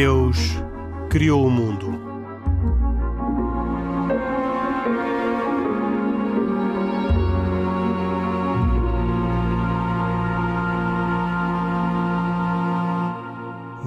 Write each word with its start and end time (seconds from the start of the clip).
Deus 0.00 0.38
criou 1.10 1.44
o 1.44 1.50
mundo. 1.50 1.90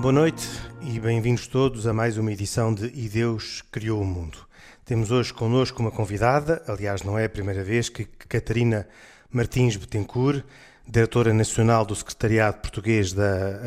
Boa 0.02 0.12
noite 0.12 0.46
e 0.82 1.00
bem-vindos 1.00 1.48
todos 1.48 1.88
a 1.88 1.94
mais 1.94 2.18
uma 2.18 2.34
edição 2.34 2.74
de 2.74 2.88
E 2.88 3.08
Deus 3.08 3.64
Criou 3.72 4.02
o 4.02 4.06
Mundo. 4.06 4.38
Temos 4.84 5.12
hoje 5.12 5.34
connosco 5.34 5.82
uma 5.82 5.92
convidada, 5.92 6.62
aliás, 6.68 7.04
não 7.04 7.18
é 7.18 7.24
a 7.24 7.30
primeira 7.30 7.64
vez 7.64 7.88
que 7.88 8.04
Catarina 8.04 8.86
Martins 9.32 9.78
Betancourt, 9.78 10.44
diretora 10.88 11.34
nacional 11.34 11.86
do 11.86 11.96
Secretariado 11.96 12.58
Português 12.58 13.14
da 13.14 13.60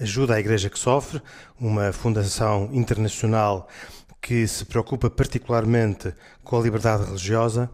Ajuda 0.00 0.34
à 0.34 0.40
Igreja 0.40 0.68
que 0.68 0.78
Sofre, 0.78 1.22
uma 1.58 1.92
fundação 1.92 2.68
internacional 2.72 3.68
que 4.22 4.46
se 4.46 4.64
preocupa 4.64 5.10
particularmente 5.10 6.14
com 6.44 6.56
a 6.56 6.62
liberdade 6.62 7.04
religiosa, 7.04 7.68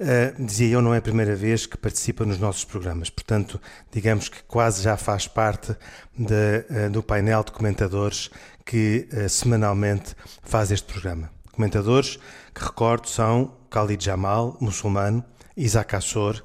uh, 0.00 0.44
dizia 0.44 0.68
eu, 0.68 0.80
não 0.80 0.94
é 0.94 0.98
a 0.98 1.02
primeira 1.02 1.36
vez 1.36 1.66
que 1.66 1.76
participa 1.76 2.24
nos 2.24 2.38
nossos 2.38 2.64
programas. 2.64 3.10
Portanto, 3.10 3.60
digamos 3.92 4.30
que 4.30 4.42
quase 4.44 4.82
já 4.82 4.96
faz 4.96 5.28
parte 5.28 5.76
de, 6.16 6.86
uh, 6.86 6.90
do 6.90 7.02
painel 7.02 7.44
de 7.44 7.52
comentadores 7.52 8.30
que 8.64 9.06
uh, 9.12 9.28
semanalmente 9.28 10.16
faz 10.42 10.70
este 10.70 10.90
programa. 10.90 11.30
Comentadores 11.52 12.18
que, 12.54 12.64
recordo, 12.64 13.06
são 13.06 13.54
Khalid 13.70 14.02
Jamal, 14.02 14.56
muçulmano, 14.58 15.22
Isaac 15.54 15.94
Assor, 15.94 16.42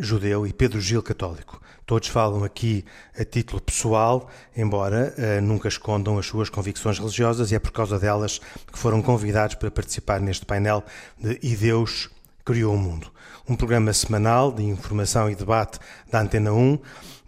judeu, 0.00 0.46
e 0.46 0.52
Pedro 0.52 0.80
Gil, 0.80 1.02
católico. 1.02 1.60
Todos 1.86 2.08
falam 2.08 2.44
aqui 2.44 2.84
a 3.18 3.24
título 3.24 3.60
pessoal, 3.60 4.28
embora 4.56 5.14
uh, 5.18 5.42
nunca 5.42 5.68
escondam 5.68 6.18
as 6.18 6.26
suas 6.26 6.48
convicções 6.48 6.98
religiosas, 6.98 7.50
e 7.50 7.54
é 7.54 7.58
por 7.58 7.72
causa 7.72 7.98
delas 7.98 8.40
que 8.72 8.78
foram 8.78 9.02
convidados 9.02 9.56
para 9.56 9.70
participar 9.70 10.20
neste 10.20 10.46
painel 10.46 10.84
de 11.18 11.38
E 11.42 11.56
Deus 11.56 12.08
Criou 12.44 12.74
o 12.74 12.78
Mundo. 12.78 13.10
Um 13.48 13.56
programa 13.56 13.92
semanal 13.92 14.52
de 14.52 14.62
informação 14.62 15.28
e 15.28 15.34
debate 15.34 15.78
da 16.10 16.20
Antena 16.20 16.52
1, 16.52 16.78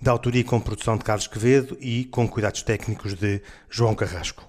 da 0.00 0.12
autoria 0.12 0.44
com 0.44 0.60
produção 0.60 0.96
de 0.96 1.04
Carlos 1.04 1.26
Quevedo 1.26 1.76
e 1.80 2.04
com 2.06 2.28
cuidados 2.28 2.62
técnicos 2.62 3.14
de 3.14 3.42
João 3.68 3.94
Carrasco. 3.94 4.44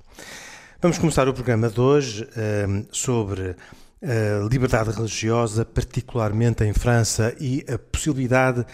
Vamos 0.81 0.97
começar 0.97 1.27
o 1.27 1.33
programa 1.33 1.69
de 1.69 1.79
hoje 1.79 2.23
uh, 2.23 2.85
sobre 2.91 3.55
a 4.03 4.47
liberdade 4.49 4.91
religiosa, 4.91 5.63
particularmente 5.63 6.63
em 6.63 6.73
França, 6.73 7.33
e 7.39 7.65
a 7.71 7.77
possibilidade 7.77 8.65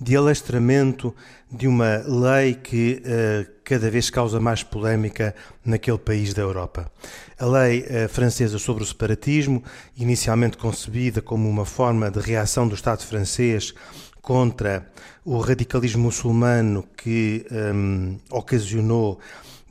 de 0.00 0.14
alastramento 0.14 1.14
de 1.50 1.66
uma 1.66 2.04
lei 2.06 2.54
que 2.54 3.02
uh, 3.02 3.50
cada 3.64 3.90
vez 3.90 4.10
causa 4.10 4.38
mais 4.38 4.62
polémica 4.62 5.34
naquele 5.64 5.98
país 5.98 6.34
da 6.34 6.42
Europa. 6.42 6.90
A 7.38 7.46
lei 7.46 7.80
uh, 7.80 8.08
francesa 8.08 8.58
sobre 8.58 8.82
o 8.82 8.86
separatismo, 8.86 9.62
inicialmente 9.96 10.56
concebida 10.58 11.22
como 11.22 11.48
uma 11.48 11.64
forma 11.64 12.10
de 12.10 12.20
reação 12.20 12.68
do 12.68 12.74
Estado 12.74 13.02
francês 13.02 13.74
contra 14.20 14.86
o 15.24 15.38
radicalismo 15.38 16.02
muçulmano 16.04 16.84
que 16.96 17.46
um, 17.50 18.18
ocasionou 18.30 19.18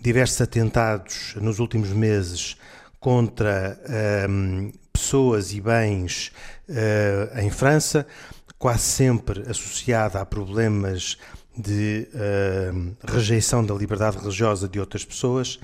diversos 0.02 0.42
atentados 0.42 1.36
nos 1.36 1.60
últimos 1.60 1.90
meses 1.90 2.58
contra 3.00 3.78
um, 4.30 4.72
pessoas 4.96 5.54
e 5.54 5.60
bens 5.60 6.32
uh, 6.70 7.40
em 7.40 7.50
França, 7.50 8.08
quase 8.58 8.84
sempre 8.84 9.42
associada 9.42 10.22
a 10.22 10.25
problemas 10.25 11.18
de 11.58 12.08
uh, 12.14 12.96
rejeição 13.06 13.66
da 13.66 13.74
liberdade 13.74 14.18
religiosa 14.18 14.69
de 14.69 14.80
outras 14.80 15.03
pessoas, 15.03 15.59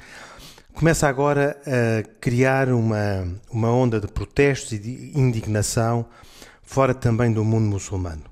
começa 0.73 1.07
agora 1.07 1.57
a 1.65 2.03
criar 2.19 2.69
uma, 2.69 3.25
uma 3.49 3.71
onda 3.71 4.01
de 4.01 4.07
protestos 4.07 4.73
e 4.73 4.79
de 4.79 5.17
indignação 5.17 6.05
fora 6.61 6.93
também 6.93 7.31
do 7.31 7.43
mundo 7.45 7.69
muçulmano. 7.69 8.23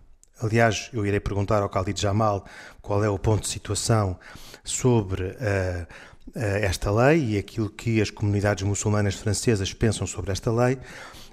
Aliás, 0.41 0.89
eu 0.93 1.05
irei 1.05 1.19
perguntar 1.19 1.61
ao 1.61 1.69
Khalid 1.69 1.99
Jamal 1.99 2.45
qual 2.81 3.03
é 3.03 3.09
o 3.09 3.19
ponto 3.19 3.43
de 3.43 3.49
situação 3.49 4.17
sobre 4.63 5.23
uh, 5.23 5.35
eh, 5.39 5.87
esta 6.35 6.91
lei 6.91 7.33
e 7.33 7.37
aquilo 7.37 7.69
que 7.69 8.01
as 8.01 8.09
comunidades 8.09 8.63
muçulmanas 8.63 9.15
francesas 9.15 9.73
pensam 9.73 10.05
sobre 10.05 10.31
esta 10.31 10.51
lei, 10.51 10.77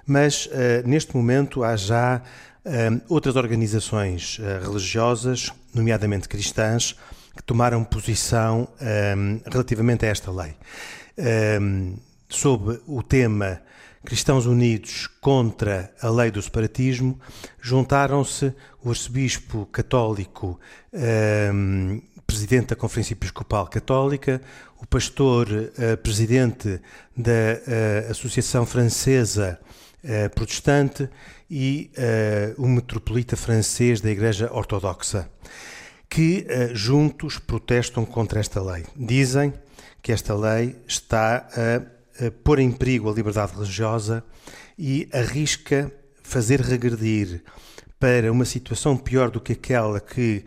mas 0.05 0.49
eh, 0.51 0.83
neste 0.85 1.15
momento 1.15 1.63
há 1.63 1.75
já 1.75 2.21
eh, 2.63 2.89
outras 3.09 3.35
organizações 3.35 4.39
religiosas, 4.63 5.51
nomeadamente 5.73 6.27
cristãs, 6.27 6.95
que 7.35 7.43
tomaram 7.43 7.83
posição 7.83 8.67
relativamente 9.45 10.07
a 10.07 10.09
esta 10.09 10.31
lei. 10.31 10.55
Sob 12.27 12.79
o 12.87 13.03
tema 13.03 13.61
Cristãos 14.03 14.45
Unidos 14.45 15.05
contra 15.19 15.93
a 16.01 16.09
lei 16.09 16.31
do 16.31 16.41
separatismo, 16.41 17.19
juntaram-se 17.61 18.53
o 18.81 18.89
arcebispo 18.89 19.65
católico 19.67 20.59
presidente 22.27 22.67
da 22.67 22.75
Conferência 22.75 23.13
Episcopal 23.13 23.65
Católica, 23.67 24.41
o 24.77 24.85
pastor 24.85 25.47
uh, 25.47 25.97
presidente 26.03 26.79
da 27.15 27.31
uh, 27.31 28.11
Associação 28.11 28.65
Francesa 28.65 29.57
uh, 30.03 30.29
Protestante 30.35 31.09
e 31.49 31.89
o 32.57 32.67
metropolita 32.67 33.37
francês 33.37 34.01
da 34.01 34.11
Igreja 34.11 34.51
Ortodoxa, 34.51 35.29
que 36.09 36.45
juntos 36.73 37.39
protestam 37.39 38.05
contra 38.05 38.41
esta 38.41 38.61
lei. 38.61 38.83
Dizem 38.93 39.53
que 40.01 40.11
esta 40.11 40.35
lei 40.35 40.75
está 40.85 41.47
a, 41.55 42.25
a 42.25 42.31
pôr 42.43 42.59
em 42.59 42.69
perigo 42.69 43.09
a 43.09 43.13
liberdade 43.13 43.53
religiosa 43.53 44.21
e 44.77 45.07
arrisca 45.13 45.89
fazer 46.21 46.59
regredir 46.59 47.41
para 47.97 48.29
uma 48.29 48.43
situação 48.43 48.97
pior 48.97 49.31
do 49.31 49.39
que 49.39 49.53
aquela 49.53 50.01
que 50.01 50.43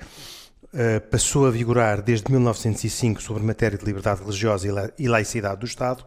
passou 1.11 1.47
a 1.47 1.51
vigorar 1.51 2.01
desde 2.01 2.31
1905 2.31 3.21
sobre 3.23 3.43
matéria 3.43 3.77
de 3.77 3.85
liberdade 3.85 4.21
religiosa 4.21 4.69
e, 4.69 4.71
la 4.71 4.91
laicidade 5.13 5.61
do 5.61 5.67
Estado 5.67 6.05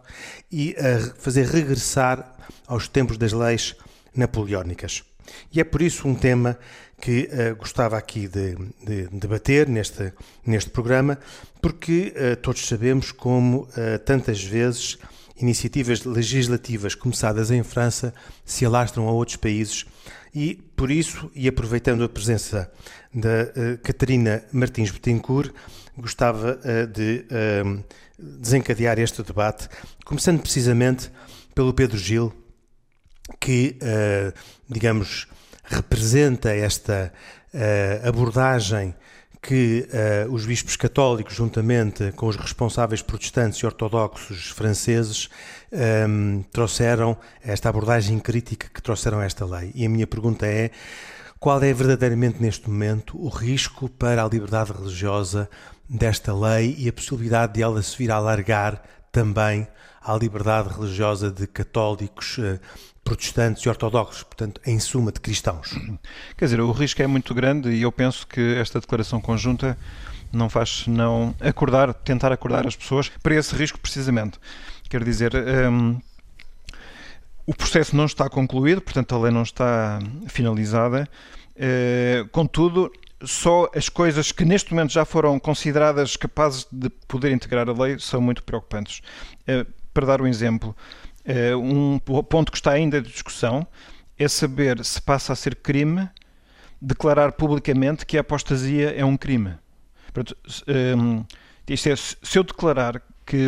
e 0.51 0.75
a 0.77 0.99
fazer 1.19 1.45
regressar 1.45 2.33
aos 2.67 2.87
tempos 2.87 3.17
das 3.17 3.33
leis 3.33 3.75
napoleónicas. 4.15 5.03
E 5.51 5.59
é 5.59 5.63
por 5.63 5.81
isso 5.81 6.07
um 6.07 6.15
tema 6.15 6.57
que 6.99 7.29
uh, 7.31 7.55
gostava 7.55 7.97
aqui 7.97 8.27
de, 8.27 8.55
de, 8.81 9.07
debater 9.11 9.67
neste, 9.67 10.13
neste 10.45 10.69
programa, 10.69 11.19
porque 11.61 12.13
uh, 12.15 12.35
todos 12.37 12.65
sabemos 12.65 13.11
como 13.11 13.63
uh, 13.63 13.99
tantas 14.05 14.41
vezes 14.41 14.97
iniciativas 15.35 16.05
legislativas 16.05 16.95
começadas 16.95 17.51
em 17.51 17.63
França 17.63 18.13
se 18.45 18.65
alastram 18.65 19.07
a 19.07 19.11
outros 19.11 19.35
países 19.35 19.85
e, 20.33 20.55
por 20.75 20.89
isso, 20.89 21.31
e 21.35 21.47
aproveitando 21.47 22.03
a 22.03 22.09
presença 22.09 22.71
da 23.13 23.43
uh, 23.43 23.77
Catarina 23.83 24.43
Martins 24.51 24.89
Betancourt, 24.89 25.53
gostava 25.95 26.59
uh, 26.59 26.87
de 26.87 27.25
uh, 27.29 27.83
desencadear 28.17 28.97
este 28.99 29.21
debate, 29.21 29.69
começando 30.05 30.41
precisamente 30.41 31.11
pelo 31.53 31.73
Pedro 31.73 31.97
Gil, 31.97 32.33
que, 33.39 33.77
digamos, 34.69 35.27
representa 35.63 36.53
esta 36.53 37.13
abordagem 38.03 38.93
que 39.43 39.85
uh, 40.27 40.33
os 40.33 40.45
bispos 40.45 40.77
católicos, 40.77 41.35
juntamente 41.35 42.13
com 42.13 42.27
os 42.27 42.37
responsáveis 42.37 43.01
protestantes 43.01 43.59
e 43.59 43.65
ortodoxos 43.65 44.49
franceses, 44.51 45.29
um, 45.69 45.77
ehm, 45.77 46.41
trouxeram 46.49 47.17
esta 47.43 47.67
abordagem 47.67 48.19
crítica 48.19 48.69
que 48.73 48.81
trouxeram 48.81 49.19
a 49.19 49.25
esta 49.25 49.45
lei. 49.45 49.71
E 49.75 49.85
a 49.85 49.89
minha 49.89 50.07
pergunta 50.07 50.47
é: 50.47 50.71
qual 51.39 51.61
é 51.61 51.73
verdadeiramente 51.73 52.41
neste 52.41 52.69
momento 52.69 53.21
o 53.21 53.27
risco 53.27 53.89
para 53.89 54.23
a 54.23 54.29
liberdade 54.29 54.71
religiosa 54.71 55.49
desta 55.89 56.33
lei 56.33 56.73
e 56.79 56.87
a 56.87 56.93
possibilidade 56.93 57.55
de 57.55 57.61
ela 57.61 57.81
se 57.81 57.97
vir 57.97 58.11
a 58.11 58.15
alargar 58.15 58.81
também 59.11 59.67
à 60.01 60.15
liberdade 60.15 60.69
religiosa 60.69 61.29
de 61.29 61.45
católicos, 61.47 62.37
uh, 62.37 62.59
protestantes 63.03 63.63
e 63.63 63.69
ortodoxos, 63.69 64.23
portanto, 64.23 64.61
em 64.65 64.79
suma, 64.79 65.11
de 65.11 65.19
cristãos. 65.19 65.75
Quer 66.37 66.45
dizer, 66.45 66.61
o 66.61 66.71
risco 66.71 67.01
é 67.01 67.07
muito 67.07 67.33
grande 67.33 67.69
e 67.69 67.81
eu 67.81 67.91
penso 67.91 68.25
que 68.25 68.55
esta 68.55 68.79
declaração 68.79 69.19
conjunta 69.19 69.77
não 70.31 70.49
faz 70.49 70.83
senão 70.85 71.35
acordar, 71.39 71.93
tentar 71.93 72.31
acordar 72.31 72.65
as 72.65 72.75
pessoas 72.75 73.09
para 73.21 73.35
esse 73.35 73.55
risco 73.55 73.79
precisamente. 73.79 74.39
Quer 74.89 75.03
dizer, 75.03 75.33
um, 75.35 75.99
o 77.45 77.53
processo 77.53 77.95
não 77.95 78.05
está 78.05 78.29
concluído, 78.29 78.81
portanto 78.81 79.13
a 79.13 79.19
lei 79.19 79.31
não 79.31 79.43
está 79.43 79.99
finalizada. 80.27 81.07
Uh, 81.55 82.27
contudo, 82.29 82.91
só 83.23 83.69
as 83.75 83.89
coisas 83.89 84.31
que 84.31 84.43
neste 84.43 84.73
momento 84.73 84.91
já 84.91 85.05
foram 85.05 85.39
consideradas 85.39 86.15
capazes 86.15 86.65
de 86.71 86.89
poder 87.07 87.31
integrar 87.31 87.69
a 87.69 87.73
lei 87.73 87.99
são 87.99 88.21
muito 88.21 88.43
preocupantes. 88.43 89.01
Uh, 89.41 89.71
para 89.93 90.07
dar 90.07 90.21
um 90.21 90.27
exemplo, 90.27 90.75
um 91.55 91.99
ponto 91.99 92.51
que 92.51 92.57
está 92.57 92.71
ainda 92.71 93.01
de 93.01 93.09
discussão 93.09 93.65
é 94.17 94.27
saber 94.27 94.83
se 94.83 95.01
passa 95.01 95.33
a 95.33 95.35
ser 95.35 95.55
crime 95.55 96.09
declarar 96.81 97.31
publicamente 97.31 98.05
que 98.05 98.17
a 98.17 98.21
apostasia 98.21 98.91
é 98.91 99.05
um 99.05 99.15
crime. 99.15 99.53
Ehm, 100.67 101.23
Isto 101.67 101.89
é, 101.89 101.95
se 101.95 102.37
eu 102.37 102.43
declarar 102.43 103.01
que 103.25 103.39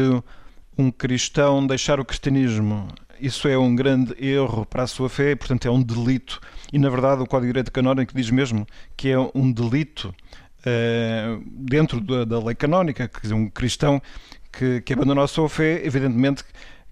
um 0.78 0.90
cristão 0.90 1.66
deixar 1.66 2.00
o 2.00 2.06
cristianismo 2.06 2.88
isso 3.20 3.48
é 3.48 3.58
um 3.58 3.76
grande 3.76 4.14
erro 4.20 4.66
para 4.66 4.84
a 4.84 4.88
sua 4.88 5.10
fé, 5.10 5.36
portanto 5.36 5.68
é 5.68 5.72
um 5.72 5.82
delito. 5.82 6.40
E 6.72 6.78
na 6.78 6.90
verdade 6.90 7.22
o 7.22 7.26
Código 7.26 7.48
de 7.48 7.54
Direito 7.54 7.72
Canónico 7.72 8.14
diz 8.16 8.30
mesmo 8.30 8.66
que 8.96 9.10
é 9.10 9.18
um 9.34 9.52
delito 9.52 10.14
uh, 10.62 11.44
dentro 11.46 12.02
da, 12.02 12.26
da, 12.26 12.40
lei 12.40 12.56
canónica, 12.56 13.08
quer 13.08 13.22
dizer, 13.22 13.34
um 13.34 13.50
cristão 13.50 14.02
que, 14.52 14.82
que 14.82 14.94
abandonou 14.94 15.24
a 15.24 15.28
sua 15.28 15.48
fé, 15.48 15.86
evidentemente 15.86 16.44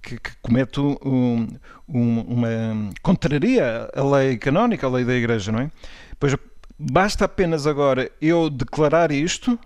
que, 0.04 0.20
que 0.20 0.32
comete 0.42 0.80
um, 0.80 1.48
um, 1.88 2.20
uma. 2.22 2.90
contraria 3.02 3.90
a 3.96 4.04
lei 4.04 4.38
canónica, 4.38 4.86
a 4.86 4.90
lei 4.90 5.06
da 5.06 5.16
Igreja, 5.16 5.52
não 5.52 5.60
é? 5.60 5.72
Pois 6.20 6.36
basta 6.78 7.26
apenas 7.26 7.66
agora 7.66 8.12
eu 8.22 8.50
declarar 8.50 9.12
isto 9.12 9.58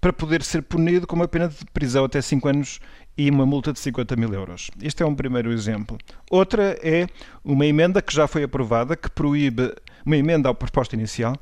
para 0.00 0.12
poder 0.12 0.42
ser 0.42 0.62
punido 0.62 1.06
com 1.06 1.14
uma 1.14 1.28
pena 1.28 1.48
de 1.48 1.64
prisão 1.66 2.04
até 2.04 2.20
5 2.20 2.48
anos 2.48 2.80
e 3.16 3.30
uma 3.30 3.46
multa 3.46 3.72
de 3.72 3.78
50 3.78 4.16
mil 4.16 4.32
euros. 4.32 4.70
Este 4.82 5.02
é 5.02 5.06
um 5.06 5.14
primeiro 5.14 5.52
exemplo. 5.52 5.96
Outra 6.30 6.76
é 6.82 7.06
uma 7.44 7.66
emenda 7.66 8.02
que 8.02 8.12
já 8.12 8.26
foi 8.26 8.42
aprovada, 8.42 8.96
que 8.96 9.10
proíbe, 9.10 9.72
uma 10.04 10.16
emenda 10.16 10.48
à 10.48 10.54
proposta 10.54 10.96
inicial, 10.96 11.36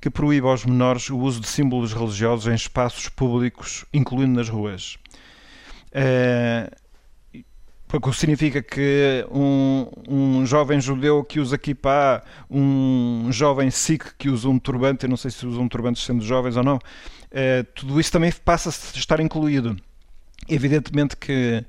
que 0.00 0.10
proíbe 0.10 0.46
aos 0.46 0.64
menores 0.66 1.08
o 1.08 1.16
uso 1.16 1.40
de 1.40 1.46
símbolos 1.46 1.92
religiosos 1.92 2.48
em 2.48 2.54
espaços 2.54 3.08
públicos, 3.08 3.86
incluindo 3.94 4.34
nas 4.34 4.48
ruas. 4.48 4.98
É, 5.92 6.70
o 7.98 8.00
que 8.00 8.12
significa 8.16 8.62
que 8.62 9.26
um, 9.30 9.86
um 10.08 10.46
jovem 10.46 10.80
judeu 10.80 11.22
que 11.22 11.38
usa 11.38 11.58
kippah, 11.58 12.22
um 12.50 13.28
jovem 13.30 13.70
sikh 13.70 14.14
que 14.18 14.28
usa 14.30 14.48
um 14.48 14.58
turbante, 14.58 15.04
eu 15.04 15.10
não 15.10 15.16
sei 15.16 15.30
se 15.30 15.46
usam 15.46 15.68
turbantes 15.68 16.04
sendo 16.04 16.24
jovens 16.24 16.56
ou 16.56 16.62
não, 16.62 16.78
é, 17.30 17.62
tudo 17.62 18.00
isso 18.00 18.10
também 18.10 18.32
passa 18.44 18.70
a 18.70 18.98
estar 18.98 19.20
incluído. 19.20 19.76
Evidentemente 20.48 21.16
que 21.16 21.64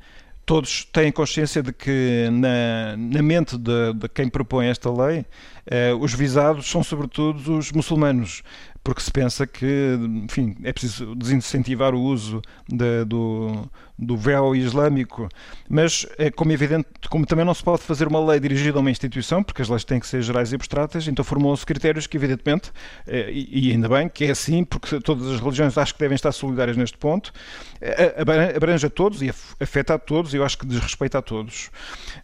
todos 0.46 0.86
têm 0.86 1.12
consciência 1.12 1.62
de 1.64 1.72
que 1.72 2.28
na, 2.32 2.98
na 2.98 3.22
mente 3.22 3.58
de, 3.58 3.94
de, 3.94 4.10
quem 4.10 4.28
propõe 4.28 4.68
esta 4.68 4.92
lei, 4.92 5.26
eh, 5.66 5.94
os 5.94 6.14
visados 6.14 6.70
são 6.70 6.84
sobretudo 6.84 7.58
os 7.58 7.72
muçulmanos 7.72 8.44
porque 8.84 9.02
se 9.02 9.12
pensa 9.12 9.48
que, 9.48 9.98
enfim, 10.26 10.56
é 10.64 10.74
preciso 10.74 11.16
desincentivar 11.16 11.96
o 11.96 12.02
uso 12.02 12.42
de, 12.68 13.06
do, 13.06 13.70
do 13.98 14.18
véu 14.18 14.54
islâmico, 14.56 15.30
mas 15.70 16.06
é 16.18 16.30
como 16.30 16.52
evidente, 16.52 16.88
como 17.10 17.26
também 17.26 17.46
não 17.46 17.54
se 17.54 17.64
pode 17.64 17.82
fazer 17.82 18.08
uma 18.08 18.24
lei 18.24 18.40
dirigida 18.40 18.78
a 18.78 18.82
uma 18.82 18.92
instituição, 18.92 19.42
porque 19.42 19.62
as 19.62 19.70
leis 19.70 19.86
têm 19.86 20.00
que 20.00 20.08
ser 20.08 20.22
gerais 20.22 20.52
e 20.52 20.56
abstratas, 20.56 21.08
então 21.08 21.24
formam-se 21.24 21.66
critérios 21.66 22.08
que 22.08 22.18
evidentemente, 22.18 22.72
eh, 23.08 23.32
e 23.32 23.72
ainda 23.72 23.88
bem 23.88 24.10
que 24.10 24.26
é 24.26 24.32
assim, 24.32 24.66
porque 24.66 25.00
todas 25.00 25.28
as 25.28 25.40
religiões 25.40 25.78
acho 25.78 25.94
que 25.94 26.00
devem 26.00 26.16
estar 26.16 26.32
solidárias 26.34 26.76
neste 26.76 26.98
ponto, 26.98 27.32
eh, 27.80 28.16
abrange 28.56 28.86
a 28.86 28.90
todos 28.90 29.22
e 29.22 29.30
afeta 29.60 29.94
a 29.94 30.00
todos 30.00 30.34
e 30.34 30.38
eu 30.38 30.44
acho 30.44 30.58
que 30.58 30.66
desrespeita 30.66 31.20
a 31.20 31.22
todos. 31.22 31.70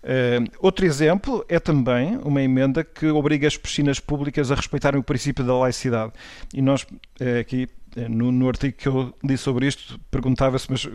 Eh, 0.03 0.39
outro 0.59 0.85
exemplo 0.85 1.45
é 1.47 1.59
também 1.59 2.17
uma 2.23 2.41
emenda 2.41 2.83
que 2.83 3.07
obriga 3.07 3.47
as 3.47 3.55
piscinas 3.55 3.99
públicas 3.99 4.51
a 4.51 4.55
respeitarem 4.55 4.99
o 4.99 5.03
princípio 5.03 5.45
da 5.45 5.55
laicidade. 5.55 6.11
E 6.53 6.61
nós 6.61 6.85
eh, 7.19 7.39
aqui 7.39 7.67
eh, 7.95 8.07
no, 8.07 8.31
no, 8.31 8.47
artigo 8.47 8.75
que 8.77 8.87
eu 8.87 9.13
li 9.23 9.37
sobre 9.37 9.67
isto, 9.67 9.99
perguntava-se, 10.11 10.67
mas 10.69 10.85
eh, 10.85 10.89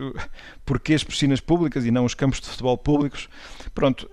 porquê 0.65 0.93
as 0.93 1.03
piscinas 1.03 1.39
públicas 1.39 1.85
e 1.85 1.91
não 1.91 2.05
os 2.05 2.13
campos 2.13 2.39
de 2.39 2.47
futebol 2.47 2.77
públicos? 2.77 3.29
Pronto, 3.73 4.09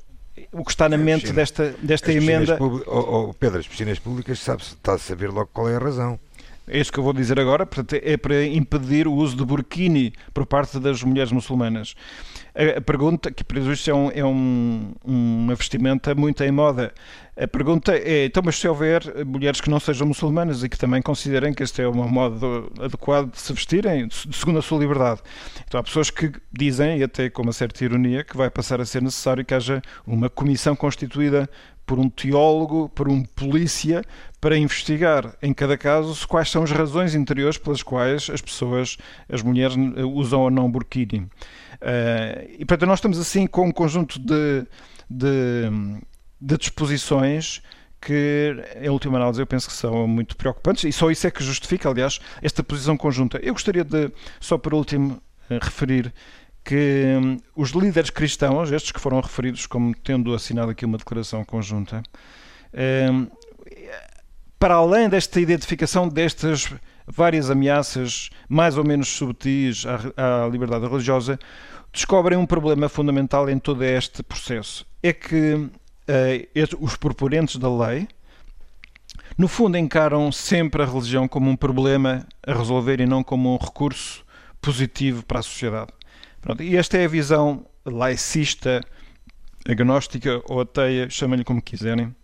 o 0.52 0.64
que 0.64 0.70
está 0.70 0.88
na 0.88 0.96
mente 0.96 1.22
piscina, 1.22 1.36
desta, 1.36 1.74
desta 1.82 2.12
emenda. 2.12 2.58
Oh, 2.60 3.28
oh, 3.28 3.34
Pedro, 3.34 3.58
as 3.58 3.66
piscinas 3.66 3.98
públicas 3.98 4.38
sabe 4.38 4.62
está 4.62 4.94
a 4.94 4.98
saber 4.98 5.30
logo 5.30 5.50
qual 5.52 5.68
é 5.68 5.76
a 5.76 5.78
razão. 5.78 6.18
É 6.66 6.78
isso 6.78 6.92
que 6.92 6.98
eu 6.98 7.04
vou 7.04 7.12
dizer 7.12 7.40
agora, 7.40 7.66
portanto, 7.66 8.00
é 8.00 8.16
para 8.16 8.46
impedir 8.46 9.08
o 9.08 9.12
uso 9.12 9.36
de 9.36 9.44
burkini 9.44 10.12
por 10.32 10.46
parte 10.46 10.78
das 10.78 11.02
mulheres 11.02 11.32
muçulmanas. 11.32 11.94
A, 12.54 12.80
pergunta, 12.82 13.30
que 13.30 13.42
para 13.42 13.58
isto 13.60 13.90
é, 13.90 13.94
um, 13.94 14.10
é 14.10 14.24
um, 14.24 14.92
uma 15.02 15.54
vestimenta 15.54 16.14
muito 16.14 16.44
em 16.44 16.50
moda, 16.50 16.92
a 17.34 17.48
pergunta 17.48 17.96
é, 17.96 18.26
então, 18.26 18.42
mas 18.44 18.56
se 18.56 18.68
houver 18.68 19.02
mulheres 19.24 19.58
que 19.58 19.70
não 19.70 19.80
sejam 19.80 20.06
muçulmanas 20.06 20.62
e 20.62 20.68
que 20.68 20.76
também 20.76 21.00
considerem 21.00 21.54
que 21.54 21.62
este 21.62 21.80
é 21.80 21.88
um 21.88 22.06
modo 22.06 22.70
adequado 22.78 23.30
de 23.30 23.40
se 23.40 23.54
vestirem, 23.54 24.06
segundo 24.10 24.58
a 24.58 24.62
sua 24.62 24.78
liberdade. 24.78 25.22
Então 25.66 25.80
há 25.80 25.82
pessoas 25.82 26.10
que 26.10 26.30
dizem, 26.52 26.98
e 26.98 27.02
até 27.02 27.30
com 27.30 27.42
uma 27.42 27.54
certa 27.54 27.82
ironia, 27.82 28.22
que 28.22 28.36
vai 28.36 28.50
passar 28.50 28.82
a 28.82 28.84
ser 28.84 29.00
necessário 29.00 29.46
que 29.46 29.54
haja 29.54 29.80
uma 30.06 30.28
comissão 30.28 30.76
constituída 30.76 31.48
por 31.86 31.98
um 31.98 32.10
teólogo, 32.10 32.90
por 32.90 33.08
um 33.08 33.22
polícia, 33.22 34.02
para 34.42 34.58
investigar 34.58 35.36
em 35.40 35.54
cada 35.54 35.78
caso 35.78 36.26
quais 36.26 36.50
são 36.50 36.64
as 36.64 36.72
razões 36.72 37.14
interiores 37.14 37.56
pelas 37.56 37.80
quais 37.80 38.28
as 38.28 38.40
pessoas, 38.40 38.98
as 39.28 39.40
mulheres, 39.40 39.76
usam 40.12 40.40
ou 40.40 40.50
não 40.50 40.68
burkini. 40.68 41.20
Uh, 41.20 42.50
e 42.58 42.64
portanto, 42.64 42.88
nós 42.88 42.98
estamos 42.98 43.20
assim 43.20 43.46
com 43.46 43.68
um 43.68 43.70
conjunto 43.70 44.18
de, 44.18 44.66
de, 45.08 45.70
de 46.40 46.58
disposições 46.58 47.62
que, 48.00 48.56
em 48.80 48.88
última 48.88 49.16
análise, 49.16 49.40
eu 49.40 49.46
penso 49.46 49.68
que 49.68 49.74
são 49.74 50.08
muito 50.08 50.36
preocupantes 50.36 50.82
e 50.82 50.90
só 50.90 51.08
isso 51.08 51.24
é 51.24 51.30
que 51.30 51.44
justifica, 51.44 51.88
aliás, 51.88 52.18
esta 52.42 52.64
posição 52.64 52.96
conjunta. 52.96 53.38
Eu 53.44 53.52
gostaria 53.52 53.84
de, 53.84 54.10
só 54.40 54.58
por 54.58 54.74
último, 54.74 55.22
uh, 55.48 55.58
referir 55.62 56.12
que 56.64 57.14
um, 57.16 57.36
os 57.54 57.70
líderes 57.70 58.10
cristãos, 58.10 58.72
estes 58.72 58.90
que 58.90 58.98
foram 58.98 59.20
referidos 59.20 59.66
como 59.66 59.94
tendo 59.94 60.34
assinado 60.34 60.72
aqui 60.72 60.84
uma 60.84 60.98
declaração 60.98 61.44
conjunta, 61.44 62.02
um, 63.08 63.28
para 64.62 64.76
além 64.76 65.08
desta 65.08 65.40
identificação 65.40 66.08
destas 66.08 66.72
várias 67.04 67.50
ameaças 67.50 68.30
mais 68.48 68.78
ou 68.78 68.84
menos 68.84 69.08
subtis 69.08 69.84
à, 69.84 70.44
à 70.44 70.48
liberdade 70.48 70.86
religiosa, 70.86 71.36
descobrem 71.92 72.38
um 72.38 72.46
problema 72.46 72.88
fundamental 72.88 73.50
em 73.50 73.58
todo 73.58 73.82
este 73.82 74.22
processo. 74.22 74.86
É 75.02 75.12
que 75.12 75.54
uh, 75.54 75.70
os 76.78 76.94
proponentes 76.94 77.56
da 77.56 77.68
lei, 77.68 78.06
no 79.36 79.48
fundo, 79.48 79.76
encaram 79.76 80.30
sempre 80.30 80.80
a 80.80 80.86
religião 80.86 81.26
como 81.26 81.50
um 81.50 81.56
problema 81.56 82.24
a 82.46 82.54
resolver 82.54 83.00
e 83.00 83.06
não 83.06 83.24
como 83.24 83.52
um 83.52 83.58
recurso 83.58 84.24
positivo 84.60 85.24
para 85.26 85.40
a 85.40 85.42
sociedade. 85.42 85.90
Pronto, 86.40 86.62
e 86.62 86.76
esta 86.76 86.96
é 86.98 87.06
a 87.06 87.08
visão 87.08 87.66
laicista, 87.84 88.80
agnóstica 89.68 90.40
ou 90.48 90.60
ateia, 90.60 91.10
chamem-lhe 91.10 91.42
como 91.42 91.60
quiserem, 91.60 92.14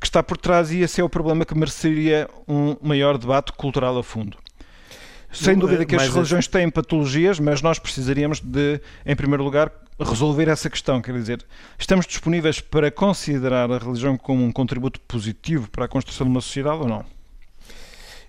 que 0.00 0.06
está 0.06 0.22
por 0.22 0.36
trás 0.36 0.70
e 0.70 0.80
esse 0.80 1.00
é 1.00 1.04
o 1.04 1.08
problema 1.08 1.44
que 1.44 1.56
mereceria 1.56 2.28
um 2.46 2.76
maior 2.82 3.18
debate 3.18 3.52
cultural 3.52 3.98
a 3.98 4.02
fundo. 4.02 4.36
Sem 5.32 5.58
dúvida 5.58 5.84
que 5.84 5.94
as 5.96 6.08
religiões 6.08 6.46
têm 6.46 6.70
patologias, 6.70 7.38
mas 7.38 7.60
nós 7.60 7.78
precisaríamos 7.78 8.40
de, 8.40 8.80
em 9.04 9.14
primeiro 9.14 9.44
lugar, 9.44 9.70
resolver 9.98 10.48
essa 10.48 10.70
questão. 10.70 11.02
Quer 11.02 11.12
dizer, 11.12 11.44
estamos 11.78 12.06
disponíveis 12.06 12.60
para 12.60 12.90
considerar 12.90 13.70
a 13.70 13.78
religião 13.78 14.16
como 14.16 14.44
um 14.44 14.52
contributo 14.52 15.00
positivo 15.00 15.68
para 15.70 15.84
a 15.84 15.88
construção 15.88 16.26
de 16.26 16.30
uma 16.30 16.40
sociedade 16.40 16.78
ou 16.78 16.88
não? 16.88 17.15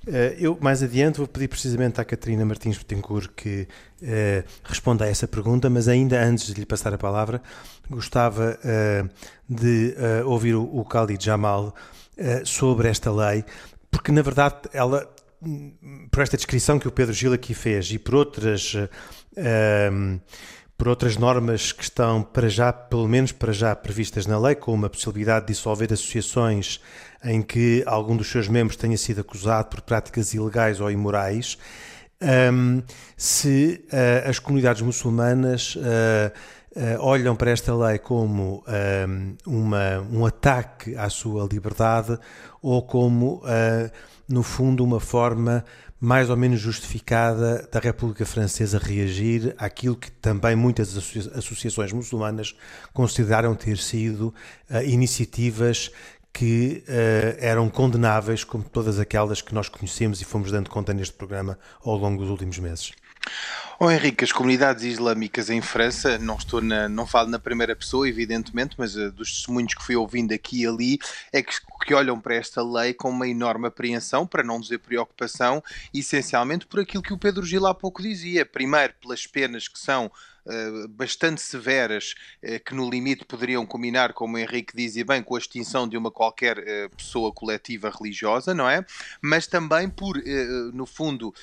Eh, 0.08 0.38
eu, 0.40 0.58
mais 0.62 0.82
adiante, 0.82 1.18
vou 1.18 1.28
pedir 1.28 1.50
precisamente 1.50 2.00
à 2.00 2.06
Catarina 2.06 2.46
Martins 2.46 2.78
Betancourt 2.78 3.30
que 3.36 3.68
uh, 4.02 4.44
responda 4.64 5.04
a 5.04 5.08
essa 5.10 5.28
pergunta, 5.28 5.70
mas 5.70 5.90
ainda 5.90 6.24
antes 6.24 6.48
de 6.48 6.54
lhe 6.54 6.66
passar 6.66 6.94
a 6.94 6.98
palavra, 6.98 7.42
gostava 7.90 8.58
uh, 8.64 9.10
de 9.50 9.96
ouvir 10.26 10.56
o, 10.56 10.64
o 10.64 10.84
Khalid 10.84 11.24
Jamal 11.24 11.76
sobre 12.46 12.88
esta 12.88 13.12
lei, 13.12 13.46
porque, 13.92 14.12
na 14.12 14.24
verdade, 14.24 14.56
ela, 14.74 15.08
por 16.10 16.24
esta 16.24 16.36
descrição 16.36 16.80
que 16.80 16.88
o 16.88 16.92
Pedro 16.92 17.14
Gil 17.14 17.32
aqui 17.32 17.54
fez 17.54 17.92
e 17.92 18.00
por 18.00 18.16
outras 18.16 18.74
por 20.78 20.88
outras 20.88 21.18
normas 21.18 21.72
que 21.72 21.84
estão 21.84 22.22
para 22.22 22.48
já, 22.48 22.72
pelo 22.72 23.08
menos 23.08 23.32
para 23.32 23.52
já, 23.52 23.76
previstas 23.76 24.28
na 24.28 24.38
lei, 24.38 24.54
como 24.54 24.86
a 24.86 24.90
possibilidade 24.90 25.48
de 25.48 25.54
dissolver 25.54 25.92
associações 25.92 26.80
em 27.24 27.42
que 27.42 27.84
algum 27.88 28.16
dos 28.16 28.30
seus 28.30 28.48
membros 28.48 28.78
tenha 28.78 28.98
sido 28.98 29.22
acusado 29.22 29.70
por 29.70 29.82
práticas 29.82 30.34
ilegais 30.36 30.80
ou 30.80 30.92
imorais, 30.92 31.58
um, 32.22 32.82
se 33.16 33.84
uh, 33.88 34.30
as 34.30 34.40
comunidades 34.40 34.82
muçulmanas 34.82 35.76
uh, 35.76 35.80
uh, 35.80 37.02
olham 37.02 37.36
para 37.36 37.52
esta 37.52 37.76
lei 37.76 37.98
como 37.98 38.64
um, 38.68 39.36
uma, 39.46 40.00
um 40.12 40.26
ataque 40.26 40.96
à 40.96 41.10
sua 41.10 41.48
liberdade 41.52 42.18
ou 42.62 42.82
como, 42.82 43.42
no 44.28 44.44
fundo, 44.44 44.84
uma 44.84 45.00
forma 45.00 45.64
mais 46.00 46.30
ou 46.30 46.38
menos 46.38 46.60
justificada 46.60 47.68
da 47.72 47.80
República 47.80 48.26
Francesa 48.26 48.78
reagir 48.78 49.56
àquilo 49.58 49.96
que 49.96 50.12
também 50.12 50.56
muitas 50.56 50.96
associações 51.36 51.92
muçulmanas 51.92 52.56
consideraram 52.94 53.56
ter 53.56 53.78
sido 53.78 54.34
uh, 54.70 54.84
iniciativas 54.84 55.92
que 56.32 56.84
uh, 56.88 57.38
eram 57.40 57.68
condenáveis, 57.68 58.44
como 58.44 58.64
todas 58.64 59.00
aquelas 59.00 59.42
que 59.42 59.56
nós 59.56 59.70
conhecemos 59.70 60.22
e 60.22 60.26
fomos 60.26 60.52
dando 60.52 60.70
conta 60.70 60.94
neste 60.94 61.16
programa 61.16 61.58
ao 61.84 61.96
longo 61.96 62.22
dos 62.22 62.30
últimos 62.30 62.60
meses. 62.60 62.92
Oh 63.80 63.92
Henrique, 63.92 64.24
as 64.24 64.32
comunidades 64.32 64.84
islâmicas 64.84 65.52
em 65.52 65.62
França, 65.62 66.18
não 66.18 66.36
estou 66.36 66.62
na, 66.62 66.90
não 66.90 67.06
falo 67.06 67.30
na 67.30 67.38
primeira 67.38 67.76
pessoa, 67.76 68.10
evidentemente, 68.10 68.74
mas 68.76 68.96
uh, 68.96 69.12
dos 69.12 69.32
testemunhos 69.32 69.76
que 69.76 69.84
fui 69.84 69.96
ouvindo 69.96 70.34
aqui 70.34 70.64
e 70.64 70.66
ali, 70.66 71.00
é 71.32 71.44
que, 71.44 71.54
que 71.86 71.94
olham 71.94 72.20
para 72.20 72.34
esta 72.34 72.64
lei 72.64 72.96
com 72.96 73.12
uma 73.12 73.28
enorme 73.28 73.68
apreensão, 73.68 74.26
para 74.26 74.42
não 74.42 74.60
dizer 74.60 74.80
preocupação, 74.80 75.64
essencialmente 75.94 76.66
por 76.66 76.80
aquilo 76.80 77.04
que 77.04 77.14
o 77.14 77.20
Pedro 77.20 77.46
Gil 77.46 77.68
há 77.68 77.74
pouco 77.76 78.02
dizia. 78.02 78.44
Primeiro, 78.48 78.96
pelas 79.00 79.28
penas 79.28 79.68
que 79.68 79.78
são 79.78 80.12
bastante 80.90 81.42
severas 81.42 82.16
uh, 82.44 82.64
que 82.64 82.74
no 82.74 82.90
limite 82.90 83.26
poderiam 83.26 83.66
combinar, 83.66 84.14
como 84.14 84.36
o 84.36 84.40
Henrique 84.40 84.76
dizia 84.76 85.06
bem, 85.06 85.22
com 85.22 85.36
a 85.36 85.40
extinção 85.40 85.88
de 85.88 85.98
uma 85.98 86.12
qualquer 86.12 86.60
uh, 86.60 86.96
pessoa 86.96 87.32
coletiva 87.32 87.90
religiosa, 87.90 88.54
não 88.54 88.70
é? 88.70 88.86
Mas 89.22 89.48
também 89.48 89.90
por, 89.90 90.18
no 90.74 90.86
fundo, 90.86 91.34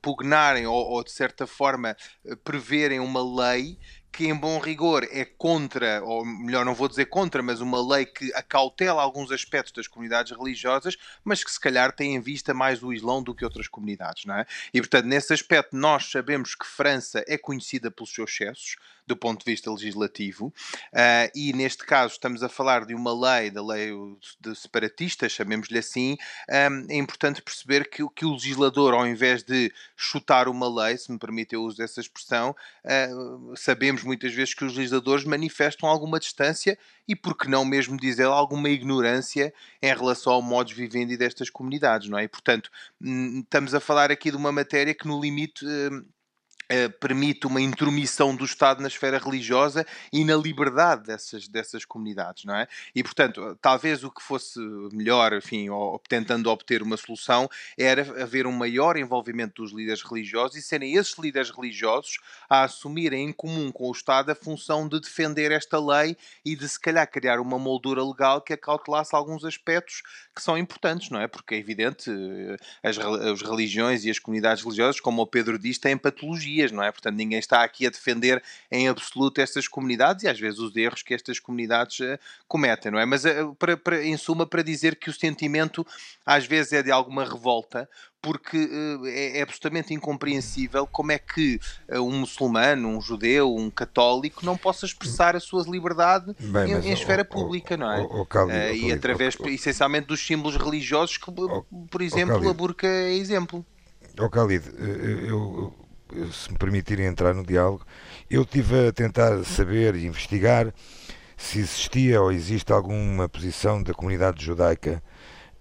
pugnarem 0.00 0.66
ou, 0.66 0.74
ou, 0.74 1.04
de 1.04 1.10
certa 1.10 1.46
forma 1.46 1.96
preverem 2.44 3.00
uma 3.00 3.22
lei 3.22 3.78
que 4.12 4.26
em 4.26 4.34
bom 4.34 4.58
rigor 4.58 5.06
é 5.10 5.24
contra, 5.24 6.02
ou 6.02 6.24
melhor, 6.24 6.64
não 6.64 6.74
vou 6.74 6.88
dizer 6.88 7.06
contra, 7.06 7.42
mas 7.42 7.60
uma 7.60 7.80
lei 7.80 8.06
que 8.06 8.32
acautela 8.34 9.02
alguns 9.02 9.30
aspectos 9.30 9.72
das 9.72 9.86
comunidades 9.86 10.36
religiosas, 10.36 10.96
mas 11.24 11.44
que 11.44 11.50
se 11.50 11.60
calhar 11.60 11.92
tem 11.92 12.14
em 12.14 12.20
vista 12.20 12.52
mais 12.52 12.82
o 12.82 12.92
Islão 12.92 13.22
do 13.22 13.34
que 13.34 13.44
outras 13.44 13.68
comunidades, 13.68 14.24
não 14.24 14.34
é? 14.34 14.46
E 14.72 14.80
portanto, 14.80 15.06
nesse 15.06 15.32
aspecto, 15.32 15.76
nós 15.76 16.10
sabemos 16.10 16.54
que 16.54 16.66
França 16.66 17.24
é 17.26 17.38
conhecida 17.38 17.90
pelos 17.90 18.12
seus 18.12 18.30
excessos, 18.30 18.76
do 19.08 19.16
ponto 19.16 19.42
de 19.42 19.50
vista 19.50 19.70
legislativo, 19.72 20.48
uh, 20.92 21.30
e 21.34 21.52
neste 21.54 21.84
caso 21.84 22.12
estamos 22.12 22.42
a 22.42 22.48
falar 22.48 22.84
de 22.84 22.94
uma 22.94 23.12
lei, 23.12 23.50
da 23.50 23.64
lei 23.64 23.90
de 24.38 24.54
separatistas, 24.54 25.32
chamemos-lhe 25.32 25.78
assim, 25.78 26.18
um, 26.50 26.86
é 26.90 26.96
importante 26.96 27.40
perceber 27.40 27.88
que, 27.88 28.06
que 28.14 28.26
o 28.26 28.32
legislador, 28.32 28.92
ao 28.92 29.06
invés 29.06 29.42
de 29.42 29.72
chutar 29.96 30.46
uma 30.46 30.68
lei, 30.68 30.98
se 30.98 31.10
me 31.10 31.18
permite 31.18 31.54
eu 31.54 31.62
uso 31.62 31.82
essa 31.82 32.00
expressão, 32.00 32.54
uh, 32.84 33.56
sabemos 33.56 33.97
muitas 34.02 34.32
vezes 34.32 34.54
que 34.54 34.64
os 34.64 34.76
legisladores 34.76 35.24
manifestam 35.24 35.88
alguma 35.88 36.18
distância 36.18 36.78
e, 37.06 37.14
por 37.16 37.36
que 37.36 37.48
não 37.48 37.64
mesmo 37.64 37.96
dizer 37.96 38.24
alguma 38.24 38.68
ignorância 38.68 39.52
em 39.82 39.94
relação 39.94 40.32
ao 40.32 40.42
modo 40.42 40.68
de 40.68 40.74
vivendi 40.74 41.16
destas 41.16 41.50
comunidades, 41.50 42.08
não 42.08 42.18
é? 42.18 42.24
E, 42.24 42.28
portanto, 42.28 42.70
hum, 43.00 43.40
estamos 43.40 43.74
a 43.74 43.80
falar 43.80 44.10
aqui 44.10 44.30
de 44.30 44.36
uma 44.36 44.52
matéria 44.52 44.94
que, 44.94 45.06
no 45.06 45.20
limite, 45.20 45.64
hum, 45.66 46.04
Uh, 46.70 46.90
permite 47.00 47.46
uma 47.46 47.60
intromissão 47.60 48.36
do 48.36 48.44
Estado 48.44 48.82
na 48.82 48.88
esfera 48.88 49.18
religiosa 49.18 49.86
e 50.12 50.22
na 50.22 50.36
liberdade 50.36 51.04
dessas, 51.04 51.48
dessas 51.48 51.84
comunidades, 51.84 52.44
não 52.44 52.54
é? 52.54 52.68
E, 52.94 53.02
portanto, 53.02 53.56
talvez 53.60 54.04
o 54.04 54.10
que 54.10 54.22
fosse 54.22 54.60
melhor, 54.92 55.32
enfim, 55.32 55.70
ou, 55.70 55.98
tentando 56.08 56.50
obter 56.50 56.82
uma 56.82 56.96
solução, 56.96 57.48
era 57.78 58.02
haver 58.22 58.46
um 58.46 58.52
maior 58.52 58.96
envolvimento 58.96 59.62
dos 59.62 59.72
líderes 59.72 60.02
religiosos 60.02 60.56
e 60.56 60.62
serem 60.62 60.94
esses 60.94 61.16
líderes 61.18 61.50
religiosos 61.50 62.18
a 62.48 62.64
assumirem 62.64 63.28
em 63.28 63.32
comum 63.32 63.72
com 63.72 63.88
o 63.88 63.92
Estado 63.92 64.30
a 64.30 64.34
função 64.34 64.86
de 64.88 65.00
defender 65.00 65.52
esta 65.52 65.78
lei 65.78 66.16
e 66.44 66.54
de, 66.54 66.68
se 66.68 66.78
calhar, 66.78 67.10
criar 67.10 67.40
uma 67.40 67.58
moldura 67.58 68.04
legal 68.04 68.40
que 68.40 68.52
acautelasse 68.52 69.14
alguns 69.14 69.44
aspectos 69.44 70.02
que 70.34 70.42
são 70.42 70.58
importantes, 70.58 71.10
não 71.10 71.20
é? 71.20 71.26
Porque 71.26 71.54
é 71.54 71.58
evidente, 71.58 72.10
eh, 72.10 72.56
as, 72.82 72.98
as 72.98 73.42
religiões 73.42 74.04
e 74.04 74.10
as 74.10 74.18
comunidades 74.18 74.62
religiosas, 74.62 75.00
como 75.00 75.22
o 75.22 75.26
Pedro 75.26 75.58
diz, 75.58 75.78
têm 75.78 75.96
patologia 75.96 76.57
não 76.72 76.82
é? 76.82 76.90
Portanto, 76.90 77.16
ninguém 77.16 77.38
está 77.38 77.62
aqui 77.62 77.86
a 77.86 77.90
defender 77.90 78.42
em 78.70 78.88
absoluto 78.88 79.40
estas 79.40 79.66
comunidades 79.66 80.24
e 80.24 80.28
às 80.28 80.38
vezes 80.38 80.58
os 80.58 80.74
erros 80.76 81.02
que 81.02 81.14
estas 81.14 81.38
comunidades 81.38 82.00
uh, 82.00 82.18
cometem, 82.46 82.92
não 82.92 82.98
é? 82.98 83.04
Mas, 83.04 83.24
uh, 83.24 83.54
para, 83.58 83.76
para, 83.76 84.04
em 84.04 84.16
suma, 84.16 84.46
para 84.46 84.62
dizer 84.62 84.96
que 84.96 85.10
o 85.10 85.12
sentimento 85.12 85.86
às 86.24 86.46
vezes 86.46 86.72
é 86.72 86.82
de 86.82 86.90
alguma 86.90 87.24
revolta, 87.24 87.88
porque 88.20 88.56
uh, 88.56 89.06
é, 89.06 89.38
é, 89.38 89.42
absolutamente 89.42 89.94
incompreensível 89.94 90.86
como 90.86 91.12
é 91.12 91.18
que 91.18 91.60
um 91.90 92.20
muçulmano, 92.20 92.88
um 92.88 93.00
judeu, 93.00 93.54
um 93.54 93.70
católico 93.70 94.44
não 94.44 94.56
possa 94.56 94.84
expressar 94.84 95.36
a 95.36 95.40
sua 95.40 95.62
liberdade 95.62 96.34
Bem, 96.38 96.72
em, 96.72 96.88
em 96.88 96.92
esfera 96.92 97.24
pública, 97.24 97.76
não 97.76 97.90
é? 97.90 98.00
O, 98.00 98.04
o, 98.04 98.20
o, 98.20 98.46
uh, 98.46 98.74
e 98.74 98.92
através, 98.92 99.36
essencialmente, 99.46 100.06
dos 100.08 100.24
símbolos 100.24 100.56
religiosos, 100.56 101.16
que, 101.16 101.30
por 101.90 102.02
exemplo, 102.02 102.48
a 102.48 102.52
burca 102.52 102.86
é 102.86 103.14
exemplo. 103.14 103.64
Ó 104.18 104.24
oh, 104.24 104.28
Khalid, 104.28 104.64
eu, 105.28 105.72
se 106.32 106.50
me 106.50 106.58
permitirem 106.58 107.06
entrar 107.06 107.34
no 107.34 107.44
diálogo, 107.44 107.84
eu 108.30 108.44
tive 108.44 108.88
a 108.88 108.92
tentar 108.92 109.44
saber 109.44 109.94
e 109.94 110.06
investigar 110.06 110.72
se 111.36 111.60
existia 111.60 112.20
ou 112.20 112.32
existe 112.32 112.72
alguma 112.72 113.28
posição 113.28 113.80
da 113.80 113.94
comunidade 113.94 114.44
judaica 114.44 115.02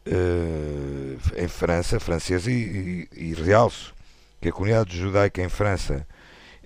uh, 0.08 1.42
em 1.42 1.48
França, 1.48 2.00
francesa, 2.00 2.52
e, 2.52 3.08
e, 3.16 3.30
e, 3.30 3.34
realço 3.36 3.94
que 4.42 4.50
a 4.50 4.52
comunidade 4.52 4.98
judaica 4.98 5.42
em 5.42 5.50
França 5.50 6.06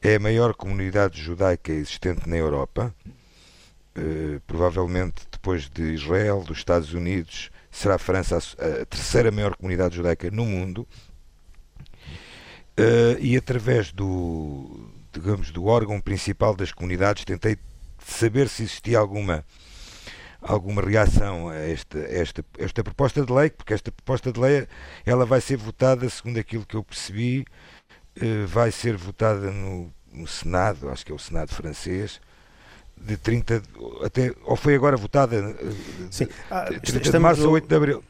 é 0.02 0.16
a 0.16 0.20
maior 0.20 0.54
comunidade 0.54 1.22
judaica 1.22 1.74
existente 1.74 2.28
na 2.28 2.38
Europa, 2.38 2.96
uh, 3.98 4.40
provavelmente 4.48 5.28
depois 5.30 5.70
de 5.70 5.94
Israel, 5.94 6.42
dos 6.48 6.60
Estados 6.60 6.94
Unidos, 6.94 7.52
será 7.70 7.96
a 7.96 8.00
França 8.00 8.38
a, 8.38 8.82
a 8.82 8.86
terceira 8.86 9.30
maior 9.30 9.56
comunidade 9.58 9.98
judaica 9.98 10.32
no 10.32 10.46
mundo, 10.46 10.88
Uh, 12.78 13.20
e 13.20 13.36
através 13.36 13.92
do, 13.92 14.90
digamos, 15.12 15.52
do 15.52 15.66
órgão 15.66 16.00
principal 16.00 16.56
das 16.56 16.72
comunidades 16.72 17.26
tentei 17.26 17.58
saber 18.00 18.48
se 18.48 18.64
existia 18.64 18.98
alguma 18.98 19.46
alguma 20.42 20.82
reação 20.82 21.50
a 21.50 21.56
esta, 21.56 22.00
esta, 22.00 22.44
esta 22.58 22.84
proposta 22.84 23.24
de 23.24 23.32
lei, 23.32 23.52
porque 23.52 23.76
esta 23.76 23.92
proposta 23.92 24.32
de 24.32 24.40
lei 24.40 24.68
ela 25.06 25.24
vai 25.24 25.40
ser 25.40 25.56
votada, 25.56 26.10
segundo 26.10 26.40
aquilo 26.40 26.66
que 26.66 26.76
eu 26.76 26.84
percebi, 26.84 27.46
uh, 28.18 28.48
vai 28.48 28.72
ser 28.72 28.98
votada 28.98 29.52
no, 29.52 29.94
no 30.12 30.28
Senado, 30.28 30.90
acho 30.90 31.06
que 31.06 31.12
é 31.12 31.16
o 31.16 31.20
Senado 31.20 31.54
francês, 31.54 32.20
de 32.98 33.18
30 33.18 33.62
até 34.04 34.34
ou 34.44 34.56
foi 34.56 34.76
agora 34.76 34.96
votada 34.96 35.42
uh, 35.42 35.76
Sim. 36.10 36.28
Ah, 36.50 36.66
30 36.66 37.12
de 37.12 37.20
março 37.20 37.46
a 37.46 37.50
8 37.50 37.68
de 37.68 37.76
abril. 37.76 38.04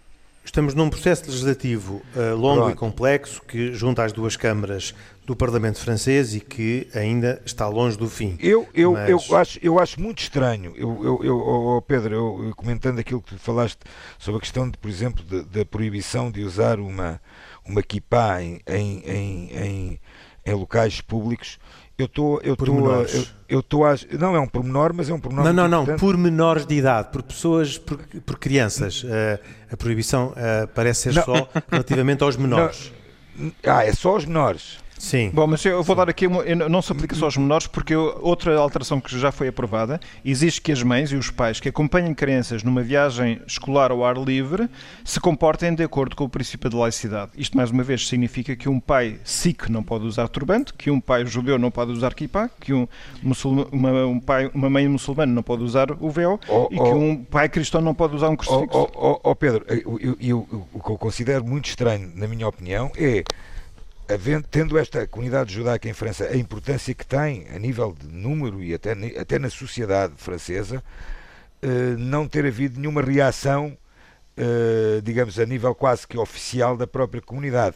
Estamos 0.43 0.73
num 0.73 0.89
processo 0.89 1.25
legislativo 1.27 2.01
uh, 2.15 2.35
longo 2.35 2.61
Pronto. 2.61 2.73
e 2.73 2.75
complexo 2.75 3.41
que 3.43 3.73
junta 3.73 4.03
as 4.03 4.11
duas 4.11 4.35
câmaras 4.35 4.93
do 5.25 5.35
Parlamento 5.35 5.79
francês 5.79 6.33
e 6.33 6.39
que 6.39 6.87
ainda 6.95 7.39
está 7.45 7.67
longe 7.67 7.95
do 7.95 8.09
fim. 8.09 8.37
Eu, 8.39 8.67
eu, 8.73 8.93
Mas... 8.93 9.09
eu, 9.09 9.37
acho, 9.37 9.59
eu 9.61 9.79
acho 9.79 10.01
muito 10.01 10.19
estranho, 10.19 10.73
eu, 10.75 11.03
eu, 11.03 11.23
eu 11.23 11.37
oh 11.37 11.81
Pedro, 11.81 12.13
eu, 12.13 12.53
comentando 12.55 12.99
aquilo 12.99 13.21
que 13.21 13.35
tu 13.35 13.39
falaste 13.39 13.79
sobre 14.17 14.39
a 14.39 14.41
questão, 14.41 14.67
de, 14.67 14.77
por 14.77 14.89
exemplo, 14.89 15.23
da 15.23 15.63
proibição 15.63 16.31
de 16.31 16.43
usar 16.43 16.79
uma, 16.79 17.21
uma 17.63 17.81
em, 18.41 18.61
em, 18.67 19.03
em, 19.05 19.57
em, 19.57 19.99
em 20.43 20.53
locais 20.53 21.01
públicos, 21.01 21.59
eu 22.01 22.05
estou 22.05 22.41
eu 23.47 23.59
estou 23.59 23.85
a 23.85 23.95
não 24.17 24.35
é 24.35 24.39
um 24.39 24.47
pormenor 24.47 24.93
mas 24.93 25.09
é 25.09 25.13
um 25.13 25.19
pormenor 25.19 25.45
não 25.45 25.53
não 25.53 25.67
não 25.67 25.81
importante. 25.83 25.99
por 25.99 26.17
menores 26.17 26.65
de 26.65 26.75
idade 26.75 27.09
por 27.11 27.21
pessoas 27.21 27.77
por, 27.77 27.97
por 28.25 28.39
crianças 28.39 29.03
uh, 29.03 29.39
a 29.71 29.77
proibição 29.77 30.29
uh, 30.29 30.67
parece 30.73 31.11
ser 31.11 31.13
não. 31.15 31.23
só 31.23 31.49
relativamente 31.69 32.23
aos 32.23 32.35
menores 32.35 32.91
não. 33.35 33.51
ah 33.65 33.85
é 33.85 33.93
só 33.93 34.11
aos 34.11 34.25
menores 34.25 34.79
Sim. 35.01 35.31
Bom, 35.33 35.47
mas 35.47 35.65
eu 35.65 35.81
vou 35.81 35.95
dar 35.95 36.07
aqui, 36.07 36.27
uma, 36.27 36.43
não 36.69 36.79
se 36.79 36.91
aplica 36.91 37.15
só 37.15 37.25
aos 37.25 37.35
menores, 37.35 37.65
porque 37.65 37.95
outra 37.95 38.55
alteração 38.55 39.01
que 39.01 39.17
já 39.17 39.31
foi 39.31 39.47
aprovada, 39.47 39.99
exige 40.23 40.61
que 40.61 40.71
as 40.71 40.83
mães 40.83 41.11
e 41.11 41.15
os 41.15 41.31
pais 41.31 41.59
que 41.59 41.67
acompanhem 41.67 42.13
crianças 42.13 42.61
numa 42.61 42.83
viagem 42.83 43.41
escolar 43.47 43.89
ao 43.89 44.05
ar 44.05 44.15
livre 44.15 44.69
se 45.03 45.19
comportem 45.19 45.73
de 45.73 45.83
acordo 45.83 46.15
com 46.15 46.25
o 46.25 46.29
princípio 46.29 46.69
de 46.69 46.75
laicidade. 46.75 47.31
Isto, 47.35 47.57
mais 47.57 47.71
uma 47.71 47.81
vez, 47.81 48.07
significa 48.07 48.55
que 48.55 48.69
um 48.69 48.79
pai 48.79 49.19
sikh 49.23 49.69
não 49.69 49.81
pode 49.81 50.05
usar 50.05 50.27
turbante, 50.27 50.71
que 50.71 50.91
um 50.91 51.01
pai 51.01 51.25
judeu 51.25 51.57
não 51.57 51.71
pode 51.71 51.91
usar 51.91 52.13
kippah, 52.13 52.47
que 52.59 52.71
um, 52.71 52.87
uma, 53.71 54.05
um 54.05 54.19
pai, 54.19 54.51
uma 54.53 54.69
mãe 54.69 54.87
muçulmana 54.87 55.33
não 55.33 55.41
pode 55.41 55.63
usar 55.63 55.91
o 55.99 56.11
véu 56.11 56.39
oh, 56.47 56.67
e 56.69 56.79
oh, 56.79 56.83
que 56.83 56.91
um 56.91 57.23
pai 57.23 57.49
cristão 57.49 57.81
não 57.81 57.95
pode 57.95 58.15
usar 58.15 58.29
um 58.29 58.35
crucifixo. 58.35 58.77
Oh, 58.77 58.87
oh, 58.93 59.19
oh, 59.23 59.31
oh 59.31 59.35
Pedro, 59.35 59.65
eu, 59.67 59.99
eu, 59.99 60.17
eu, 60.21 60.67
o 60.71 60.79
que 60.79 60.91
eu 60.91 60.97
considero 60.99 61.43
muito 61.43 61.65
estranho, 61.65 62.11
na 62.13 62.27
minha 62.27 62.47
opinião, 62.47 62.91
é 62.95 63.23
havendo, 64.13 64.47
tendo 64.47 64.77
esta 64.77 65.07
comunidade 65.07 65.53
judaica 65.53 65.89
em 65.89 65.93
França 65.93 66.25
a 66.25 66.37
importância 66.37 66.93
que 66.93 67.05
tem 67.05 67.47
a 67.53 67.59
nível 67.59 67.95
de 67.97 68.07
número 68.07 68.63
e 68.63 68.73
até, 68.73 68.91
até 69.19 69.39
na 69.39 69.49
sociedade 69.49 70.13
francesa, 70.17 70.83
eh, 71.61 71.95
não 71.97 72.27
ter 72.27 72.45
havido 72.45 72.79
nenhuma 72.79 73.01
reação, 73.01 73.77
eh, 74.35 75.01
digamos, 75.03 75.39
a 75.39 75.45
nível 75.45 75.75
quase 75.75 76.07
que 76.07 76.17
oficial 76.17 76.75
da 76.75 76.87
própria 76.87 77.21
comunidade. 77.21 77.75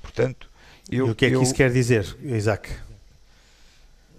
Portanto, 0.00 0.48
eu, 0.90 1.08
e 1.08 1.10
o 1.10 1.14
que 1.14 1.26
é 1.26 1.28
que 1.30 1.36
eu, 1.36 1.42
isso 1.42 1.54
quer 1.54 1.70
dizer, 1.70 2.16
Isaac? 2.22 2.70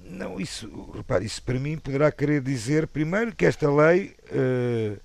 Não, 0.09 0.39
isso, 0.39 0.91
repare, 0.95 1.25
isso 1.25 1.41
para 1.41 1.59
mim 1.59 1.77
poderá 1.77 2.11
querer 2.11 2.41
dizer, 2.41 2.87
primeiro, 2.87 3.35
que 3.35 3.45
esta 3.45 3.69
lei, 3.69 4.15
uh, 4.31 4.99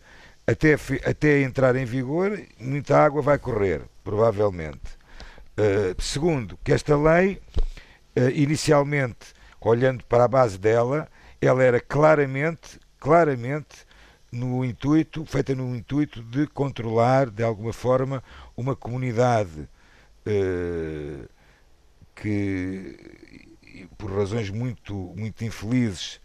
até, 0.47 0.77
até 1.05 1.43
entrar 1.43 1.75
em 1.77 1.85
vigor, 1.85 2.41
muita 2.59 2.99
água 2.99 3.21
vai 3.21 3.39
correr, 3.39 3.83
provavelmente. 4.05 5.02
Uh, 5.53 6.01
segundo, 6.01 6.59
que 6.65 6.73
esta 6.73 6.97
lei, 6.97 7.41
uh, 8.17 8.31
inicialmente, 8.35 9.35
olhando 9.61 10.03
para 10.05 10.25
a 10.25 10.29
base 10.29 10.59
dela, 10.59 11.09
ela 11.41 11.63
era 11.63 11.79
claramente, 11.79 12.81
claramente 12.99 13.87
no 14.31 14.65
intuito, 14.65 15.27
feita 15.27 15.55
no 15.55 15.77
intuito 15.77 16.23
de 16.23 16.47
controlar, 16.47 17.29
de 17.29 17.43
alguma 17.43 17.73
forma, 17.73 18.25
uma 18.57 18.75
comunidade 18.75 19.69
uh, 20.27 21.29
que 22.15 22.97
por 23.99 24.11
razões 24.11 24.49
muito, 24.49 24.95
muito 24.95 25.45
infelizes 25.45 26.21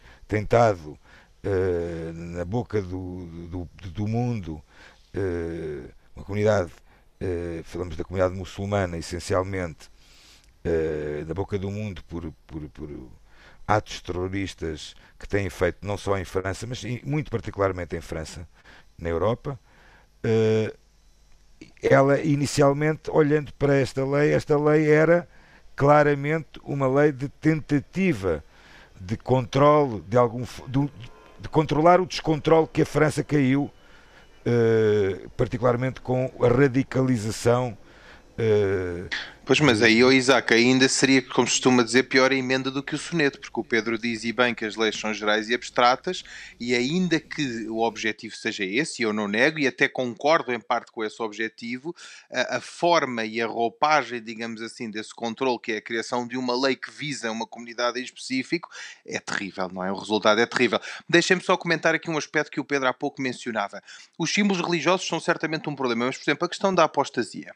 uh, 1.44 2.14
na 2.14 2.46
boca 2.46 2.82
do, 2.82 3.26
do, 3.50 3.70
do 3.92 4.08
mundo, 4.08 4.62
uma 6.16 6.24
comunidade, 6.24 6.72
uh, 7.22 7.64
falamos 7.64 7.96
da 7.96 8.04
comunidade 8.04 8.36
muçulmana 8.36 8.98
essencialmente, 8.98 9.90
na 11.26 11.34
boca 11.34 11.58
do 11.58 11.72
mundo 11.72 12.04
por, 12.10 12.30
por, 12.46 12.62
por 12.72 12.90
atos 13.66 14.02
terroristas 14.02 14.94
que 15.18 15.26
têm 15.26 15.50
feito 15.50 15.78
não 15.82 15.98
só 15.98 16.18
em 16.18 16.26
França, 16.26 16.68
mas 16.68 16.84
muito 17.06 17.32
particularmente 17.32 17.96
em 17.96 18.02
França, 18.02 18.46
na 18.98 19.08
Europa. 19.08 19.58
Ela 21.82 22.20
inicialmente, 22.20 23.10
olhando 23.10 23.54
para 23.54 23.76
esta 23.76 24.06
lei, 24.06 24.34
esta 24.34 24.60
lei 24.60 24.92
era 24.92 25.26
claramente 25.74 26.60
uma 26.64 26.88
lei 26.88 27.14
de 27.14 27.30
tentativa 27.30 28.44
de 29.00 29.16
controle 29.16 30.02
de 30.08 30.18
algum 30.18 30.44
de, 30.68 30.92
de 31.40 31.50
controlar 31.50 32.02
o 32.02 32.06
descontrole 32.06 32.68
que 32.68 32.82
a 32.82 32.86
França 32.86 33.24
caiu, 33.24 33.64
uh, 33.66 33.72
particularmente 35.36 36.00
com 36.02 36.32
a 36.42 36.48
radicalização 36.48 37.78
uh, 38.38 39.10
Pois, 39.48 39.62
mas 39.62 39.82
aí, 39.82 40.04
oh 40.04 40.12
Isaac, 40.12 40.54
ainda 40.54 40.90
seria, 40.90 41.22
como 41.22 41.48
se 41.48 41.54
costuma 41.54 41.82
dizer, 41.82 42.04
pior 42.04 42.34
a 42.34 42.36
emenda 42.36 42.70
do 42.70 42.84
que 42.84 42.96
o 42.96 42.98
soneto, 42.98 43.40
porque 43.40 43.58
o 43.58 43.64
Pedro 43.64 43.98
diz 43.98 44.26
e 44.26 44.34
bem 44.34 44.54
que 44.54 44.66
as 44.66 44.76
leis 44.76 45.00
são 45.00 45.14
gerais 45.14 45.48
e 45.48 45.56
abstratas, 45.56 46.22
e 46.60 46.76
ainda 46.76 47.18
que 47.18 47.66
o 47.70 47.80
objetivo 47.80 48.36
seja 48.36 48.66
esse, 48.66 49.02
e 49.02 49.06
eu 49.06 49.14
não 49.14 49.26
nego, 49.26 49.58
e 49.58 49.66
até 49.66 49.88
concordo 49.88 50.52
em 50.52 50.60
parte 50.60 50.92
com 50.92 51.02
esse 51.02 51.22
objetivo, 51.22 51.96
a, 52.30 52.58
a 52.58 52.60
forma 52.60 53.24
e 53.24 53.42
a 53.42 53.48
roupagem, 53.48 54.22
digamos 54.22 54.62
assim, 54.62 54.92
desse 54.92 55.16
controle, 55.16 55.60
que 55.60 55.72
é 55.72 55.78
a 55.78 55.82
criação 55.82 56.28
de 56.28 56.36
uma 56.36 56.54
lei 56.54 56.76
que 56.76 56.92
visa 56.92 57.32
uma 57.32 57.48
comunidade 57.48 58.02
em 58.02 58.04
específico, 58.04 58.68
é 59.06 59.18
terrível, 59.18 59.70
não 59.72 59.82
é? 59.82 59.90
O 59.90 59.96
resultado 59.96 60.42
é 60.42 60.46
terrível. 60.46 60.82
Deixem-me 61.08 61.42
só 61.42 61.56
comentar 61.56 61.96
aqui 61.96 62.10
um 62.10 62.18
aspecto 62.18 62.52
que 62.52 62.60
o 62.60 62.66
Pedro 62.66 62.90
há 62.90 62.94
pouco 62.94 63.22
mencionava. 63.22 63.82
Os 64.20 64.30
símbolos 64.30 64.62
religiosos 64.62 65.08
são 65.08 65.22
certamente 65.22 65.70
um 65.70 65.76
problema, 65.76 66.08
mas, 66.08 66.18
por 66.18 66.24
exemplo, 66.24 66.46
a 66.46 66.50
questão 66.50 66.76
da 66.76 66.84
apostasia. 66.84 67.56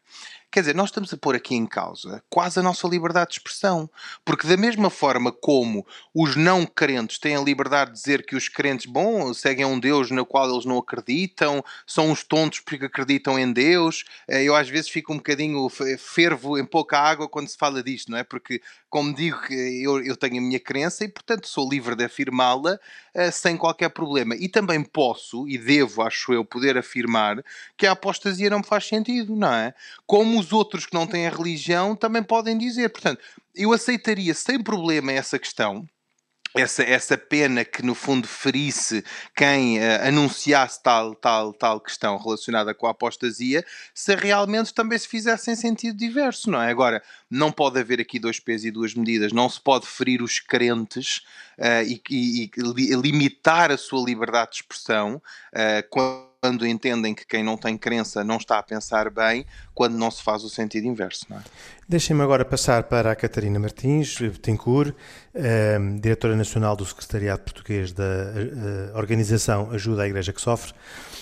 Quer 0.54 0.60
dizer, 0.60 0.76
nós 0.76 0.90
estamos 0.90 1.14
a 1.14 1.18
pôr 1.18 1.34
aqui 1.34 1.56
em 1.56 1.66
causa 1.66 2.22
quase 2.30 2.60
a 2.60 2.64
nossa 2.64 2.86
liberdade 2.86 3.30
de 3.30 3.38
expressão. 3.38 3.90
Porque, 4.26 4.46
da 4.46 4.58
mesma 4.58 4.90
forma 4.90 5.32
como 5.32 5.88
os 6.14 6.36
não 6.36 6.66
crentes 6.66 7.18
têm 7.18 7.38
a 7.38 7.42
liberdade 7.42 7.92
de 7.92 7.98
dizer 7.98 8.26
que 8.26 8.36
os 8.36 8.50
crentes, 8.50 8.86
bom, 8.86 9.34
seguem 9.34 9.64
um 9.64 9.80
Deus 9.80 10.12
no 10.12 10.26
qual 10.26 10.52
eles 10.52 10.66
não 10.66 10.78
acreditam, 10.78 11.64
são 11.88 12.12
uns 12.12 12.22
tontos 12.26 12.60
porque 12.60 12.84
acreditam 12.84 13.40
em 13.40 13.54
Deus, 13.54 14.04
eh, 14.28 14.44
eu 14.44 14.54
às 14.54 14.68
vezes 14.68 14.90
fico 14.90 15.14
um 15.14 15.18
bocadinho 15.18 15.70
fervo 15.98 16.58
em 16.58 16.66
pouca 16.66 17.00
água 17.00 17.30
quando 17.30 17.48
se 17.48 17.58
fala 17.58 17.82
disto, 17.82 18.12
não 18.12 18.18
é? 18.18 18.24
Porque, 18.24 18.62
como 18.92 19.16
digo, 19.16 19.40
eu, 19.50 20.04
eu 20.04 20.18
tenho 20.18 20.38
a 20.38 20.42
minha 20.42 20.60
crença 20.60 21.06
e, 21.06 21.08
portanto, 21.08 21.48
sou 21.48 21.68
livre 21.68 21.96
de 21.96 22.04
afirmá-la 22.04 22.78
uh, 23.16 23.32
sem 23.32 23.56
qualquer 23.56 23.88
problema. 23.90 24.36
E 24.36 24.50
também 24.50 24.84
posso, 24.84 25.48
e 25.48 25.58
devo, 25.58 26.02
acho 26.02 26.34
eu, 26.34 26.44
poder 26.44 26.78
afirmar 26.78 27.42
que 27.78 27.88
a 27.88 27.94
apostasia 27.94 28.50
não 28.50 28.60
me 28.60 28.66
faz 28.66 28.86
sentido, 28.86 29.34
não 29.34 29.54
é? 29.54 29.74
Como 30.06 30.38
os 30.38 30.52
outros 30.52 30.86
que 30.86 30.94
não 30.94 31.08
têm 31.08 31.26
a 31.26 31.32
religião 31.32 31.96
também 31.96 32.22
podem 32.22 32.58
dizer. 32.58 32.90
Portanto, 32.90 33.22
eu 33.56 33.72
aceitaria 33.72 34.34
sem 34.34 34.62
problema 34.62 35.14
essa 35.14 35.40
questão 35.40 35.88
essa, 36.56 36.84
essa 36.84 37.18
pena 37.18 37.64
que 37.64 37.84
no 37.84 37.96
fundo 37.96 38.28
ferisse 38.28 39.04
quem 39.36 39.80
uh, 39.80 40.08
anunciasse 40.08 40.82
tal, 40.82 41.16
tal, 41.16 41.54
tal 41.54 41.80
questão 41.80 42.18
relacionada 42.18 42.74
com 42.74 42.88
a 42.88 42.92
apostasia, 42.92 43.66
se 43.94 44.16
realmente 44.16 44.74
também 44.74 44.98
se 44.98 45.08
fizesse 45.08 45.52
em 45.52 45.56
sentido 45.56 45.98
diverso, 45.98 46.50
não 46.50 46.62
é? 46.62 46.70
Agora, 46.70 47.02
não 47.30 47.52
pode 47.52 47.80
haver 47.80 48.02
aqui 48.02 48.20
dois 48.20 48.40
pesos 48.40 48.66
e 48.66 48.72
duas 48.72 48.94
medidas, 48.94 49.32
não 49.32 49.50
se 49.50 49.62
pode 49.62 49.88
ferir 49.88 50.22
os 50.22 50.40
crentes 50.40 51.18
uh, 51.58 51.84
e, 51.86 52.02
e, 52.10 52.52
e, 52.58 52.96
limitar 52.96 53.72
a 53.72 53.78
sua 53.78 54.04
liberdade 54.04 54.52
de 54.52 54.58
expressão 54.58 55.22
uh, 55.54 56.31
quando 56.42 56.66
entendem 56.66 57.14
que 57.14 57.24
quem 57.24 57.44
não 57.44 57.56
tem 57.56 57.78
crença 57.78 58.24
não 58.24 58.38
está 58.38 58.58
a 58.58 58.64
pensar 58.64 59.12
bem, 59.12 59.46
quando 59.76 59.96
não 59.96 60.10
se 60.10 60.24
faz 60.24 60.44
o 60.44 60.50
sentido 60.50 60.88
inverso. 60.88 61.28
Não 61.30 61.38
é? 61.38 61.42
Deixem-me 61.88 62.24
agora 62.24 62.44
passar 62.44 62.84
para 62.84 63.12
a 63.12 63.16
Catarina 63.16 63.60
Martins 63.60 64.18
Betancourt, 64.20 64.96
eh, 65.36 65.78
diretora 66.00 66.36
nacional 66.36 66.76
do 66.76 66.84
Secretariado 66.84 67.44
Português 67.44 67.94
da 67.94 68.04
eh, 68.04 68.92
Organização 68.96 69.70
Ajuda 69.70 70.02
à 70.02 70.08
Igreja 70.08 70.34
que 70.34 70.42
Sofre, 70.42 70.74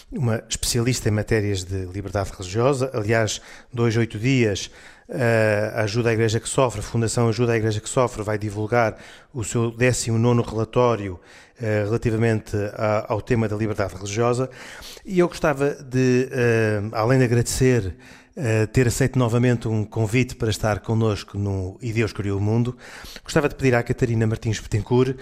uma 0.10 0.42
especialista 0.48 1.10
em 1.10 1.12
matérias 1.12 1.66
de 1.66 1.86
liberdade 1.88 2.32
religiosa. 2.32 2.90
Aliás, 2.94 3.42
dois, 3.74 3.98
oito 3.98 4.18
dias, 4.18 4.72
a 5.12 5.82
Ajuda 5.82 6.10
à 6.10 6.14
Igreja 6.14 6.40
que 6.40 6.48
Sofre, 6.48 6.80
a 6.80 6.84
Fundação 6.84 7.28
Ajuda 7.28 7.54
à 7.54 7.58
Igreja 7.58 7.80
que 7.80 7.90
Sofre, 7.90 8.22
vai 8.22 8.38
divulgar 8.38 8.98
o 9.34 9.44
seu 9.44 9.72
19 9.72 10.42
relatório 10.42 11.20
eh, 11.62 11.84
relativamente 11.84 12.56
ao 13.08 13.22
tema 13.22 13.48
da 13.48 13.56
liberdade 13.56 13.94
religiosa. 13.94 14.50
E 15.06 15.20
eu 15.20 15.28
gostava 15.28 15.72
de, 15.72 16.30
eh, 16.32 16.82
além 16.94 17.20
de 17.20 17.26
agradecer 17.26 17.96
Uh, 18.38 18.66
ter 18.68 18.88
aceito 18.88 19.20
novamente 19.20 19.68
um 19.68 19.84
convite 19.84 20.34
para 20.34 20.50
estar 20.50 20.80
connosco 20.80 21.38
no 21.38 21.78
E 21.82 21.92
Deus 21.92 22.14
Criou 22.14 22.38
o 22.38 22.42
Mundo. 22.42 22.78
Gostava 23.22 23.50
de 23.50 23.56
pedir 23.56 23.76
à 23.76 23.84
Catarina 23.84 24.26
Martins 24.26 24.62
Petencourt 24.62 25.18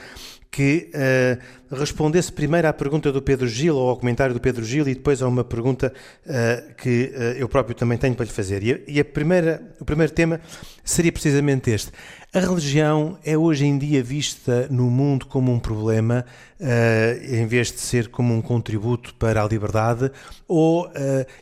que 0.49 0.89
uh, 0.93 1.75
respondesse 1.75 2.31
primeiro 2.31 2.67
à 2.67 2.73
pergunta 2.73 3.11
do 3.11 3.21
Pedro 3.21 3.47
Gil 3.47 3.75
ou 3.75 3.89
ao 3.89 3.97
comentário 3.97 4.33
do 4.33 4.39
Pedro 4.39 4.63
Gil 4.63 4.87
e 4.87 4.95
depois 4.95 5.21
a 5.21 5.27
uma 5.27 5.43
pergunta 5.43 5.93
uh, 6.25 6.75
que 6.75 7.11
eu 7.37 7.47
próprio 7.47 7.75
também 7.75 7.97
tenho 7.97 8.15
para 8.15 8.25
lhe 8.25 8.31
fazer. 8.31 8.63
E, 8.63 8.73
a, 8.73 8.79
e 8.87 8.99
a 8.99 9.05
primeira, 9.05 9.61
o 9.79 9.85
primeiro 9.85 10.11
tema 10.13 10.39
seria 10.83 11.11
precisamente 11.11 11.69
este. 11.69 11.91
A 12.33 12.39
religião 12.39 13.17
é 13.23 13.37
hoje 13.37 13.65
em 13.65 13.77
dia 13.77 14.03
vista 14.03 14.67
no 14.69 14.91
mundo 14.91 15.25
como 15.25 15.51
um 15.51 15.59
problema, 15.59 16.25
uh, 16.59 17.33
em 17.33 17.47
vez 17.47 17.71
de 17.71 17.79
ser 17.79 18.09
como 18.09 18.33
um 18.33 18.41
contributo 18.41 19.15
para 19.15 19.41
a 19.41 19.47
liberdade, 19.47 20.11
ou 20.47 20.87
uh, 20.87 20.91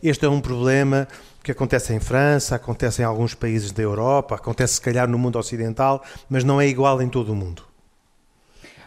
este 0.01 0.25
é 0.25 0.29
um 0.29 0.39
problema 0.39 1.07
que 1.43 1.51
acontece 1.51 1.93
em 1.93 1.99
França, 1.99 2.55
acontece 2.55 3.01
em 3.01 3.05
alguns 3.05 3.33
países 3.33 3.71
da 3.71 3.81
Europa, 3.83 4.35
acontece 4.35 4.75
se 4.75 4.81
calhar 4.81 5.07
no 5.07 5.17
mundo 5.17 5.37
ocidental, 5.37 6.03
mas 6.29 6.43
não 6.43 6.61
é 6.61 6.67
igual 6.67 7.01
em 7.01 7.09
todo 7.09 7.33
o 7.33 7.35
mundo. 7.35 7.74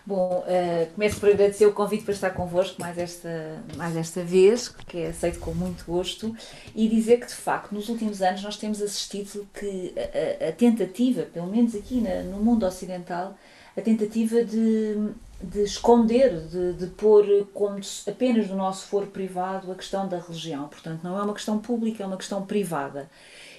Bom, 0.09 0.43
uh, 0.43 0.91
começo 0.95 1.21
por 1.21 1.29
agradecer 1.29 1.67
o 1.67 1.73
convite 1.75 2.03
para 2.03 2.15
estar 2.15 2.31
convosco 2.31 2.81
mais 2.81 2.97
esta, 2.97 3.63
mais 3.77 3.95
esta 3.95 4.25
vez, 4.25 4.67
que 4.67 5.01
é 5.01 5.09
aceito 5.09 5.39
com 5.39 5.53
muito 5.53 5.85
gosto, 5.85 6.35
e 6.75 6.89
dizer 6.89 7.21
que, 7.21 7.27
de 7.27 7.35
facto, 7.35 7.75
nos 7.75 7.91
últimos 7.91 8.23
anos 8.23 8.43
nós 8.43 8.57
temos 8.57 8.81
assistido 8.81 9.47
que 9.53 9.93
a, 9.99 10.49
a 10.49 10.53
tentativa, 10.53 11.25
pelo 11.25 11.49
menos 11.49 11.75
aqui 11.75 12.01
na, 12.01 12.23
no 12.23 12.39
mundo 12.39 12.65
ocidental, 12.65 13.37
a 13.77 13.83
tentativa 13.83 14.43
de, 14.43 15.11
de 15.43 15.63
esconder, 15.65 16.41
de, 16.47 16.73
de 16.73 16.87
pôr 16.87 17.47
como 17.53 17.79
apenas 18.07 18.49
no 18.49 18.57
nosso 18.57 18.87
foro 18.87 19.09
privado 19.09 19.71
a 19.71 19.75
questão 19.75 20.09
da 20.09 20.19
religião. 20.19 20.69
Portanto, 20.69 21.01
não 21.05 21.19
é 21.19 21.23
uma 21.23 21.35
questão 21.35 21.59
pública, 21.59 22.03
é 22.03 22.07
uma 22.07 22.17
questão 22.17 22.47
privada. 22.47 23.11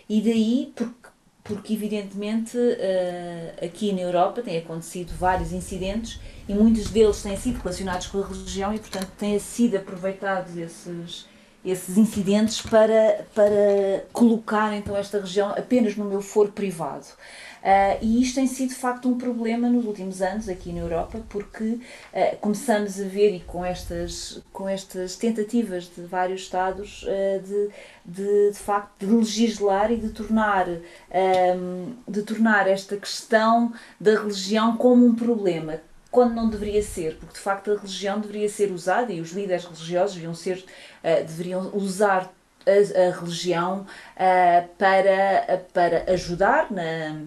E 0.10 0.20
daí, 0.20 0.74
porque 0.76 1.10
porque 1.50 1.74
evidentemente 1.74 2.56
uh, 2.56 3.66
aqui 3.66 3.92
na 3.92 4.02
Europa 4.02 4.44
têm 4.44 4.60
acontecido 4.60 5.12
vários 5.18 5.52
incidentes 5.52 6.20
e 6.48 6.54
muitos 6.54 6.92
deles 6.92 7.24
têm 7.24 7.36
sido 7.36 7.58
relacionados 7.58 8.06
com 8.06 8.20
a 8.20 8.28
religião 8.28 8.72
e 8.72 8.78
portanto 8.78 9.10
têm 9.18 9.40
sido 9.40 9.76
aproveitados 9.76 10.56
esses, 10.56 11.28
esses 11.66 11.98
incidentes 11.98 12.62
para, 12.62 13.26
para 13.34 14.06
colocar 14.14 14.76
então 14.76 14.96
esta 14.96 15.20
região 15.20 15.50
apenas 15.50 15.96
no 15.96 16.06
meu 16.06 16.22
foro 16.22 16.52
privado. 16.52 17.08
Uh, 17.60 17.98
e 18.02 18.22
isto 18.22 18.36
tem 18.36 18.48
sido 18.48 18.69
de 18.69 18.76
facto 18.76 19.10
um 19.10 19.17
problema 19.17 19.69
nos 19.69 19.86
últimos 19.86 20.22
anos 20.22 20.48
aqui 20.48 20.72
na 20.72 20.80
Europa, 20.80 21.19
porque 21.28 21.63
uh, 21.63 22.38
começamos 22.39 23.00
a 23.00 23.04
ver, 23.04 23.36
e 23.36 23.39
com 23.41 23.65
estas, 23.65 24.41
com 24.54 24.67
estas 24.67 25.15
tentativas 25.15 25.89
de 25.93 26.04
vários 26.04 26.41
Estados, 26.41 27.04
uh, 27.04 27.41
de, 27.41 27.69
de, 28.06 28.52
de 28.52 28.58
facto 28.58 29.06
de 29.06 29.13
legislar 29.13 29.91
e 29.91 29.98
de 29.98 30.10
tornar, 30.10 30.67
um, 30.69 31.93
de 32.08 32.24
tornar 32.24 32.67
esta 32.67 32.95
questão 32.95 33.74
da 34.00 34.12
religião 34.12 34.78
como 34.78 35.06
um 35.06 35.13
problema 35.13 35.82
quando 36.10 36.34
não 36.34 36.50
deveria 36.50 36.82
ser, 36.82 37.17
porque 37.17 37.36
de 37.36 37.39
facto 37.39 37.72
a 37.72 37.76
religião 37.76 38.19
deveria 38.19 38.50
ser 38.50 38.72
usada 38.72 39.13
e 39.13 39.22
os 39.22 39.32
líderes 39.32 39.65
religiosos 39.65 40.15
deviam, 40.15 40.34
ser, 40.34 40.58
uh, 40.58 41.26
deveriam 41.26 41.69
usar 41.76 42.32
a, 42.65 43.08
a 43.08 43.19
religião 43.19 43.86
uh, 44.15 44.67
para, 44.78 45.65
para 45.72 46.12
ajudar 46.12 46.72
na, 46.72 47.26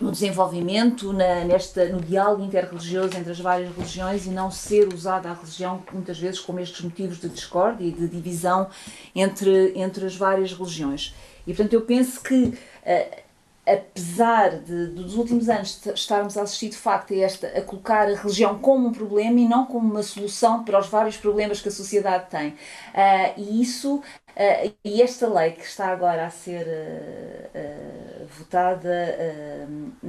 no 0.00 0.10
desenvolvimento, 0.10 1.12
na, 1.12 1.44
nesta, 1.44 1.86
no 1.86 2.00
diálogo 2.00 2.44
interreligioso 2.44 3.16
entre 3.16 3.32
as 3.32 3.40
várias 3.40 3.74
religiões 3.74 4.26
e 4.26 4.30
não 4.30 4.50
ser 4.50 4.92
usada 4.92 5.30
a 5.30 5.34
religião 5.34 5.82
muitas 5.92 6.18
vezes 6.18 6.40
como 6.40 6.60
estes 6.60 6.80
motivos 6.80 7.20
de 7.20 7.28
discórdia 7.28 7.84
e 7.84 7.92
de 7.92 8.08
divisão 8.08 8.68
entre, 9.14 9.72
entre 9.76 10.06
as 10.06 10.16
várias 10.16 10.52
religiões. 10.52 11.14
E 11.46 11.52
portanto 11.52 11.74
eu 11.74 11.82
penso 11.82 12.22
que 12.22 12.44
uh, 12.44 13.24
apesar 13.66 14.60
de, 14.60 14.88
dos 14.88 15.16
últimos 15.16 15.48
anos 15.48 15.80
estarmos 15.86 16.36
a 16.36 16.42
assistir 16.42 16.68
de 16.68 16.76
facto 16.76 17.14
a, 17.14 17.16
esta, 17.16 17.46
a 17.46 17.62
colocar 17.62 18.08
a 18.08 18.14
religião 18.14 18.58
como 18.58 18.88
um 18.88 18.92
problema 18.92 19.40
e 19.40 19.48
não 19.48 19.64
como 19.64 19.90
uma 19.90 20.02
solução 20.02 20.64
para 20.64 20.78
os 20.78 20.86
vários 20.86 21.16
problemas 21.16 21.60
que 21.60 21.68
a 21.68 21.72
sociedade 21.72 22.26
tem. 22.30 22.50
Uh, 22.50 23.38
e 23.38 23.62
isso 23.62 24.02
Uh, 24.36 24.74
e 24.84 25.00
esta 25.00 25.28
lei 25.28 25.52
que 25.52 25.64
está 25.64 25.88
agora 25.88 26.26
a 26.26 26.30
ser 26.30 26.66
uh, 26.66 28.26
votada 28.26 29.16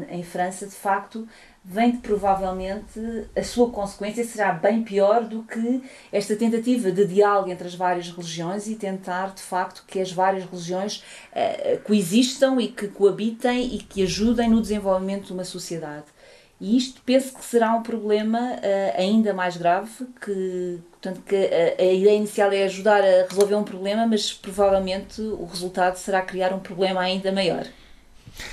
em 0.09 0.23
França, 0.23 0.65
de 0.65 0.73
facto, 0.73 1.27
vem 1.63 1.91
de, 1.91 1.97
provavelmente 1.97 2.99
a 3.35 3.43
sua 3.43 3.71
consequência 3.71 4.23
será 4.23 4.51
bem 4.51 4.83
pior 4.83 5.23
do 5.23 5.43
que 5.43 5.83
esta 6.11 6.35
tentativa 6.35 6.91
de 6.91 7.05
diálogo 7.05 7.49
entre 7.49 7.67
as 7.67 7.73
várias 7.73 8.09
religiões 8.09 8.67
e 8.67 8.75
tentar 8.75 9.33
de 9.33 9.41
facto 9.41 9.83
que 9.87 9.99
as 9.99 10.11
várias 10.11 10.45
religiões 10.45 11.03
uh, 11.31 11.79
coexistam 11.83 12.59
e 12.59 12.67
que 12.67 12.87
coabitem 12.87 13.75
e 13.75 13.79
que 13.79 14.03
ajudem 14.03 14.49
no 14.49 14.61
desenvolvimento 14.61 15.25
de 15.27 15.33
uma 15.33 15.43
sociedade. 15.43 16.14
E 16.59 16.77
isto 16.77 17.01
penso 17.05 17.35
que 17.35 17.43
será 17.43 17.73
um 17.73 17.83
problema 17.83 18.39
uh, 18.39 18.97
ainda 19.01 19.33
mais 19.33 19.57
grave, 19.57 19.91
que, 20.23 20.79
portanto, 20.91 21.21
que 21.25 21.35
a, 21.35 21.81
a, 21.81 21.93
ideia 21.93 22.15
inicial 22.15 22.51
é 22.51 22.63
ajudar 22.63 23.03
a 23.03 23.27
resolver 23.29 23.55
um 23.55 23.63
problema, 23.63 24.07
mas 24.07 24.31
provavelmente 24.31 25.21
o 25.21 25.45
resultado 25.45 25.97
será 25.97 26.21
criar 26.21 26.53
um 26.53 26.59
problema 26.59 27.01
ainda 27.01 27.31
maior. 27.31 27.65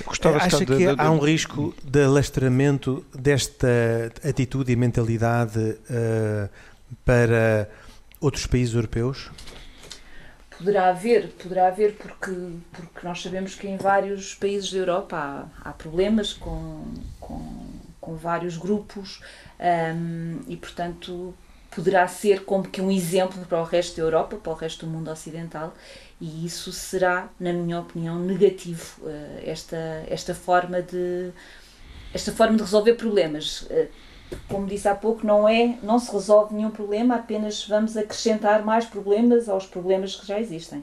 Gostava 0.05 0.39
Acha 0.39 0.59
de, 0.59 0.67
que 0.67 0.77
de, 0.77 0.95
de, 0.95 1.01
há 1.01 1.11
um 1.11 1.19
risco 1.19 1.75
de 1.83 2.05
alastramento 2.05 3.05
desta 3.15 4.13
atitude 4.29 4.73
e 4.73 4.77
mentalidade 4.77 5.59
uh, 5.61 6.49
para 7.05 7.69
outros 8.21 8.47
países 8.47 8.75
europeus? 8.75 9.31
Poderá 10.59 10.89
haver, 10.89 11.29
poderá 11.43 11.69
haver 11.69 11.95
porque, 11.95 12.31
porque 12.73 13.05
nós 13.07 13.21
sabemos 13.21 13.55
que 13.55 13.67
em 13.67 13.77
vários 13.77 14.35
países 14.35 14.73
da 14.73 14.79
Europa 14.79 15.17
há, 15.17 15.71
há 15.71 15.73
problemas 15.73 16.33
com, 16.33 16.85
com, 17.19 17.67
com 18.03 18.17
vários 18.17 18.59
grupos 18.59 19.23
um, 19.97 20.41
e, 20.49 20.57
portanto, 20.57 21.33
poderá 21.71 22.07
ser 22.09 22.45
como 22.45 22.65
que 22.65 22.83
um 22.83 22.91
exemplo 22.91 23.47
para 23.47 23.61
o 23.61 23.65
resto 23.65 23.97
da 23.97 24.03
Europa, 24.03 24.37
para 24.37 24.53
o 24.53 24.55
resto 24.57 24.85
do 24.85 24.93
mundo 24.93 25.11
ocidental 25.11 25.73
e 26.21 26.45
isso 26.45 26.71
será, 26.73 27.29
na 27.41 27.53
minha 27.53 27.81
opinião, 27.81 28.19
negativo 28.19 29.01
eh, 29.07 29.43
esta, 29.47 30.05
esta 30.09 30.35
forma 30.35 30.83
de 30.83 31.33
esta 32.15 32.31
forma 32.31 32.57
de 32.57 32.63
resolver 32.63 32.95
problemas. 32.95 33.67
Eh, 33.71 33.89
como 34.49 34.67
disse 34.67 34.89
há 34.89 34.95
pouco, 34.95 35.27
não 35.27 35.49
é, 35.49 35.79
não 35.83 35.99
se 35.99 36.13
resolve 36.13 36.55
nenhum 36.55 36.71
problema, 36.71 37.17
apenas 37.17 37.67
vamos 37.67 37.97
acrescentar 37.97 38.65
mais 38.65 38.85
problemas 38.85 39.49
aos 39.49 39.67
problemas 39.67 40.15
que 40.15 40.27
já 40.27 40.39
existem. 40.41 40.83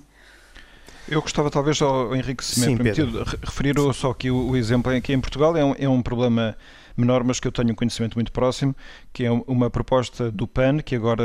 Eu 1.07 1.21
gostava 1.21 1.49
talvez 1.49 1.81
ao 1.81 2.15
Henrique, 2.15 2.43
se 2.43 2.59
me 2.59 2.65
Sim, 2.65 2.73
é 2.73 2.77
permitido, 2.77 3.23
referir 3.23 3.75
só 3.93 4.11
aqui 4.11 4.29
o, 4.29 4.49
o 4.49 4.57
exemplo 4.57 4.91
aqui 4.91 5.13
em 5.13 5.19
Portugal 5.19 5.55
é 5.57 5.65
um, 5.65 5.75
é 5.79 5.89
um 5.89 6.01
problema 6.01 6.55
menor, 6.99 7.23
mas 7.23 7.39
que 7.39 7.47
eu 7.47 7.51
tenho 7.51 7.71
um 7.71 7.75
conhecimento 7.75 8.15
muito 8.15 8.31
próximo, 8.31 8.75
que 9.13 9.25
é 9.25 9.31
uma 9.31 9.69
proposta 9.69 10.31
do 10.31 10.47
PAN, 10.47 10.79
que 10.79 10.95
agora 10.95 11.23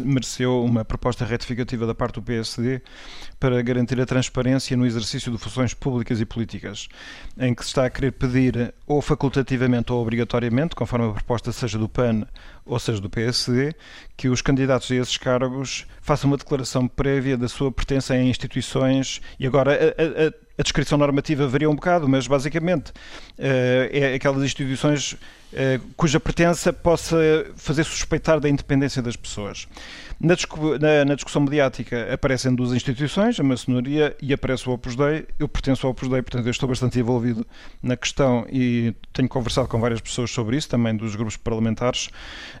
mereceu 0.00 0.64
uma 0.64 0.84
proposta 0.84 1.24
retificativa 1.24 1.86
da 1.86 1.94
parte 1.94 2.14
do 2.14 2.22
PSD 2.22 2.80
para 3.38 3.60
garantir 3.62 4.00
a 4.00 4.06
transparência 4.06 4.76
no 4.76 4.86
exercício 4.86 5.30
de 5.30 5.38
funções 5.38 5.74
públicas 5.74 6.20
e 6.20 6.24
políticas, 6.24 6.88
em 7.38 7.54
que 7.54 7.62
se 7.62 7.68
está 7.68 7.84
a 7.84 7.90
querer 7.90 8.12
pedir 8.12 8.72
ou 8.86 9.02
facultativamente 9.02 9.92
ou 9.92 10.00
obrigatoriamente, 10.00 10.74
conforme 10.74 11.08
a 11.08 11.12
proposta 11.12 11.52
seja 11.52 11.78
do 11.78 11.88
PAN 11.88 12.26
ou 12.64 12.78
seja 12.78 13.00
do 13.00 13.10
PSD, 13.10 13.74
que 14.16 14.28
os 14.28 14.40
candidatos 14.40 14.90
a 14.90 14.94
esses 14.94 15.16
cargos 15.16 15.86
façam 16.00 16.30
uma 16.30 16.36
declaração 16.36 16.88
prévia 16.88 17.36
da 17.36 17.48
sua 17.48 17.70
pertença 17.70 18.14
a 18.14 18.22
instituições 18.22 19.20
e 19.38 19.46
agora 19.46 19.72
a, 19.72 20.26
a, 20.26 20.43
descrição 20.62 20.96
normativa 20.96 21.46
varia 21.48 21.68
um 21.68 21.74
bocado, 21.74 22.08
mas 22.08 22.26
basicamente 22.26 22.90
uh, 22.90 23.90
é 23.90 24.14
aquelas 24.14 24.42
instituições 24.42 25.12
uh, 25.12 25.18
cuja 25.96 26.20
pertença 26.20 26.72
possa 26.72 27.16
fazer 27.56 27.84
suspeitar 27.84 28.38
da 28.38 28.48
independência 28.48 29.02
das 29.02 29.16
pessoas. 29.16 29.66
Na, 30.20 31.14
discussão 31.14 31.42
mediática 31.42 32.12
aparecem 32.12 32.54
duas 32.54 32.72
instituições, 32.72 33.38
a 33.40 33.42
maçonaria 33.42 34.16
e 34.22 34.32
aparece 34.32 34.68
o 34.68 34.72
Opus 34.72 34.94
Dei. 34.94 35.26
Eu 35.38 35.48
pertenço 35.48 35.86
ao 35.86 35.90
Opus 35.90 36.08
Dei, 36.08 36.22
portanto 36.22 36.46
eu 36.46 36.52
estou 36.52 36.68
bastante 36.68 37.00
envolvido 37.00 37.44
na 37.82 37.96
questão 37.96 38.46
e 38.48 38.94
tenho 39.12 39.28
conversado 39.28 39.66
com 39.66 39.80
várias 39.80 40.00
pessoas 40.00 40.30
sobre 40.30 40.56
isso, 40.56 40.68
também 40.68 40.96
dos 40.96 41.16
grupos 41.16 41.36
parlamentares. 41.36 42.10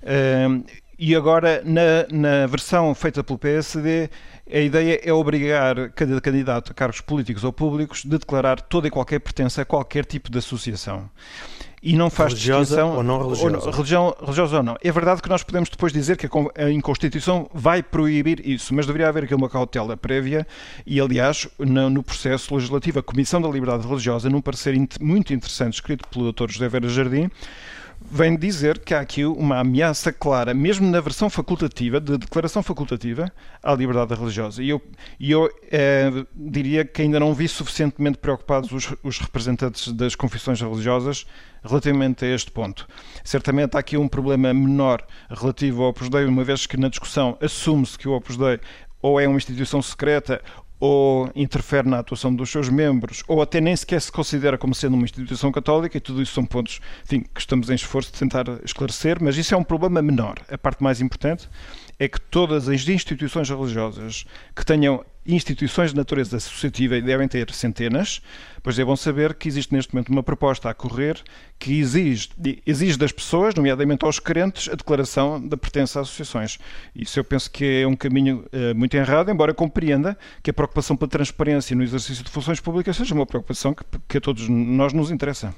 Uh, 0.02 0.64
e 0.98 1.14
agora, 1.14 1.60
na, 1.64 2.06
na 2.10 2.46
versão 2.46 2.94
feita 2.94 3.24
pelo 3.24 3.38
PSD, 3.38 4.08
a 4.54 4.60
ideia 4.60 5.00
é 5.02 5.12
obrigar 5.12 5.90
cada 5.90 6.20
candidato 6.20 6.70
a 6.70 6.74
cargos 6.74 7.00
políticos 7.00 7.42
ou 7.42 7.52
públicos 7.52 8.04
de 8.04 8.16
declarar 8.16 8.60
toda 8.60 8.86
e 8.86 8.90
qualquer 8.90 9.18
pertença 9.18 9.62
a 9.62 9.64
qualquer 9.64 10.04
tipo 10.04 10.30
de 10.30 10.38
associação. 10.38 11.10
E 11.82 11.96
não 11.96 12.08
faz 12.08 12.32
religiosa 12.32 12.76
distinção, 12.76 12.96
ou 12.96 13.02
não 13.02 13.18
religiosa. 13.18 13.66
Ou, 13.66 13.72
religião, 13.72 14.16
religiosa 14.20 14.56
ou 14.58 14.62
não. 14.62 14.76
É 14.80 14.92
verdade 14.92 15.20
que 15.20 15.28
nós 15.28 15.42
podemos 15.42 15.68
depois 15.68 15.92
dizer 15.92 16.16
que 16.16 16.26
a, 16.26 16.28
a 16.28 16.82
Constituição 16.82 17.50
vai 17.52 17.82
proibir 17.82 18.46
isso, 18.48 18.72
mas 18.72 18.86
deveria 18.86 19.08
haver 19.08 19.24
aqui 19.24 19.34
uma 19.34 19.50
cautela 19.50 19.96
prévia 19.96 20.46
e, 20.86 21.00
aliás, 21.00 21.48
no, 21.58 21.90
no 21.90 22.02
processo 22.02 22.54
legislativo, 22.54 23.00
a 23.00 23.02
Comissão 23.02 23.42
da 23.42 23.48
Liberdade 23.48 23.86
Religiosa, 23.86 24.30
num 24.30 24.40
parecer 24.40 24.74
muito 25.00 25.34
interessante 25.34 25.74
escrito 25.74 26.08
pelo 26.08 26.32
Dr. 26.32 26.48
José 26.52 26.68
Vera 26.68 26.88
Jardim, 26.88 27.28
vem 28.10 28.36
dizer 28.36 28.78
que 28.78 28.94
há 28.94 29.00
aqui 29.00 29.24
uma 29.24 29.58
ameaça 29.58 30.12
clara, 30.12 30.52
mesmo 30.52 30.88
na 30.88 31.00
versão 31.00 31.30
facultativa, 31.30 32.00
de 32.00 32.18
declaração 32.18 32.62
facultativa, 32.62 33.32
à 33.62 33.74
liberdade 33.74 34.14
religiosa. 34.14 34.62
E 34.62 34.68
eu, 34.68 34.82
eu 35.18 35.50
é, 35.70 36.10
diria 36.34 36.84
que 36.84 37.02
ainda 37.02 37.18
não 37.18 37.34
vi 37.34 37.48
suficientemente 37.48 38.18
preocupados 38.18 38.70
os, 38.72 38.94
os, 39.02 39.18
representantes 39.18 39.92
das 39.92 40.14
confissões 40.14 40.60
religiosas 40.60 41.26
relativamente 41.62 42.24
a 42.24 42.28
este 42.28 42.50
ponto. 42.50 42.86
Certamente 43.24 43.76
há 43.76 43.80
aqui 43.80 43.96
um 43.96 44.06
problema 44.06 44.52
menor 44.52 45.04
relativo 45.30 45.82
ao 45.82 45.88
Opus 45.88 46.08
Dei, 46.08 46.26
uma 46.26 46.44
vez 46.44 46.66
que 46.66 46.76
na 46.76 46.88
discussão 46.88 47.38
assume-se 47.40 47.98
que 47.98 48.08
o 48.08 48.12
Opus 48.12 48.36
Dei 48.36 48.60
ou 49.04 49.20
é 49.20 49.28
uma 49.28 49.36
instituição 49.36 49.82
secreta 49.82 50.40
ou 50.84 51.30
interfere 51.34 51.88
na 51.88 52.00
atuação 52.00 52.34
dos 52.34 52.50
seus 52.50 52.68
membros, 52.68 53.24
ou 53.26 53.40
até 53.40 53.58
nem 53.58 53.74
sequer 53.74 54.02
se 54.02 54.12
considera 54.12 54.58
como 54.58 54.74
sendo 54.74 54.92
uma 54.92 55.04
instituição 55.04 55.50
católica, 55.50 55.96
e 55.96 56.00
tudo 56.00 56.20
isso 56.20 56.34
são 56.34 56.44
pontos 56.44 56.78
enfim, 57.06 57.24
que 57.32 57.40
estamos 57.40 57.70
em 57.70 57.74
esforço 57.74 58.12
de 58.12 58.18
tentar 58.18 58.44
esclarecer, 58.62 59.16
mas 59.18 59.38
isso 59.38 59.54
é 59.54 59.56
um 59.56 59.64
problema 59.64 60.02
menor. 60.02 60.34
A 60.46 60.58
parte 60.58 60.82
mais 60.82 61.00
importante 61.00 61.48
é 61.98 62.08
que 62.08 62.20
todas 62.20 62.68
as 62.68 62.88
instituições 62.88 63.48
religiosas 63.48 64.24
que 64.54 64.64
tenham 64.64 65.04
instituições 65.26 65.90
de 65.90 65.96
natureza 65.96 66.36
associativa, 66.36 66.96
e 66.96 67.02
devem 67.02 67.26
ter 67.26 67.50
centenas, 67.50 68.20
pois 68.62 68.78
é 68.78 68.84
bom 68.84 68.94
saber 68.94 69.34
que 69.34 69.48
existe 69.48 69.72
neste 69.72 69.94
momento 69.94 70.10
uma 70.10 70.22
proposta 70.22 70.68
a 70.68 70.74
correr 70.74 71.22
que 71.58 71.78
exige, 71.78 72.28
exige 72.66 72.98
das 72.98 73.10
pessoas, 73.10 73.54
nomeadamente 73.54 74.04
aos 74.04 74.18
crentes, 74.18 74.68
a 74.68 74.74
declaração 74.74 75.40
da 75.46 75.56
pertença 75.56 75.98
a 75.98 76.02
associações. 76.02 76.58
Isso 76.94 77.18
eu 77.18 77.24
penso 77.24 77.50
que 77.50 77.82
é 77.82 77.86
um 77.86 77.96
caminho 77.96 78.44
uh, 78.52 78.74
muito 78.74 78.94
errado, 78.94 79.30
embora 79.30 79.54
compreenda 79.54 80.16
que 80.42 80.50
a 80.50 80.54
preocupação 80.54 80.96
pela 80.96 81.10
transparência 81.10 81.74
no 81.74 81.82
exercício 81.82 82.22
de 82.22 82.30
funções 82.30 82.60
públicas 82.60 82.96
seja 82.96 83.14
uma 83.14 83.26
preocupação 83.26 83.72
que, 83.72 83.84
que 84.06 84.18
a 84.18 84.20
todos 84.20 84.48
nós 84.48 84.92
nos 84.92 85.10
interessa. 85.10 85.54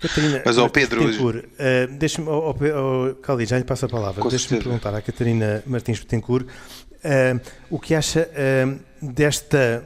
Catarina, 0.00 0.42
mas 0.44 0.56
ao 0.56 0.70
Pedro. 0.70 1.04
Betancourt, 1.04 1.44
uh, 1.44 1.98
deixa-me, 1.98 2.28
oh, 2.28 2.54
oh, 2.54 3.14
Cali, 3.16 3.44
já 3.44 3.58
lhe 3.58 3.64
passo 3.64 3.84
a 3.84 3.88
palavra. 3.88 4.28
Deixa-me 4.30 4.62
perguntar 4.62 4.94
à 4.94 5.02
Catarina 5.02 5.62
Martins 5.66 5.98
Betancourt 5.98 6.46
uh, 6.46 7.40
o 7.68 7.78
que 7.78 7.94
acha 7.94 8.28
uh, 8.30 8.80
desta, 9.02 9.84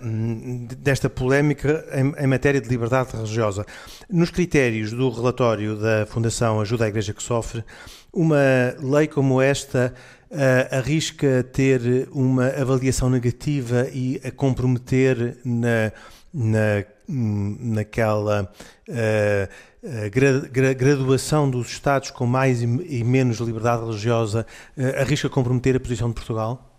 desta 0.79 1.09
polémica 1.09 1.85
em, 1.93 2.25
em, 2.25 2.27
matéria 2.27 2.61
de 2.61 2.69
liberdade 2.69 3.11
religiosa. 3.13 3.65
Nos 4.09 4.31
critérios 4.31 4.93
do 4.93 5.11
relatório 5.11 5.77
da 5.77 6.07
Fundação 6.07 6.61
Ajuda 6.61 6.85
à 6.85 6.89
Igreja 6.89 7.13
que 7.13 7.23
Sofre, 7.23 7.65
uma 8.13 8.37
lei 8.81 9.09
como 9.09 9.41
esta 9.41 9.93
uh, 10.31 10.77
arrisca 10.77 11.43
ter 11.53 12.09
uma 12.13 12.49
avaliação 12.49 13.11
negativa 13.11 13.89
e 13.93 14.21
a 14.25 14.31
comprometer 14.31 15.39
na, 15.45 15.93
na, 16.33 16.85
naquela. 17.09 18.53
Uh, 18.89 19.75
graduação 20.75 21.51
dos 21.51 21.69
Estados 21.69 22.11
com 22.11 22.25
mais 22.25 22.63
e 22.63 23.05
menos 23.05 23.39
liberdade 23.39 23.85
religiosa 23.85 24.47
uh, 24.77 25.01
arrisca 25.01 25.29
comprometer 25.29 25.77
a 25.77 25.81
posição 25.81 26.09
de 26.09 26.15
Portugal? 26.15 26.71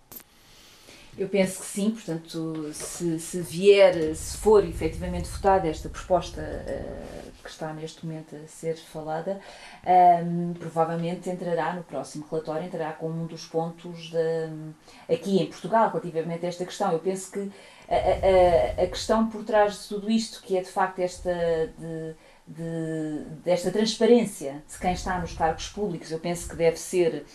Eu 1.18 1.30
penso 1.30 1.62
que 1.62 1.66
sim, 1.68 1.92
portanto, 1.92 2.72
se, 2.74 3.18
se 3.20 3.40
vier, 3.40 4.14
se 4.16 4.36
for 4.38 4.66
efetivamente 4.66 5.30
votada 5.30 5.66
esta 5.66 5.88
proposta 5.88 6.42
uh, 6.42 7.32
que 7.42 7.50
está 7.50 7.72
neste 7.72 8.06
momento 8.06 8.36
a 8.36 8.48
ser 8.48 8.76
falada, 8.76 9.40
um, 9.86 9.90
ehm, 9.90 10.54
provavelmente 10.60 11.30
entrará 11.30 11.74
no 11.74 11.84
próximo 11.84 12.26
relatório, 12.30 12.66
entrará 12.66 12.92
como 12.92 13.24
um 13.24 13.28
dos 13.28 13.46
pontos 13.46 14.10
de, 14.10 15.14
aqui 15.14 15.38
em 15.38 15.46
Portugal 15.46 15.90
relativamente 15.90 16.46
a 16.46 16.50
esta 16.50 16.66
questão. 16.66 16.92
Eu 16.92 17.00
penso 17.00 17.32
que 17.32 17.50
a, 17.90 18.82
a, 18.82 18.84
a 18.84 18.88
questão 18.88 19.28
por 19.30 19.44
trás 19.44 19.84
de 19.84 19.88
tudo 19.90 20.10
isto, 20.10 20.42
que 20.42 20.58
é 20.58 20.62
de 20.62 20.70
facto 20.70 21.00
esta 21.00 21.34
de, 21.78 22.16
de, 22.48 23.26
desta 23.44 23.72
transparência 23.72 24.64
de 24.72 24.80
quem 24.80 24.94
está 24.94 25.20
nos 25.20 25.34
cargos 25.34 25.68
públicos, 25.70 26.12
eu 26.12 26.20
penso 26.20 26.50
que 26.50 26.56
deve 26.56 26.78
ser 26.78 27.26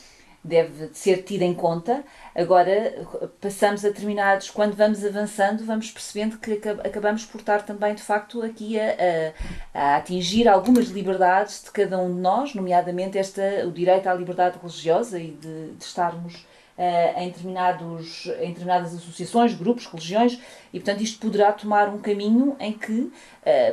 deve 0.42 0.90
ser 0.94 1.22
tida 1.22 1.44
em 1.44 1.54
conta. 1.54 2.02
Agora, 2.34 3.06
passamos 3.40 3.84
a 3.84 3.88
determinados, 3.88 4.50
quando 4.50 4.74
vamos 4.74 5.04
avançando, 5.04 5.64
vamos 5.64 5.90
percebendo 5.90 6.38
que 6.38 6.60
acabamos 6.82 7.26
por 7.26 7.40
estar 7.40 7.62
também, 7.62 7.94
de 7.94 8.02
facto, 8.02 8.42
aqui 8.42 8.80
a, 8.80 8.96
a, 9.74 9.78
a 9.78 9.96
atingir 9.96 10.48
algumas 10.48 10.86
liberdades 10.86 11.62
de 11.62 11.70
cada 11.70 11.98
um 11.98 12.14
de 12.14 12.20
nós, 12.20 12.54
nomeadamente 12.54 13.18
esta, 13.18 13.66
o 13.66 13.70
direito 13.70 14.08
à 14.08 14.14
liberdade 14.14 14.58
religiosa 14.58 15.18
e 15.18 15.32
de, 15.32 15.72
de 15.72 15.84
estarmos 15.84 16.46
em, 17.16 17.28
determinados, 17.28 18.26
em 18.40 18.48
determinadas 18.48 18.94
associações, 18.94 19.52
grupos, 19.54 19.86
religiões, 19.86 20.38
e 20.72 20.80
portanto 20.80 21.02
isto 21.02 21.18
poderá 21.20 21.52
tomar 21.52 21.88
um 21.88 21.98
caminho 21.98 22.56
em 22.58 22.72
que 22.72 23.12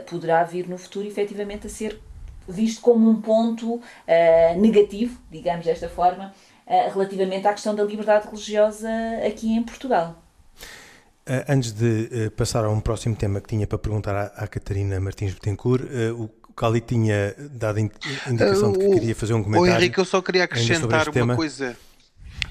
poderá 0.09 0.43
vir 0.43 0.67
no 0.67 0.77
futuro 0.77 1.07
efetivamente 1.07 1.67
a 1.67 1.69
ser 1.69 2.01
visto 2.47 2.81
como 2.81 3.09
um 3.09 3.21
ponto 3.21 3.79
negativo, 4.57 5.17
digamos 5.31 5.65
desta 5.65 5.87
forma, 5.87 6.33
relativamente 6.93 7.47
à 7.47 7.53
questão 7.53 7.73
da 7.73 7.83
liberdade 7.83 8.27
religiosa 8.27 8.89
aqui 9.25 9.53
em 9.53 9.63
Portugal. 9.63 10.21
Antes 11.47 11.71
de 11.71 12.29
passar 12.35 12.65
a 12.65 12.69
um 12.69 12.81
próximo 12.81 13.15
tema 13.15 13.39
que 13.39 13.47
tinha 13.47 13.65
para 13.65 13.77
perguntar 13.77 14.15
à, 14.15 14.43
à 14.43 14.47
Catarina 14.47 14.99
Martins 14.99 15.33
Betancourt, 15.33 15.83
o 16.17 16.29
Cali 16.53 16.81
tinha 16.81 17.35
dado 17.37 17.79
indicação 17.79 18.71
de 18.71 18.79
que 18.79 18.89
queria 18.91 19.15
fazer 19.15 19.33
um 19.33 19.43
comentário. 19.43 19.73
O 19.73 19.77
Henrique, 19.77 19.97
eu 19.97 20.05
só 20.05 20.21
queria 20.21 20.43
acrescentar 20.43 21.07
uma 21.07 21.13
tema. 21.13 21.35
coisa. 21.35 21.77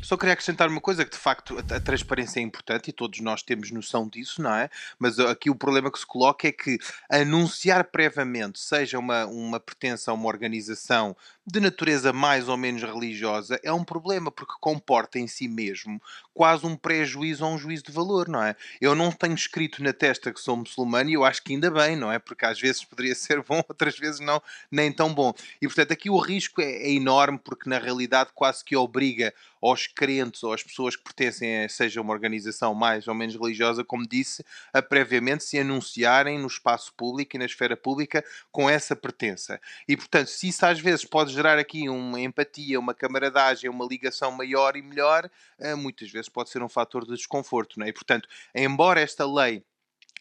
Só 0.02 0.16
queria 0.16 0.34
acrescentar 0.34 0.68
uma 0.68 0.80
coisa, 0.80 1.04
que 1.04 1.10
de 1.10 1.16
facto 1.16 1.56
a, 1.58 1.76
a, 1.76 1.80
transparência 1.80 2.38
é 2.40 2.42
importante 2.42 2.88
e 2.88 2.92
todos 2.92 3.20
nós 3.20 3.42
temos 3.42 3.70
noção 3.70 4.08
disso, 4.08 4.40
não 4.40 4.54
é? 4.54 4.70
Mas 4.98 5.18
aqui 5.18 5.50
o 5.50 5.54
problema 5.54 5.90
que 5.90 5.98
se 5.98 6.06
coloca 6.06 6.46
é 6.46 6.52
que 6.52 6.78
anunciar 7.10 7.84
previamente, 7.84 8.58
seja 8.60 8.98
uma, 8.98 9.26
uma 9.26 9.58
pertença 9.58 10.10
a 10.10 10.14
uma 10.14 10.28
organização 10.28 11.16
de 11.46 11.60
natureza 11.60 12.12
mais 12.12 12.48
ou 12.48 12.56
menos 12.56 12.82
religiosa, 12.82 13.60
é 13.62 13.72
um 13.72 13.84
problema, 13.84 14.32
porque 14.32 14.54
comporta 14.60 15.18
em 15.18 15.28
si 15.28 15.46
mesmo 15.46 16.02
quase 16.34 16.66
um 16.66 16.76
prejuízo 16.76 17.46
ou 17.46 17.52
um 17.52 17.58
juízo 17.58 17.84
de 17.84 17.92
valor, 17.92 18.28
não 18.28 18.42
é? 18.42 18.56
Eu 18.80 18.94
não 18.94 19.12
tenho 19.12 19.34
escrito 19.34 19.82
na 19.82 19.92
testa 19.92 20.32
que 20.32 20.40
sou 20.40 20.56
muçulmano 20.56 21.08
e 21.08 21.14
eu 21.14 21.24
acho 21.24 21.42
que 21.42 21.54
ainda 21.54 21.70
bem, 21.70 21.96
não 21.96 22.10
é? 22.10 22.18
Porque 22.18 22.44
às 22.44 22.60
vezes 22.60 22.82
poderia 22.84 23.14
ser 23.14 23.42
bom, 23.42 23.62
outras 23.68 23.96
vezes 23.96 24.20
não, 24.20 24.42
nem 24.70 24.92
tão 24.92 25.14
bom. 25.14 25.32
E 25.62 25.66
portanto 25.66 25.92
aqui 25.92 26.10
o 26.10 26.18
risco 26.18 26.60
é, 26.60 26.64
é 26.64 26.90
enorme, 26.90 27.38
porque 27.38 27.70
na 27.70 27.78
realidade 27.78 28.30
quase 28.34 28.64
que 28.64 28.76
obriga 28.76 29.32
aos 29.68 29.86
crentes 29.86 30.42
ou 30.42 30.52
às 30.52 30.62
pessoas 30.62 30.96
que 30.96 31.02
pertencem 31.02 31.64
a 31.64 31.68
seja 31.68 32.00
uma 32.00 32.12
organização 32.12 32.74
mais 32.74 33.08
ou 33.08 33.14
menos 33.14 33.34
religiosa, 33.34 33.84
como 33.84 34.06
disse, 34.06 34.44
a 34.72 34.82
previamente 34.82 35.44
se 35.44 35.58
anunciarem 35.58 36.38
no 36.38 36.46
espaço 36.46 36.92
público 36.94 37.36
e 37.36 37.38
na 37.38 37.44
esfera 37.44 37.76
pública 37.76 38.24
com 38.50 38.68
essa 38.68 38.94
pertença. 38.94 39.60
E 39.88 39.96
portanto, 39.96 40.28
se 40.28 40.48
isso 40.48 40.64
às 40.66 40.80
vezes 40.80 41.04
pode 41.04 41.32
gerar 41.32 41.58
aqui 41.58 41.88
uma 41.88 42.20
empatia, 42.20 42.78
uma 42.78 42.94
camaradagem, 42.94 43.70
uma 43.70 43.86
ligação 43.86 44.30
maior 44.30 44.76
e 44.76 44.82
melhor, 44.82 45.30
eh, 45.58 45.74
muitas 45.74 46.10
vezes 46.10 46.28
pode 46.28 46.50
ser 46.50 46.62
um 46.62 46.68
fator 46.68 47.04
de 47.04 47.14
desconforto. 47.14 47.78
Não 47.78 47.86
é? 47.86 47.90
E 47.90 47.92
portanto, 47.92 48.28
embora 48.54 49.00
esta 49.00 49.26
lei 49.26 49.62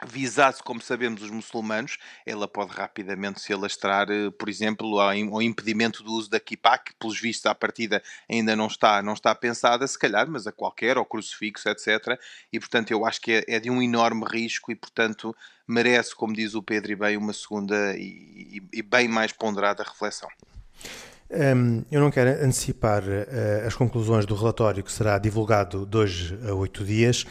visasse, 0.04 0.62
como 0.62 0.82
sabemos, 0.82 1.22
os 1.22 1.30
muçulmanos, 1.30 1.98
ela 2.26 2.48
pode 2.48 2.74
rapidamente 2.74 3.40
se 3.40 3.54
alastrar, 3.54 4.10
eh, 4.12 4.30
por 4.32 4.50
exemplo, 4.50 5.00
ao 5.00 5.42
impedimento 5.42 6.04
do 6.04 6.12
uso 6.12 6.30
da 6.30 6.40
kippah, 6.40 6.78
que 6.78 6.94
pelos 6.96 7.20
vistos 7.20 7.46
à 7.46 7.56
partida 7.56 8.04
ainda 8.30 8.56
não 8.56 8.68
está, 8.68 9.02
não 9.02 9.14
está 9.14 9.34
pensada, 9.34 9.88
se 9.88 9.98
calhar, 9.98 10.30
mas 10.30 10.46
a 10.48 10.52
qualquer, 10.52 10.98
ao 10.98 11.06
crucifixo, 11.06 11.70
etc. 11.70 12.20
E, 12.52 12.60
portanto, 12.60 12.92
eu 12.92 13.06
acho 13.06 13.22
que 13.22 13.32
é, 13.32 13.44
é 13.48 13.60
de 13.60 13.70
um 13.70 13.82
enorme 13.82 14.26
risco 14.30 14.72
e, 14.72 14.76
portanto, 14.76 15.36
merece, 15.68 16.14
como 16.14 16.34
diz 16.34 16.56
o 16.56 16.64
Pedro 16.64 16.92
e 16.92 16.96
bem, 16.96 17.18
uma 17.18 17.34
segunda 17.34 17.96
e, 17.98 18.60
e, 18.60 18.80
e 18.80 18.82
bem 18.82 19.08
mais 19.08 19.32
ponderada 19.32 19.84
reflexão. 19.84 20.30
Um, 21.30 21.84
eu 21.92 22.00
não 22.00 22.12
quero 22.12 22.30
antecipar 22.46 23.04
uh, 23.04 23.66
as 23.66 23.74
conclusões 23.74 24.26
do 24.26 24.36
relatório 24.36 24.84
que 24.84 24.92
será 24.92 25.18
divulgado 25.18 25.90
hoje 25.92 26.38
a 26.48 26.54
oito 26.54 26.84
dias, 26.86 27.26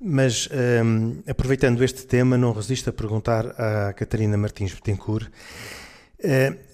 mas, 0.00 0.48
um, 0.84 1.22
aproveitando 1.26 1.82
este 1.82 2.06
tema, 2.06 2.36
não 2.36 2.52
resisto 2.52 2.90
a 2.90 2.92
perguntar 2.92 3.46
à 3.58 3.92
Catarina 3.94 4.36
Martins 4.36 4.72
Betancourt 4.74 5.28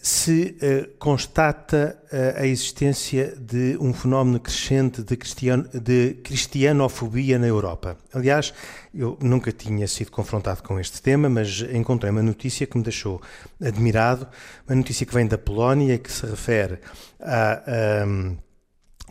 se 0.01 0.57
uh, 0.63 0.97
constata 0.99 1.99
uh, 2.11 2.41
a 2.41 2.47
existência 2.47 3.37
de 3.39 3.77
um 3.79 3.93
fenómeno 3.93 4.41
crescente 4.41 5.03
de, 5.03 5.17
cristiano, 5.17 5.69
de 5.69 6.15
cristianofobia 6.25 7.39
na 7.39 7.47
Europa. 7.47 7.99
Aliás, 8.13 8.55
eu 8.95 9.19
nunca 9.21 9.53
tinha 9.53 9.87
sido 9.87 10.11
confrontado 10.11 10.63
com 10.63 10.81
este 10.81 11.03
tema, 11.03 11.29
mas 11.29 11.61
encontrei 11.73 12.11
uma 12.11 12.23
notícia 12.23 12.67
que 12.67 12.77
me 12.77 12.83
deixou 12.83 13.21
admirado, 13.63 14.27
uma 14.67 14.77
notícia 14.77 15.05
que 15.05 15.13
vem 15.13 15.27
da 15.27 15.37
Polónia, 15.37 15.99
que 15.99 16.11
se 16.11 16.25
refere 16.25 16.79
a. 17.21 18.05
Um, 18.07 18.44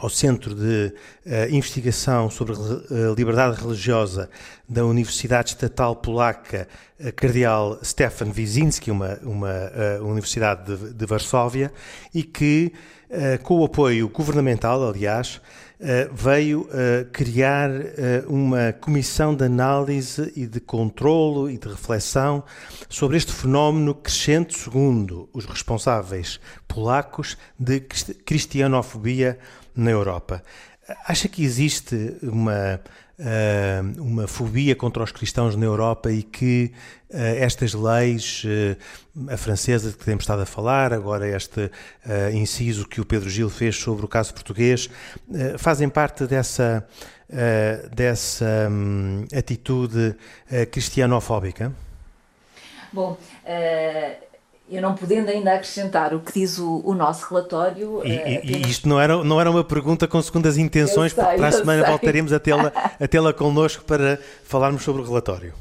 ao 0.04 0.10
Centro 0.10 0.54
de 0.54 0.94
uh, 1.26 1.50
Investigação 1.50 2.30
sobre 2.30 2.52
uh, 2.54 3.14
Liberdade 3.16 3.62
Religiosa 3.62 4.30
da 4.68 4.86
Universidade 4.86 5.52
Estatal 5.52 5.96
Polaca 5.96 6.68
uh, 7.00 7.14
Cardeal 7.14 7.80
Stefan 7.82 8.30
Wyszynski, 8.36 8.92
uma, 8.92 9.18
uma 9.24 9.72
universidade 10.02 10.76
de, 10.76 10.94
de, 10.94 11.06
Varsóvia, 11.06 11.72
e 12.14 12.22
que, 12.22 12.74
com 13.44 13.60
o 13.60 13.66
apoio 13.66 14.10
governamental, 14.10 14.90
aliás, 14.90 15.40
veio 16.12 16.68
criar 17.12 17.70
uma 18.28 18.74
comissão 18.74 19.36
de 19.36 19.44
análise 19.44 20.32
e 20.36 20.48
de 20.48 20.60
controlo 20.60 21.50
e 21.50 21.58
de 21.58 21.68
reflexão 21.68 22.44
sobre 22.90 23.18
este 23.18 23.32
fenómeno 23.32 23.94
crescente, 23.94 24.58
segundo 24.58 25.30
os 25.32 25.46
responsáveis 25.46 26.40
polacos, 26.68 27.38
de 27.60 27.82
cristianofobia 27.82 29.38
na 29.76 29.92
Europa. 29.92 30.44
Acha 31.08 31.30
que 31.30 31.44
existe 31.44 32.18
uma, 32.22 32.80
uh, 33.18 34.02
uma 34.02 34.28
fobia 34.28 34.76
contra 34.76 35.02
os 35.02 35.12
cristãos 35.12 35.56
na 35.56 35.66
Europa 35.66 36.12
e 36.12 36.22
que 36.24 36.74
uh, 37.10 37.18
estas 37.18 37.74
leis, 37.74 38.44
uh, 38.44 39.32
a 39.32 39.38
francesa 39.38 39.92
de 39.92 39.98
que 39.98 40.04
temos 40.04 40.24
estado 40.24 40.42
a 40.42 40.46
falar, 40.46 40.92
agora 40.94 41.28
este 41.28 41.72
inciso 42.34 42.88
que 42.88 43.00
o 43.00 43.06
Pedro 43.06 43.30
Gil 43.30 43.50
fez 43.50 43.78
sobre 43.78 44.04
o 44.04 44.08
caso 44.08 44.34
português, 44.34 44.90
fazem 45.58 45.88
parte 45.88 46.26
dessa, 46.26 46.86
dessa 47.96 48.68
um, 48.70 49.26
atitude 49.34 50.16
cristianofóbica? 50.72 51.72
Bom, 52.92 53.18
eu 54.70 54.82
não 54.82 54.96
podendo 54.96 55.30
ainda 55.30 55.54
acrescentar 55.54 56.14
o 56.14 56.20
que 56.20 56.34
diz 56.34 56.58
o, 56.58 56.82
o 56.86 56.94
nosso 56.94 57.28
relatório. 57.30 58.02
E, 58.06 58.42
e 58.44 58.70
isto 58.70 58.88
não 58.88 59.00
era, 59.00 59.24
não 59.24 59.40
era 59.40 59.52
uma 59.52 59.64
pergunta 59.64 60.08
com 60.08 60.22
segundas 60.22 60.58
intenções, 60.58 61.12
sei, 61.12 61.24
porque 61.24 61.38
para 61.38 61.48
a 61.48 61.52
semana 61.52 61.82
sei. 61.82 61.90
voltaremos 61.90 62.34
a 62.34 62.40
tê-la 62.40 62.72
a 63.00 63.08
tê 63.08 63.34
connosco 63.34 63.84
para 63.84 64.20
falarmos 64.44 64.84
sobre 64.84 65.02
o 65.02 65.06
relatório. 65.06 65.54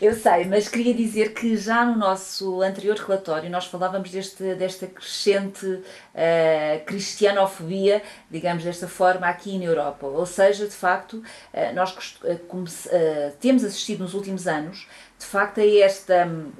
Eu 0.00 0.14
sei, 0.14 0.44
mas 0.44 0.68
queria 0.68 0.94
dizer 0.94 1.34
que 1.34 1.56
já 1.56 1.84
no 1.84 1.96
nosso 1.96 2.62
anterior 2.62 2.96
relatório 2.96 3.50
nós 3.50 3.66
falávamos 3.66 4.10
deste, 4.12 4.54
desta 4.54 4.86
crescente 4.86 5.66
uh, 5.66 6.84
cristianofobia, 6.86 8.00
digamos 8.30 8.62
desta 8.62 8.86
forma, 8.86 9.26
aqui 9.26 9.58
na 9.58 9.64
Europa. 9.64 10.06
Ou 10.06 10.24
seja, 10.24 10.66
de 10.66 10.74
facto, 10.74 11.14
uh, 11.14 11.74
nós 11.74 12.16
uh, 12.22 13.36
temos 13.40 13.64
assistido 13.64 14.04
nos 14.04 14.14
últimos 14.14 14.46
anos, 14.46 14.86
de 15.18 15.26
facto, 15.26 15.60
a 15.60 15.66
esta. 15.66 16.26
Um, 16.26 16.52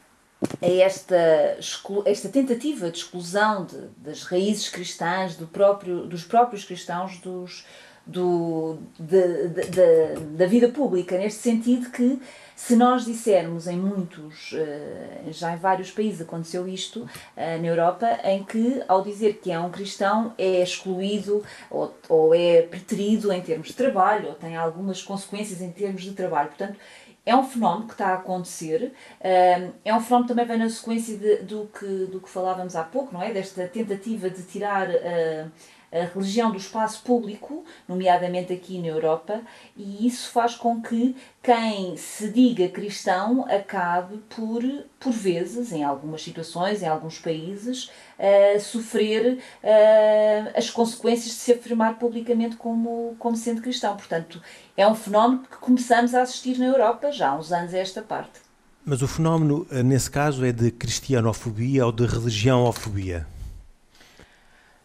a 0.63 0.67
esta, 0.67 1.59
esta 2.05 2.29
tentativa 2.29 2.91
de 2.91 2.99
exclusão 2.99 3.65
de, 3.65 3.89
das 3.97 4.23
raízes 4.23 4.69
cristãs, 4.69 5.37
do 5.37 5.47
próprio, 5.47 6.07
dos 6.07 6.25
próprios 6.25 6.65
cristãos 6.65 7.19
dos, 7.19 7.65
do, 8.07 8.79
de, 8.99 9.49
de, 9.49 9.63
de, 9.67 10.21
da 10.37 10.47
vida 10.47 10.69
pública, 10.69 11.19
neste 11.19 11.41
sentido 11.41 11.91
que 11.91 12.19
se 12.59 12.75
nós 12.75 13.05
dissermos 13.05 13.69
em 13.69 13.77
muitos, 13.77 14.53
eh, 14.53 15.31
já 15.31 15.55
em 15.55 15.57
vários 15.57 15.93
países 15.93 16.23
aconteceu 16.23 16.67
isto 16.67 17.09
eh, 17.37 17.57
na 17.57 17.69
Europa, 17.69 18.19
em 18.25 18.43
que 18.43 18.83
ao 18.89 19.01
dizer 19.01 19.35
que 19.35 19.53
é 19.53 19.61
um 19.61 19.71
cristão 19.71 20.35
é 20.37 20.61
excluído 20.61 21.45
ou, 21.71 21.95
ou 22.09 22.35
é 22.35 22.63
preterido 22.63 23.33
em 23.33 23.41
termos 23.41 23.69
de 23.69 23.75
trabalho, 23.75 24.31
ou 24.31 24.35
tem 24.35 24.57
algumas 24.57 25.01
consequências 25.01 25.61
em 25.61 25.71
termos 25.71 26.03
de 26.03 26.13
trabalho. 26.13 26.49
Portanto, 26.49 26.77
é 27.29 27.37
um 27.37 27.45
fenómeno 27.45 27.87
que 27.87 27.93
está 27.93 28.09
a 28.09 28.15
acontecer, 28.15 28.93
é 29.21 29.95
um 29.95 30.01
fenómeno 30.01 30.23
que 30.23 30.29
também 30.29 30.47
vem 30.47 30.59
na 30.59 30.71
sequência 30.71 31.17
de, 31.19 31.37
do, 31.43 31.67
que, 31.67 32.07
do 32.07 32.21
que 32.21 32.29
falávamos 32.29 32.75
há 32.75 32.83
pouco, 32.83 33.13
não 33.13 33.23
é? 33.23 33.33
Desta 33.33 33.69
tentativa 33.69 34.31
de 34.31 34.43
tirar 34.45 34.89
a 35.93 36.05
religião 36.05 36.51
do 36.51 36.59
espaço 36.59 37.03
público, 37.03 37.65
nomeadamente 37.89 38.53
aqui 38.53 38.79
na 38.79 38.89
Europa, 38.89 39.41
e 39.77 40.07
isso 40.07 40.31
faz 40.31 40.55
com 40.55 40.83
que 40.83 41.17
quem 41.43 41.97
se 41.97 42.29
diga 42.31 42.69
cristão 42.69 43.47
acabe 43.49 44.19
por, 44.29 44.63
por 45.01 45.13
vezes, 45.13 45.73
em 45.73 45.83
algumas 45.83 46.23
situações, 46.23 46.83
em 46.83 46.87
alguns 46.87 47.19
países, 47.19 47.91
uh, 48.19 48.61
sofrer 48.61 49.39
uh, 49.39 50.53
as 50.55 50.71
consequências 50.71 51.31
de 51.31 51.41
se 51.41 51.53
afirmar 51.53 51.99
publicamente 51.99 52.57
como, 52.57 53.17
como 53.19 53.37
sendo 53.37 53.63
cristão. 53.63 53.97
Portanto, 53.97 54.43
é 54.77 54.87
um 54.87 54.95
fenómeno 54.95 55.43
que 55.51 55.57
começamos 55.57 56.15
a 56.15 56.23
assistir 56.23 56.59
na 56.59 56.67
Europa 56.67 57.11
já 57.11 57.31
há 57.31 57.37
uns 57.37 57.51
anos 57.53 57.73
a 57.73 57.79
esta 57.79 58.03
parte. 58.03 58.49
Mas 58.85 59.03
o 59.03 59.09
fenómeno, 59.09 59.67
eh, 59.71 59.83
nesse 59.83 60.11
caso, 60.11 60.45
é 60.45 60.53
de 60.53 60.71
cristianofobia 60.71 61.85
ou 61.85 61.93
de 61.93 62.07
religiãofobia? 62.07 63.27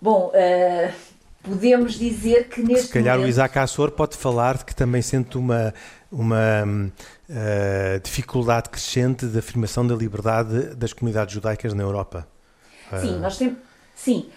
Bom, 0.03 0.33
uh, 0.35 0.93
podemos 1.41 1.93
dizer 1.93 2.49
que 2.49 2.61
neste 2.61 2.87
Se 2.87 2.91
calhar 2.91 3.15
momento... 3.15 3.25
o 3.25 3.29
Isaac 3.29 3.57
Assor 3.57 3.91
pode 3.91 4.17
falar 4.17 4.57
de 4.57 4.65
que 4.65 4.75
também 4.75 5.01
sente 5.01 5.37
uma, 5.37 5.73
uma 6.11 6.65
uh, 6.65 7.99
dificuldade 8.03 8.69
crescente 8.69 9.25
de 9.25 9.39
afirmação 9.39 9.87
da 9.87 9.95
liberdade 9.95 10.75
das 10.75 10.91
comunidades 10.91 11.33
judaicas 11.33 11.73
na 11.73 11.83
Europa. 11.83 12.27
Sim, 12.99 13.15
uh... 13.15 13.19
nós 13.19 13.37
temos 13.37 13.57
Sim, 13.95 14.27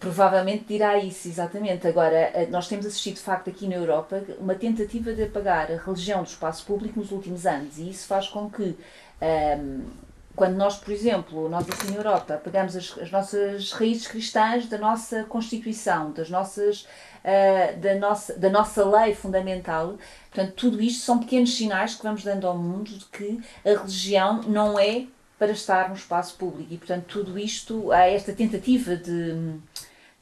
provavelmente 0.00 0.64
dirá 0.66 0.98
isso, 0.98 1.28
exatamente. 1.28 1.86
Agora, 1.86 2.48
nós 2.50 2.66
temos 2.66 2.86
assistido, 2.86 3.16
de 3.16 3.20
facto, 3.20 3.50
aqui 3.50 3.68
na 3.68 3.76
Europa, 3.76 4.24
uma 4.40 4.54
tentativa 4.54 5.12
de 5.12 5.22
apagar 5.22 5.70
a 5.70 5.76
religião 5.76 6.22
do 6.22 6.28
espaço 6.28 6.64
público 6.64 6.98
nos 6.98 7.12
últimos 7.12 7.46
anos, 7.46 7.78
e 7.78 7.90
isso 7.90 8.06
faz 8.06 8.26
com 8.26 8.50
que, 8.50 8.74
um, 9.20 9.84
quando 10.34 10.56
nós, 10.56 10.76
por 10.76 10.92
exemplo, 10.92 11.48
nós 11.48 11.68
aqui 11.68 11.90
na 11.90 11.96
Europa, 11.96 12.40
pegamos 12.42 12.74
as, 12.76 12.96
as 12.98 13.10
nossas 13.10 13.72
raízes 13.72 14.06
cristãs 14.06 14.66
da 14.66 14.78
nossa 14.78 15.24
Constituição, 15.24 16.10
das 16.12 16.30
nossas, 16.30 16.82
uh, 17.24 17.78
da, 17.78 17.94
nossa, 17.96 18.38
da 18.38 18.48
nossa 18.48 18.84
lei 18.84 19.14
fundamental, 19.14 19.98
portanto, 20.30 20.54
tudo 20.54 20.80
isto 20.80 21.04
são 21.04 21.18
pequenos 21.18 21.54
sinais 21.54 21.94
que 21.94 22.02
vamos 22.02 22.24
dando 22.24 22.46
ao 22.46 22.56
mundo 22.56 22.90
de 22.90 23.04
que 23.06 23.40
a 23.64 23.70
religião 23.70 24.42
não 24.42 24.78
é 24.78 25.06
para 25.38 25.52
estar 25.52 25.88
no 25.88 25.96
espaço 25.96 26.36
público. 26.36 26.72
E, 26.72 26.78
portanto, 26.78 27.04
tudo 27.08 27.38
isto, 27.38 27.90
há 27.90 28.06
esta 28.06 28.32
tentativa 28.32 28.96
de 28.96 29.58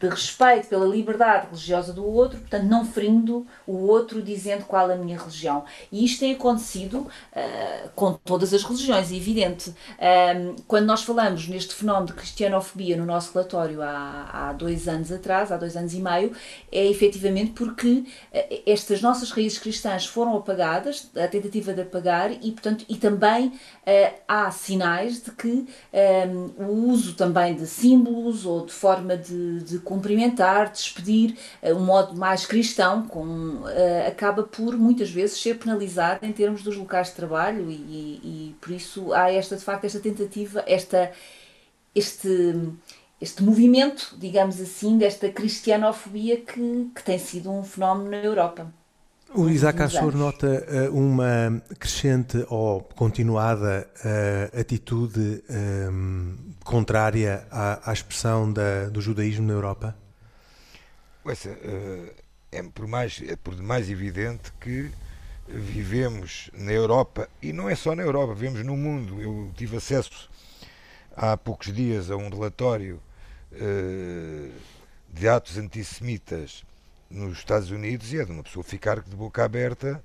de 0.00 0.08
respeito 0.08 0.66
pela 0.68 0.86
liberdade 0.86 1.48
religiosa 1.48 1.92
do 1.92 2.04
outro, 2.04 2.38
portanto, 2.40 2.64
não 2.64 2.86
ferindo 2.86 3.46
o 3.66 3.76
outro 3.86 4.22
dizendo 4.22 4.64
qual 4.64 4.90
a 4.90 4.96
minha 4.96 5.18
religião. 5.18 5.64
E 5.92 6.02
isto 6.04 6.20
tem 6.20 6.32
acontecido 6.32 7.00
uh, 7.00 7.90
com 7.94 8.14
todas 8.14 8.54
as 8.54 8.62
religiões, 8.62 9.12
é 9.12 9.16
evidente. 9.16 9.70
Um, 9.70 10.56
quando 10.66 10.86
nós 10.86 11.02
falamos 11.02 11.46
neste 11.46 11.74
fenómeno 11.74 12.06
de 12.06 12.12
cristianofobia 12.14 12.96
no 12.96 13.04
nosso 13.04 13.34
relatório 13.34 13.82
há, 13.82 14.30
há 14.32 14.52
dois 14.54 14.88
anos 14.88 15.12
atrás, 15.12 15.52
há 15.52 15.58
dois 15.58 15.76
anos 15.76 15.92
e 15.92 16.00
meio, 16.00 16.32
é 16.72 16.86
efetivamente 16.86 17.50
porque 17.50 17.98
uh, 18.32 18.62
estas 18.64 19.02
nossas 19.02 19.30
raízes 19.30 19.58
cristãs 19.58 20.06
foram 20.06 20.34
apagadas, 20.34 21.10
a 21.14 21.28
tentativa 21.28 21.74
de 21.74 21.82
apagar, 21.82 22.32
e, 22.32 22.52
portanto, 22.52 22.86
e 22.88 22.96
também 22.96 23.48
uh, 23.48 24.14
há 24.26 24.50
sinais 24.50 25.22
de 25.22 25.30
que 25.32 25.66
um, 26.26 26.64
o 26.64 26.88
uso 26.90 27.12
também 27.12 27.54
de 27.54 27.66
símbolos 27.66 28.46
ou 28.46 28.64
de 28.64 28.72
forma 28.72 29.14
de, 29.14 29.60
de 29.60 29.78
cumprimentar, 29.90 30.70
despedir, 30.70 31.36
uh, 31.60 31.74
um 31.74 31.84
modo 31.84 32.16
mais 32.16 32.46
cristão, 32.46 33.04
com, 33.08 33.24
uh, 33.24 34.06
acaba 34.06 34.44
por 34.44 34.76
muitas 34.76 35.10
vezes 35.10 35.40
ser 35.42 35.58
penalizado 35.58 36.24
em 36.24 36.32
termos 36.32 36.62
dos 36.62 36.76
locais 36.76 37.08
de 37.08 37.14
trabalho 37.14 37.68
e, 37.68 37.74
e, 37.74 38.20
e 38.22 38.56
por 38.60 38.70
isso 38.70 39.12
há 39.12 39.32
esta, 39.32 39.56
de 39.56 39.64
facto, 39.64 39.84
esta 39.84 39.98
tentativa, 39.98 40.62
esta, 40.64 41.10
este, 41.92 42.54
este 43.20 43.42
movimento, 43.42 44.14
digamos 44.16 44.60
assim, 44.60 44.96
desta 44.96 45.28
cristianofobia 45.28 46.36
que, 46.36 46.90
que 46.94 47.02
tem 47.02 47.18
sido 47.18 47.50
um 47.50 47.64
fenómeno 47.64 48.10
na 48.10 48.18
Europa. 48.18 48.72
O 49.32 49.48
Isaac 49.48 49.80
Assor 49.80 50.12
nota 50.16 50.66
uh, 50.90 50.92
uma 50.92 51.62
crescente 51.78 52.44
ou 52.48 52.82
continuada 52.82 53.88
uh, 54.04 54.60
atitude 54.60 55.44
um, 55.48 56.36
contrária 56.64 57.46
à, 57.48 57.90
à 57.90 57.92
expressão 57.92 58.52
da, 58.52 58.88
do 58.88 59.00
judaísmo 59.00 59.46
na 59.46 59.52
Europa? 59.52 59.96
Essa, 61.24 61.50
uh, 61.50 62.10
é 62.50 62.60
por 62.74 62.88
mais, 62.88 63.22
é 63.24 63.36
por 63.36 63.54
demais 63.54 63.88
evidente 63.88 64.52
que 64.60 64.90
vivemos 65.46 66.50
na 66.52 66.72
Europa, 66.72 67.28
e 67.40 67.52
não 67.52 67.70
é 67.70 67.76
só 67.76 67.94
na 67.94 68.02
Europa, 68.02 68.34
vivemos 68.34 68.66
no 68.66 68.76
mundo. 68.76 69.22
Eu 69.22 69.52
tive 69.56 69.76
acesso 69.76 70.28
há 71.16 71.36
poucos 71.36 71.72
dias 71.72 72.10
a 72.10 72.16
um 72.16 72.28
relatório 72.28 73.00
de 75.12 75.28
atos 75.28 75.58
antissemitas 75.58 76.64
nos 77.10 77.38
Estados 77.38 77.70
Unidos 77.70 78.12
e 78.12 78.20
é 78.20 78.24
de 78.24 78.30
uma 78.30 78.42
pessoa 78.42 78.62
ficar 78.62 79.00
de 79.00 79.16
boca 79.16 79.44
aberta 79.44 80.00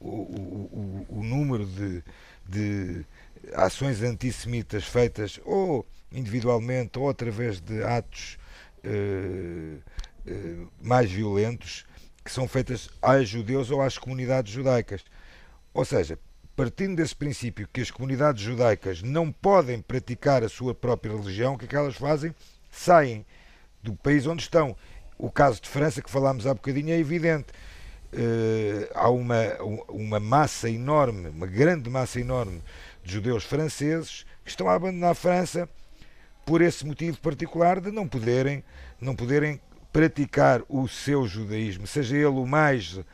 o, 0.00 0.08
o, 0.08 1.06
o, 1.10 1.18
o 1.20 1.22
número 1.22 1.66
de, 1.66 2.02
de 2.48 3.04
ações 3.54 4.02
antissemitas 4.02 4.84
feitas 4.84 5.40
ou 5.44 5.86
individualmente 6.10 6.98
ou 6.98 7.08
através 7.08 7.60
de 7.60 7.82
atos 7.82 8.38
uh, 8.84 9.78
uh, 10.30 10.72
mais 10.80 11.10
violentos 11.10 11.84
que 12.24 12.30
são 12.30 12.48
feitas 12.48 12.88
aos 13.00 13.28
judeus 13.28 13.70
ou 13.70 13.80
às 13.80 13.96
comunidades 13.96 14.52
judaicas. 14.52 15.04
Ou 15.72 15.84
seja, 15.84 16.18
partindo 16.54 16.96
desse 16.96 17.14
princípio 17.14 17.68
que 17.72 17.80
as 17.80 17.90
comunidades 17.90 18.42
judaicas 18.42 19.02
não 19.02 19.32
podem 19.32 19.80
praticar 19.80 20.42
a 20.42 20.48
sua 20.48 20.74
própria 20.74 21.12
religião, 21.12 21.54
o 21.54 21.58
que 21.58 21.64
é 21.64 21.68
que 21.68 21.76
elas 21.76 21.96
fazem? 21.96 22.34
Saem 22.70 23.24
do 23.82 23.94
país 23.94 24.26
onde 24.26 24.42
estão 24.42 24.76
o 25.18 25.30
caso 25.30 25.60
de 25.60 25.68
França, 25.68 26.00
que 26.00 26.10
falámos 26.10 26.46
há 26.46 26.54
bocadinho, 26.54 26.90
é 26.90 26.98
evidente. 26.98 27.48
Uh, 28.12 28.88
há 28.94 29.10
uma, 29.10 29.36
uma 29.88 30.20
massa 30.20 30.70
enorme, 30.70 31.28
uma 31.28 31.46
grande 31.46 31.90
massa 31.90 32.18
enorme 32.18 32.62
de 33.04 33.12
judeus 33.12 33.44
franceses 33.44 34.24
que 34.42 34.50
estão 34.50 34.68
a 34.68 34.74
abandonar 34.74 35.10
a 35.10 35.14
França 35.14 35.68
por 36.46 36.62
esse 36.62 36.86
motivo 36.86 37.18
particular 37.18 37.80
de 37.80 37.90
não 37.90 38.08
poderem, 38.08 38.64
não 38.98 39.14
poderem 39.14 39.60
praticar 39.92 40.62
o 40.68 40.88
seu 40.88 41.26
judaísmo, 41.26 41.86
seja 41.86 42.16
ele 42.16 42.26
o 42.26 42.46
mais 42.46 42.94
uh, 42.94 43.04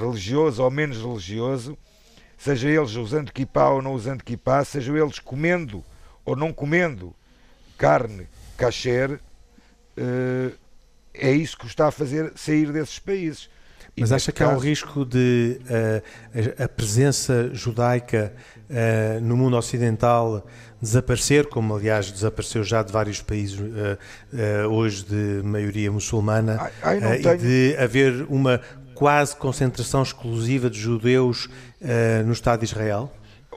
religioso 0.00 0.62
ou 0.64 0.70
menos 0.70 0.98
religioso, 0.98 1.78
seja 2.36 2.68
eles 2.68 2.96
usando 2.96 3.32
kippah 3.32 3.70
ou 3.70 3.82
não 3.82 3.92
usando 3.92 4.24
kippah, 4.24 4.64
seja 4.64 4.96
eles 4.96 5.20
comendo 5.20 5.84
ou 6.24 6.34
não 6.34 6.52
comendo 6.52 7.14
carne 7.78 8.26
kasher, 8.56 9.20
uh, 9.96 10.59
é 11.14 11.30
isso 11.32 11.56
que 11.56 11.64
o 11.64 11.68
está 11.68 11.88
a 11.88 11.90
fazer 11.90 12.32
sair 12.36 12.72
desses 12.72 12.98
países. 12.98 13.48
Mas 13.98 14.12
acha 14.12 14.32
que 14.32 14.38
caso... 14.38 14.52
há 14.52 14.54
um 14.54 14.58
risco 14.58 15.04
de 15.04 15.60
uh, 15.64 16.64
a, 16.64 16.68
presença 16.68 17.50
judaica 17.52 18.32
uh, 18.68 19.20
no 19.20 19.36
mundo 19.36 19.56
ocidental 19.56 20.46
desaparecer, 20.80 21.46
como 21.46 21.74
aliás 21.74 22.10
desapareceu 22.10 22.64
já 22.64 22.82
de 22.82 22.92
vários 22.92 23.20
países 23.20 23.58
uh, 23.58 24.68
hoje 24.70 25.04
de 25.04 25.42
maioria 25.44 25.92
muçulmana, 25.92 26.70
ai, 26.82 27.00
ai, 27.02 27.18
tenho... 27.18 27.34
e 27.34 27.38
de 27.38 27.76
haver 27.76 28.26
uma 28.30 28.60
quase 28.94 29.36
concentração 29.36 30.02
exclusiva 30.02 30.70
de 30.70 30.78
judeus 30.78 31.48
no 32.26 32.32
Estado 32.32 32.60
de 32.60 32.66
Israel? 32.66 33.10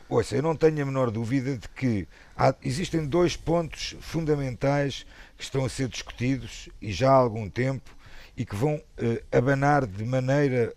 Ouça, 0.07 0.35
eu 0.35 0.41
não 0.41 0.55
tenho 0.55 0.81
a 0.81 0.85
menor 0.85 1.11
dúvida 1.11 1.57
de 1.57 1.67
que 1.69 2.07
há, 2.37 2.53
existem 2.63 3.05
dois 3.05 3.35
pontos 3.35 3.95
fundamentais 3.99 5.05
que 5.43 5.47
estão 5.47 5.65
a 5.65 5.69
ser 5.69 5.89
discutidos 5.89 6.69
e 6.82 6.93
já 6.93 7.12
há 7.12 7.15
algum 7.15 7.49
tempo 7.49 7.93
e 8.38 8.45
que 8.45 8.56
vão 8.56 8.82
eh, 8.97 9.21
abanar 9.29 9.86
de 9.86 10.06
maneira 10.06 10.73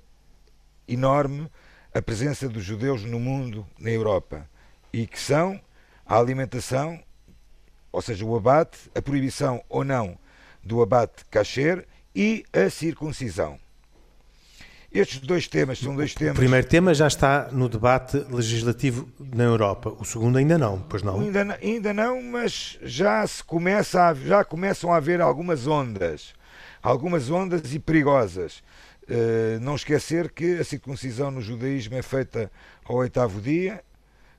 enorme 0.88 1.48
a 1.94 2.02
presença 2.02 2.48
dos 2.48 2.64
judeus 2.64 3.04
no 3.04 3.20
mundo, 3.20 3.64
na 3.78 3.90
Europa, 3.90 4.50
e 4.92 5.06
que 5.06 5.20
são 5.20 5.60
a 6.04 6.18
alimentação, 6.18 7.00
ou 7.92 8.02
seja, 8.02 8.24
o 8.24 8.36
abate, 8.36 8.90
a 8.92 9.00
proibição 9.00 9.62
ou 9.68 9.84
não 9.84 10.18
do 10.64 10.82
abate 10.82 11.24
kasher 11.30 11.86
e 12.12 12.44
a 12.52 12.68
circuncisão. 12.68 13.60
Estes 14.96 15.20
dois 15.20 15.46
temas 15.46 15.78
são 15.78 15.94
dois 15.94 16.14
temas. 16.14 16.36
O 16.36 16.38
primeiro 16.38 16.66
tema 16.66 16.94
já 16.94 17.06
está 17.06 17.50
no 17.52 17.68
debate 17.68 18.16
legislativo 18.30 19.06
na 19.20 19.44
Europa. 19.44 19.94
O 20.00 20.06
segundo 20.06 20.38
ainda 20.38 20.56
não, 20.56 20.80
pois 20.80 21.02
não? 21.02 21.20
Ainda, 21.20 21.44
não, 21.44 21.54
ainda 21.54 21.92
não, 21.92 22.22
mas 22.22 22.78
já 22.82 23.26
se 23.26 23.44
começa 23.44 24.08
a, 24.08 24.14
já 24.14 24.42
começam 24.42 24.90
a 24.90 24.96
haver 24.96 25.20
algumas 25.20 25.66
ondas, 25.66 26.32
algumas 26.82 27.30
ondas 27.30 27.74
e 27.74 27.78
perigosas. 27.78 28.62
Uh, 29.02 29.60
não 29.60 29.74
esquecer 29.74 30.30
que 30.30 30.54
a 30.54 30.64
circuncisão 30.64 31.30
no 31.30 31.42
judaísmo 31.42 31.94
é 31.94 32.02
feita 32.02 32.50
ao 32.82 32.96
oitavo 32.96 33.38
dia. 33.38 33.84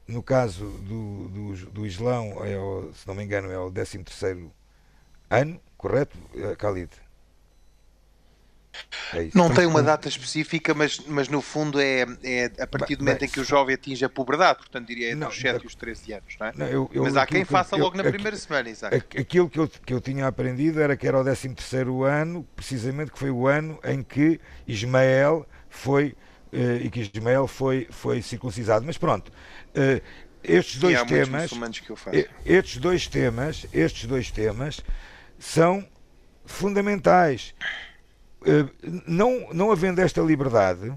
No 0.08 0.24
caso 0.24 0.66
do, 0.66 1.28
do, 1.28 1.56
do 1.72 1.86
Islão, 1.86 2.44
é 2.44 2.56
ao, 2.56 2.92
se 2.94 3.08
não 3.08 3.14
me 3.14 3.24
engano, 3.24 3.52
é 3.52 3.56
ao 3.56 3.70
décimo 3.70 4.04
terceiro 4.04 4.52
ano, 5.30 5.62
correto, 5.78 6.18
eh, 6.34 6.56
Khalid? 6.56 6.90
É 9.14 9.30
não 9.34 9.50
tem 9.50 9.66
uma 9.66 9.82
data 9.82 10.08
específica, 10.08 10.74
mas, 10.74 11.00
mas 11.08 11.28
no 11.28 11.42
fundo 11.42 11.80
é, 11.80 12.06
é 12.24 12.52
a 12.60 12.68
partir 12.68 12.96
do 12.96 13.04
momento 13.04 13.20
bem, 13.20 13.30
em 13.30 13.32
que 13.32 13.40
o 13.40 13.44
jovem 13.44 13.76
atinge 13.76 14.04
a 14.04 14.10
puberdade, 14.10 14.60
portanto 14.60 14.88
diria 14.88 15.08
entre 15.08 15.20
não, 15.20 15.30
os 15.30 15.40
7 15.40 15.64
e 15.64 15.68
os 15.68 15.76
13 15.76 16.14
anos, 16.14 16.36
não 16.40 16.48
é? 16.48 16.54
Não, 16.56 16.66
eu, 16.68 16.90
eu, 16.94 17.04
mas 17.04 17.18
há 17.18 17.26
quem 17.26 17.46
faça 17.46 17.76
eu, 17.76 17.80
logo 17.80 17.98
na 17.98 18.04
primeira 18.04 18.36
semana, 18.36 18.70
Isaac. 18.70 18.96
Aquilo 19.20 19.50
que 19.50 19.60
eu, 19.60 19.68
que 19.68 19.94
eu 19.94 20.02
tinha 20.02 20.28
aprendido 20.28 20.82
era 20.82 20.96
que 20.96 21.08
era 21.08 21.20
o 21.20 21.24
13 21.24 21.56
ano, 22.08 22.48
precisamente 22.56 23.12
que 23.12 23.20
foi 23.20 23.32
o 23.32 23.48
ano 23.48 23.80
em 23.84 24.04
que 24.04 24.40
Ismael 24.68 25.48
foi 25.70 26.16
uh, 26.52 26.84
e 26.84 26.90
que 26.90 27.02
Ismael 27.02 27.48
foi, 27.48 27.88
foi 27.90 28.22
circuncisado. 28.22 28.86
Mas 28.86 28.98
pronto, 28.98 29.30
uh, 29.30 30.02
estes 30.44 30.80
dois 30.80 31.04
temas, 31.04 31.52
estes 32.46 32.78
dois 32.78 33.08
temas, 33.08 33.66
estes 33.74 34.06
dois 34.06 34.32
temas 34.32 34.82
são 35.40 35.86
fundamentais 36.46 37.54
eh, 37.60 37.66
não, 39.06 39.54
não 39.54 39.72
havendo 39.72 40.00
esta 40.00 40.22
liberdade, 40.22 40.94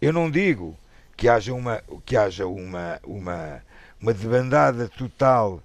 eu 0.00 0.12
não 0.12 0.30
digo 0.30 0.76
que 1.16 1.28
haja 1.28 1.54
uma, 1.54 1.82
que 2.04 2.16
haja 2.16 2.46
uma, 2.46 3.00
uma, 3.04 3.62
uma 4.00 4.12
debandada 4.12 4.88
total 4.88 5.62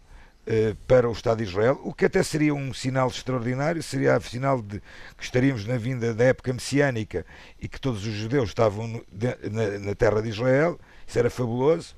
uh, 0.47 0.75
para 0.87 1.09
o 1.09 1.11
Estado 1.11 1.39
de 1.39 1.43
Israel, 1.43 1.79
o 1.83 1.93
que 1.93 2.05
até 2.05 2.23
seria 2.23 2.53
um 2.53 2.73
sinal 2.73 3.09
extraordinário, 3.09 3.83
seria 3.83 4.17
o 4.17 4.21
sinal 4.21 4.61
de 4.61 4.81
que 5.17 5.23
estaríamos 5.23 5.65
na 5.65 5.77
vinda 5.77 6.13
da 6.13 6.23
época 6.23 6.53
messiânica 6.53 7.25
e 7.59 7.67
que 7.67 7.79
todos 7.79 8.05
os 8.05 8.13
judeus 8.13 8.49
estavam 8.49 8.87
no, 8.87 9.05
de, 9.11 9.27
na, 9.49 9.79
na, 9.79 9.95
terra 9.95 10.21
de 10.21 10.29
Israel, 10.29 10.79
isso 11.05 11.19
era 11.19 11.29
fabuloso, 11.29 11.93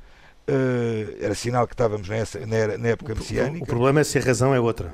uh, 0.48 1.24
era 1.24 1.36
sinal 1.36 1.68
que 1.68 1.76
estávamos 1.76 2.10
nessa, 2.10 2.40
na, 2.40 2.78
na 2.78 2.88
época 2.90 3.14
messiânica. 3.14 3.60
O, 3.60 3.64
o 3.64 3.68
problema 3.68 4.02
é 4.02 4.04
se 4.04 4.18
a 4.18 4.22
razão 4.22 4.54
é 4.56 4.60
outra. 4.60 4.94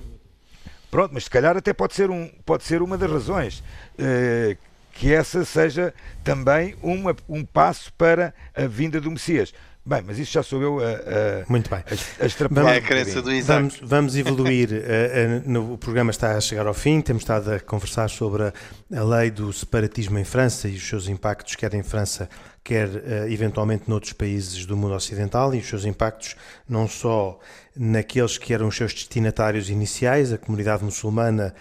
Pronto, 0.90 1.14
mas 1.14 1.26
se 1.26 1.30
calhar 1.30 1.56
até 1.56 1.74
pode 1.74 1.94
ser, 1.94 2.10
um, 2.10 2.28
pode 2.46 2.64
ser 2.64 2.82
uma 2.82 2.98
das 2.98 3.12
razões. 3.12 3.64
Uh, 3.98 4.58
que 4.94 5.14
essa 5.14 5.46
seja 5.46 5.94
também 6.26 6.76
uma, 6.82 7.16
um 7.28 7.46
passo 7.46 7.92
para 7.94 8.34
a 8.54 8.68
vinda 8.68 9.00
do 9.00 9.10
Messias. 9.10 9.54
Bem, 9.86 10.04
mas 10.06 10.20
isso 10.20 10.34
já 10.34 10.44
sou 10.44 10.62
eu 10.62 10.80
a, 10.80 10.84
a, 10.84 11.46
Muito 11.48 11.70
bem. 11.70 11.80
a, 11.80 12.24
a 12.24 12.28
extrapolar. 12.28 12.76
É 12.76 12.78
a 12.78 12.82
crença 12.82 13.22
do 13.22 13.32
Isaac. 13.32 13.60
Vamos, 13.60 13.80
vamos 13.82 14.18
evoluir. 14.18 14.70
uh, 15.48 15.50
uh, 15.50 15.74
o 15.74 15.78
programa 15.78 16.12
está 16.12 16.36
a 16.36 16.42
chegar 16.42 16.68
ao 16.68 16.74
fim. 16.74 17.02
Temos 17.02 17.24
estado 17.24 17.54
a 17.54 17.60
conversar 17.60 18.10
sobre 18.10 18.44
a, 18.44 18.54
a, 18.94 19.04
lei 19.04 19.32
do 19.32 19.52
separatismo 19.54 20.20
em 20.20 20.26
França 20.26 20.68
e 20.68 20.76
os 20.76 20.88
seus 20.88 21.08
impactos, 21.08 21.56
quer 21.56 21.74
em 21.74 21.82
França, 21.82 22.30
quer 22.70 22.88
uh, 22.88 23.28
eventualmente 23.28 23.86
noutros 23.88 24.14
países 24.14 24.64
do 24.64 24.78
mundo 24.78 24.94
ocidental, 24.94 25.56
e 25.56 25.58
os 25.58 25.68
seus 25.68 25.86
impactos 25.86 26.36
não 26.68 26.88
só 26.88 27.40
naqueles 27.76 28.38
que 28.38 28.54
eram 28.54 28.68
os 28.68 28.76
seus 28.76 28.94
destinatários 28.94 29.72
iniciais, 29.72 30.32
a 30.32 30.38
comunidade 30.38 30.84
muçulmana, 30.84 31.56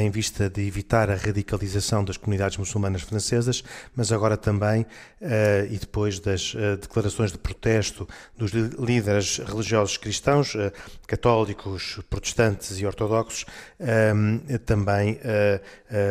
em 0.00 0.10
vista 0.10 0.50
de 0.50 0.66
evitar 0.66 1.10
a 1.10 1.14
radicalização 1.14 2.04
das 2.04 2.16
comunidades 2.16 2.56
muçulmanas 2.56 3.02
francesas, 3.02 3.62
mas 3.94 4.10
agora 4.10 4.36
também, 4.36 4.82
uh, 4.82 5.70
e 5.70 5.78
depois 5.78 6.18
das 6.18 6.56
declarações 6.80 7.30
de 7.30 7.38
protesto 7.38 8.08
dos 8.36 8.50
líderes 8.50 9.38
religiosos 9.38 9.96
cristãos, 9.96 10.56
católicos, 11.06 12.00
protestantes 12.10 12.80
e 12.80 12.84
ortodoxos, 12.84 13.44
um, 13.78 14.58
também 14.58 15.20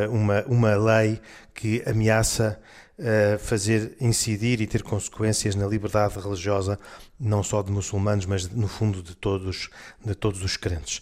uma, 0.10 0.44
uma 0.48 0.76
lei 0.76 1.20
que 1.54 1.84
ameaça 1.86 2.58
fazer 3.40 3.96
incidir 4.02 4.60
e 4.60 4.68
ter 4.68 4.82
consequências 4.82 5.56
na 5.56 5.68
liberdade 5.68 6.20
religiosa, 6.20 6.80
não 7.20 7.44
só 7.44 7.62
de 7.62 7.72
muçulmanos, 7.72 8.26
mas 8.26 8.50
no 8.50 8.68
fundo 8.68 9.04
de 9.04 9.16
todos, 9.16 9.70
de 10.04 10.16
todos 10.16 10.44
os 10.44 10.58
crentes. 10.58 11.02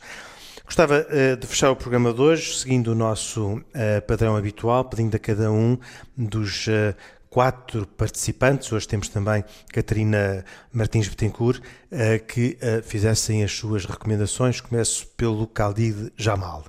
Gostava 0.65 1.05
uh, 1.07 1.37
de 1.37 1.45
fechar 1.45 1.69
o 1.69 1.75
programa 1.75 2.11
de 2.11 2.19
hoje, 2.19 2.57
seguindo 2.57 2.87
o 2.87 2.95
nosso 2.95 3.57
uh, 3.57 3.63
padrão 4.07 4.35
habitual, 4.35 4.83
pedindo 4.85 5.15
a 5.15 5.19
cada 5.19 5.51
um 5.51 5.77
dos 6.17 6.65
quatro 7.29 7.85
participantes, 7.85 8.71
hoje 8.71 8.87
temos 8.87 9.09
também 9.09 9.43
Catarina 9.71 10.43
Martins 10.71 11.07
Betancourt, 11.09 11.61
que 12.29 12.57
fizessem 12.83 13.43
as 13.43 13.51
suas 13.51 13.83
recomendações. 13.83 14.61
Começo 14.61 15.05
pelo 15.17 15.45
Khalid 15.45 16.13
Jamal. 16.15 16.63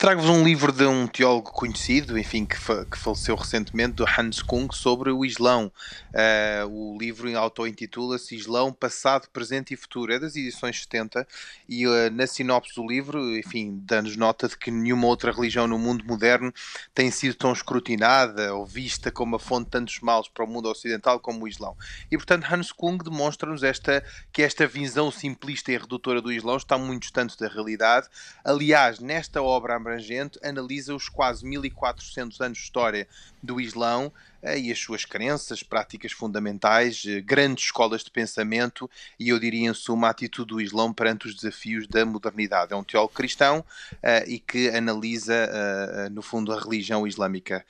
Trago-vos 0.00 0.30
um 0.30 0.42
livro 0.42 0.72
de 0.72 0.86
um 0.86 1.06
teólogo 1.06 1.52
conhecido, 1.52 2.18
enfim, 2.18 2.46
que, 2.46 2.56
fa 2.56 2.86
que 2.86 2.96
faleceu 2.96 3.36
recentemente, 3.36 3.96
do 3.96 4.06
Hans 4.06 4.40
Kung, 4.40 4.66
sobre 4.72 5.10
o 5.10 5.26
Islão. 5.26 5.70
Uh, 6.08 6.94
o 6.94 6.98
livro 6.98 7.38
auto-intitula-se 7.38 8.34
Islão, 8.34 8.72
Passado, 8.72 9.28
Presente 9.30 9.74
e 9.74 9.76
Futuro. 9.76 10.10
É 10.10 10.18
das 10.18 10.34
edições 10.36 10.80
70 10.80 11.28
e 11.68 11.86
uh, 11.86 12.10
na 12.12 12.26
sinopse 12.26 12.74
do 12.76 12.86
livro, 12.86 13.36
enfim, 13.36 13.78
dá-nos 13.84 14.16
nota 14.16 14.48
de 14.48 14.56
que 14.56 14.70
nenhuma 14.70 15.06
outra 15.06 15.32
religião 15.32 15.66
no 15.66 15.78
mundo 15.78 16.02
moderno 16.06 16.50
tem 16.94 17.10
sido 17.10 17.34
tão 17.34 17.52
escrutinada 17.52 18.54
ou 18.54 18.64
vista 18.64 19.12
como 19.12 19.36
a 19.36 19.38
fonte 19.38 19.66
de 19.66 19.72
tantos 19.72 20.00
males 20.00 20.28
para 20.28 20.46
o 20.46 20.48
mundo 20.48 20.70
ocidental 20.70 21.20
como 21.20 21.44
o 21.44 21.48
Islão. 21.48 21.76
E, 22.10 22.16
portanto, 22.16 22.46
Hans 22.50 22.72
Kung 22.72 22.96
demonstra-nos 22.96 23.62
esta, 23.62 24.02
que 24.32 24.40
esta 24.40 24.66
visão 24.66 25.10
simplista 25.10 25.70
e 25.70 25.76
redutora 25.76 26.22
do 26.22 26.32
Islão 26.32 26.56
está 26.56 26.78
muito 26.78 27.02
distante 27.02 27.38
da 27.38 27.48
realidade. 27.48 28.08
Aliás, 28.42 28.98
nesta 28.98 29.42
obra 29.42 29.74
abrangente, 29.90 30.38
analisa 30.42 30.94
os 30.94 31.08
quase 31.08 31.44
1400 31.44 32.40
anos 32.40 32.58
de 32.58 32.64
história 32.64 33.08
do 33.42 33.60
Islão 33.60 34.12
eh, 34.42 34.58
e 34.58 34.72
as 34.72 34.78
suas 34.78 35.04
crenças, 35.04 35.62
práticas 35.62 36.12
fundamentais, 36.12 37.02
eh, 37.06 37.20
grandes 37.20 37.64
escolas 37.64 38.04
de 38.04 38.10
pensamento 38.10 38.88
e 39.18 39.30
eu 39.30 39.38
diria 39.38 39.68
em 39.68 39.74
suma 39.74 40.08
a 40.08 40.10
atitude 40.10 40.48
do 40.48 40.60
Islão 40.60 40.92
perante 40.92 41.26
os 41.26 41.34
desafios 41.34 41.86
da 41.88 42.06
modernidade. 42.06 42.72
É 42.72 42.76
um 42.76 42.84
teólogo 42.84 43.14
cristão 43.14 43.64
uh, 43.94 44.28
e 44.28 44.38
que 44.38 44.68
analisa, 44.68 46.08
no 46.12 46.22
fundo, 46.22 46.52
a 46.52 46.60
religião 46.60 47.06
islâmica. 47.06 47.64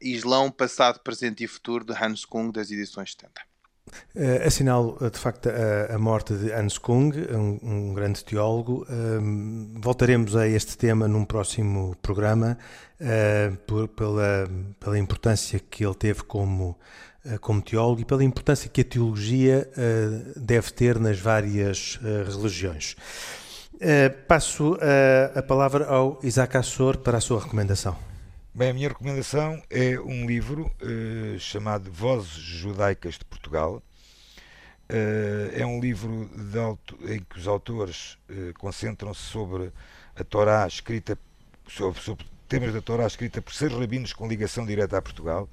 Islão, 0.00 0.50
passado, 0.50 1.00
presente 1.00 1.44
e 1.44 1.46
futuro, 1.46 1.84
de 1.84 1.92
Hans 1.92 2.24
Kung, 2.24 2.52
das 2.52 2.70
edições 2.70 3.12
70. 3.12 3.53
Uh, 4.14 4.46
assinalo 4.46 4.96
de 5.10 5.18
facto 5.18 5.48
a, 5.48 5.94
a, 5.94 5.98
morte 5.98 6.34
de 6.34 6.52
Hans 6.52 6.78
Kung, 6.78 7.12
um, 7.12 7.58
um 7.62 7.94
grande 7.94 8.24
teólogo. 8.24 8.86
Uh, 8.88 9.80
voltaremos 9.80 10.36
a 10.36 10.46
este 10.46 10.78
tema 10.78 11.08
num 11.08 11.24
próximo 11.24 11.96
programa, 12.00 12.56
uh, 13.00 13.56
por, 13.66 13.88
pela, 13.88 14.48
pela 14.78 14.98
importância 14.98 15.58
que 15.58 15.84
ele 15.84 15.94
teve 15.94 16.22
como, 16.22 16.78
como 17.40 17.60
teólogo 17.60 18.00
e 18.00 18.04
pela 18.04 18.22
importância 18.22 18.70
que 18.70 18.82
a 18.82 18.84
teologia 18.84 19.68
deve 20.36 20.70
ter 20.72 20.98
nas 21.00 21.18
várias 21.18 21.98
religiões. 22.02 22.96
passo 24.28 24.76
a 25.34 25.42
palavra 25.42 25.86
ao 25.86 26.20
Isaac 26.22 26.56
Assor 26.56 26.98
para 26.98 27.16
a 27.16 27.20
sua 27.22 27.40
recomendação. 27.40 28.13
Bem, 28.56 28.70
a 28.70 28.72
minha 28.72 28.88
recomendação 28.88 29.60
é 29.68 29.98
um 29.98 30.28
livro 30.28 30.70
uh, 30.80 31.36
chamado 31.40 31.90
Vozes 31.90 32.34
Judaicas 32.34 33.18
de 33.18 33.24
Portugal. 33.24 33.82
Uh, 34.88 35.50
é 35.52 35.66
um 35.66 35.80
livro 35.80 36.30
auto, 36.64 36.96
em 37.02 37.18
que 37.18 37.36
os 37.36 37.48
autores 37.48 38.16
uh, 38.30 38.56
concentram-se 38.56 39.22
sobre 39.22 39.72
a 40.14 40.22
Torá 40.22 40.68
escrita, 40.68 41.18
sobre, 41.66 42.00
sobre, 42.00 42.24
temas 42.48 42.72
da 42.72 42.80
Torá 42.80 43.08
escrita 43.08 43.42
por 43.42 43.52
seis 43.52 43.72
rabinos 43.72 44.12
com 44.12 44.28
ligação 44.28 44.64
direta 44.64 44.98
a 44.98 45.02
Portugal. 45.02 45.48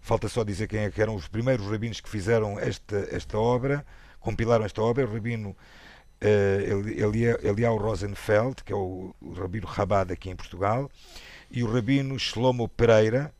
Falta 0.00 0.26
só 0.26 0.42
dizer 0.42 0.68
quem 0.68 0.80
é 0.80 0.90
que 0.90 1.02
eram 1.02 1.16
os 1.16 1.28
primeiros 1.28 1.66
rabinos 1.66 2.00
que 2.00 2.08
fizeram 2.08 2.58
esta, 2.58 3.08
esta 3.10 3.36
obra, 3.36 3.84
compilaram 4.20 4.64
esta 4.64 4.80
obra. 4.80 5.04
O 5.04 5.12
rabino 5.12 5.50
uh, 5.50 7.46
Eliel 7.46 7.76
Rosenfeld, 7.76 8.64
que 8.64 8.72
é 8.72 8.76
o, 8.76 9.14
o 9.20 9.32
rabino 9.34 9.66
Rabad 9.66 10.10
aqui 10.10 10.30
em 10.30 10.36
Portugal 10.36 10.90
e 11.50 11.62
o 11.62 11.72
rabino 11.72 12.18
Shlomo 12.18 12.68
Pereira, 12.68 13.32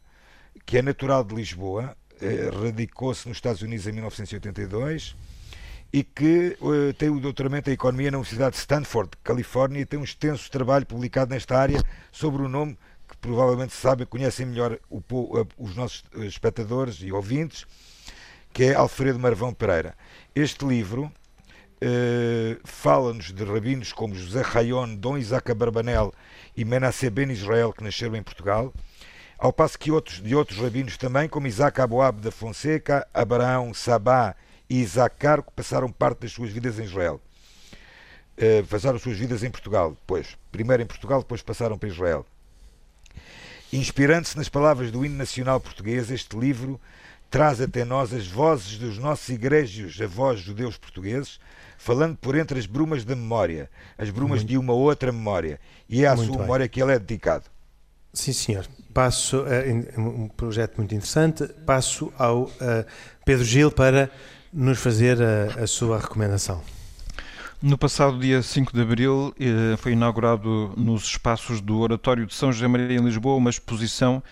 que 0.65 0.79
é 0.79 0.83
natural 0.83 1.25
de 1.25 1.35
Lisboa, 1.35 1.97
eh, 2.21 2.51
radicou-se 2.53 3.29
nos 3.29 3.37
Estados 3.37 3.63
Unidos 3.63 3.87
em 3.87 3.93
1982 3.93 5.15
e 5.93 6.03
que 6.03 6.57
uh, 6.61 6.93
tem 6.95 7.09
o 7.09 7.21
doutoramento 7.21 7.71
em 7.71 7.73
Economia 7.73 8.11
na 8.11 8.19
Universidade 8.19 8.57
de 8.57 8.59
Stanford, 8.59 9.11
Califórnia, 9.23 9.81
e 9.81 9.87
tem 9.87 9.99
um 9.99 10.05
extenso 10.05 10.51
trabalho 10.51 10.85
publicado 10.85 11.31
nesta 11.33 11.57
área 11.57 11.83
sobre 12.13 12.43
o 12.43 12.49
nome 12.49 12.77
que 13.09 13.17
provavelmente 13.17 13.73
sabem, 13.73 14.07
conhecem 14.07 14.45
melhor 14.45 14.79
o, 14.91 14.99
uh, 14.99 15.49
os 15.57 15.75
nossos 15.75 16.05
espectadores 16.17 16.97
e 17.01 17.13
ouvintes, 17.13 17.65
que 18.53 18.65
é 18.65 18.75
Alfredo 18.75 19.19
Marvão 19.19 19.55
Pereira. 19.55 19.95
Este 20.35 20.65
livro 20.67 21.11
fala-nos 22.65 23.33
de 23.33 23.45
rabinos 23.45 23.93
como 23.93 24.13
José 24.13 24.43
Rayon, 24.43 24.97
Dom 24.97 25.17
Isaac 25.17 25.53
Abarbanel 25.53 26.13
e 26.59 26.65
Menasseh 26.65 27.09
Ben 27.09 27.31
Israel, 27.31 27.73
que 27.73 27.85
nasceram 27.85 28.17
em 28.17 28.23
Portugal, 28.23 28.75
ao 29.39 29.53
passo 29.53 29.79
que 29.79 29.93
outros 29.93 30.21
de 30.21 30.35
outros 30.35 30.59
rabinos 30.59 30.97
também, 30.97 31.29
como 31.29 31.47
Isaac 31.47 31.81
Aboab 31.81 32.21
da 32.21 32.33
Fonseca, 32.33 33.07
Abraão 33.15 33.73
Sabá 33.73 34.35
e 34.69 34.81
Isaac 34.81 35.15
Carco, 35.21 35.53
passaram 35.53 35.93
parte 35.93 36.23
das 36.23 36.33
suas 36.33 36.51
vidas 36.51 36.81
em 36.81 36.83
Israel. 36.83 37.21
Uh, 38.37 38.67
passaram 38.67 38.99
suas 38.99 39.17
vidas 39.17 39.45
em 39.45 39.51
Portugal, 39.53 39.93
depois. 39.93 40.37
Primeiro 40.51 40.83
em 40.83 40.87
Portugal, 40.87 41.21
depois 41.21 41.43
passaram 41.43 41.79
para 41.79 41.89
Israel. 41.89 42.27
Inspirando-se 43.73 44.37
nas 44.37 44.49
palavras 44.49 44.91
do 44.91 45.05
hino 45.05 45.15
nacional 45.15 45.61
português, 45.61 46.11
este 46.11 46.37
livro 46.37 46.81
traz 47.31 47.61
até 47.61 47.85
nós 47.85 48.13
as 48.13 48.27
vozes 48.27 48.79
dos 48.79 48.99
nossos 48.99 49.29
igrejas 49.29 50.01
avós 50.01 50.41
judeus 50.41 50.77
portugueses, 50.77 51.39
falando 51.77 52.17
por 52.17 52.37
entre 52.37 52.59
as 52.59 52.67
brumas 52.67 53.05
da 53.05 53.15
memória, 53.15 53.71
as 53.97 54.11
brumas 54.11 54.41
Muito. 54.41 54.49
de 54.49 54.59
uma 54.59 54.73
outra 54.73 55.13
memória, 55.13 55.61
e 55.89 56.05
é 56.05 56.09
à 56.09 56.17
Muito 56.17 56.27
sua 56.27 56.37
bem. 56.37 56.43
memória 56.43 56.69
que 56.69 56.83
ele 56.83 56.93
é 56.93 56.99
dedicado. 56.99 57.45
Sim, 58.13 58.33
senhor. 58.33 58.67
Passo 58.93 59.43
uh, 59.43 60.01
um 60.01 60.29
projeto 60.29 60.77
muito 60.79 60.95
interessante. 60.95 61.47
Passo 61.67 62.13
ao 62.19 62.45
uh, 62.45 62.51
Pedro 63.25 63.45
Gil 63.45 63.71
para 63.71 64.11
nos 64.53 64.79
fazer 64.79 65.19
a, 65.23 65.63
a, 65.63 65.67
sua 65.67 65.99
recomendação. 65.99 66.63
No 67.61 67.77
passado 67.77 68.19
dia 68.19 68.43
5 68.43 68.73
de 68.73 68.81
abril 68.81 69.35
eh, 69.39 69.77
foi 69.79 69.93
inaugurado 69.93 70.73
nos 70.77 71.05
espaços 71.05 71.61
do 71.61 71.81
Oratório 71.81 72.25
de 72.25 72.33
São 72.33 72.53
José 72.53 72.69
Maria 72.69 72.97
em 72.97 73.05
Lisboa 73.05 73.35
uma 73.35 73.51
exposição 73.51 74.23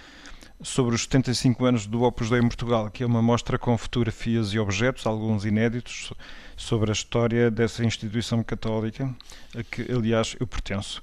sobre 0.62 0.94
os 0.94 1.02
75 1.02 1.64
anos 1.64 1.86
do 1.86 2.02
Opus 2.02 2.30
Dei 2.30 2.38
em 2.40 2.48
Portugal, 2.48 2.90
que 2.90 3.02
é 3.02 3.06
uma 3.06 3.20
mostra 3.20 3.58
com 3.58 3.76
fotografias 3.76 4.52
e 4.52 4.58
objetos, 4.58 5.06
alguns 5.06 5.44
inéditos, 5.44 6.12
sobre 6.56 6.90
a 6.90 6.92
história 6.92 7.50
dessa 7.50 7.84
instituição 7.84 8.42
católica, 8.42 9.14
a 9.54 9.62
que, 9.62 9.82
aliás, 9.92 10.34
eu 10.40 10.46
pertenço. 10.46 11.00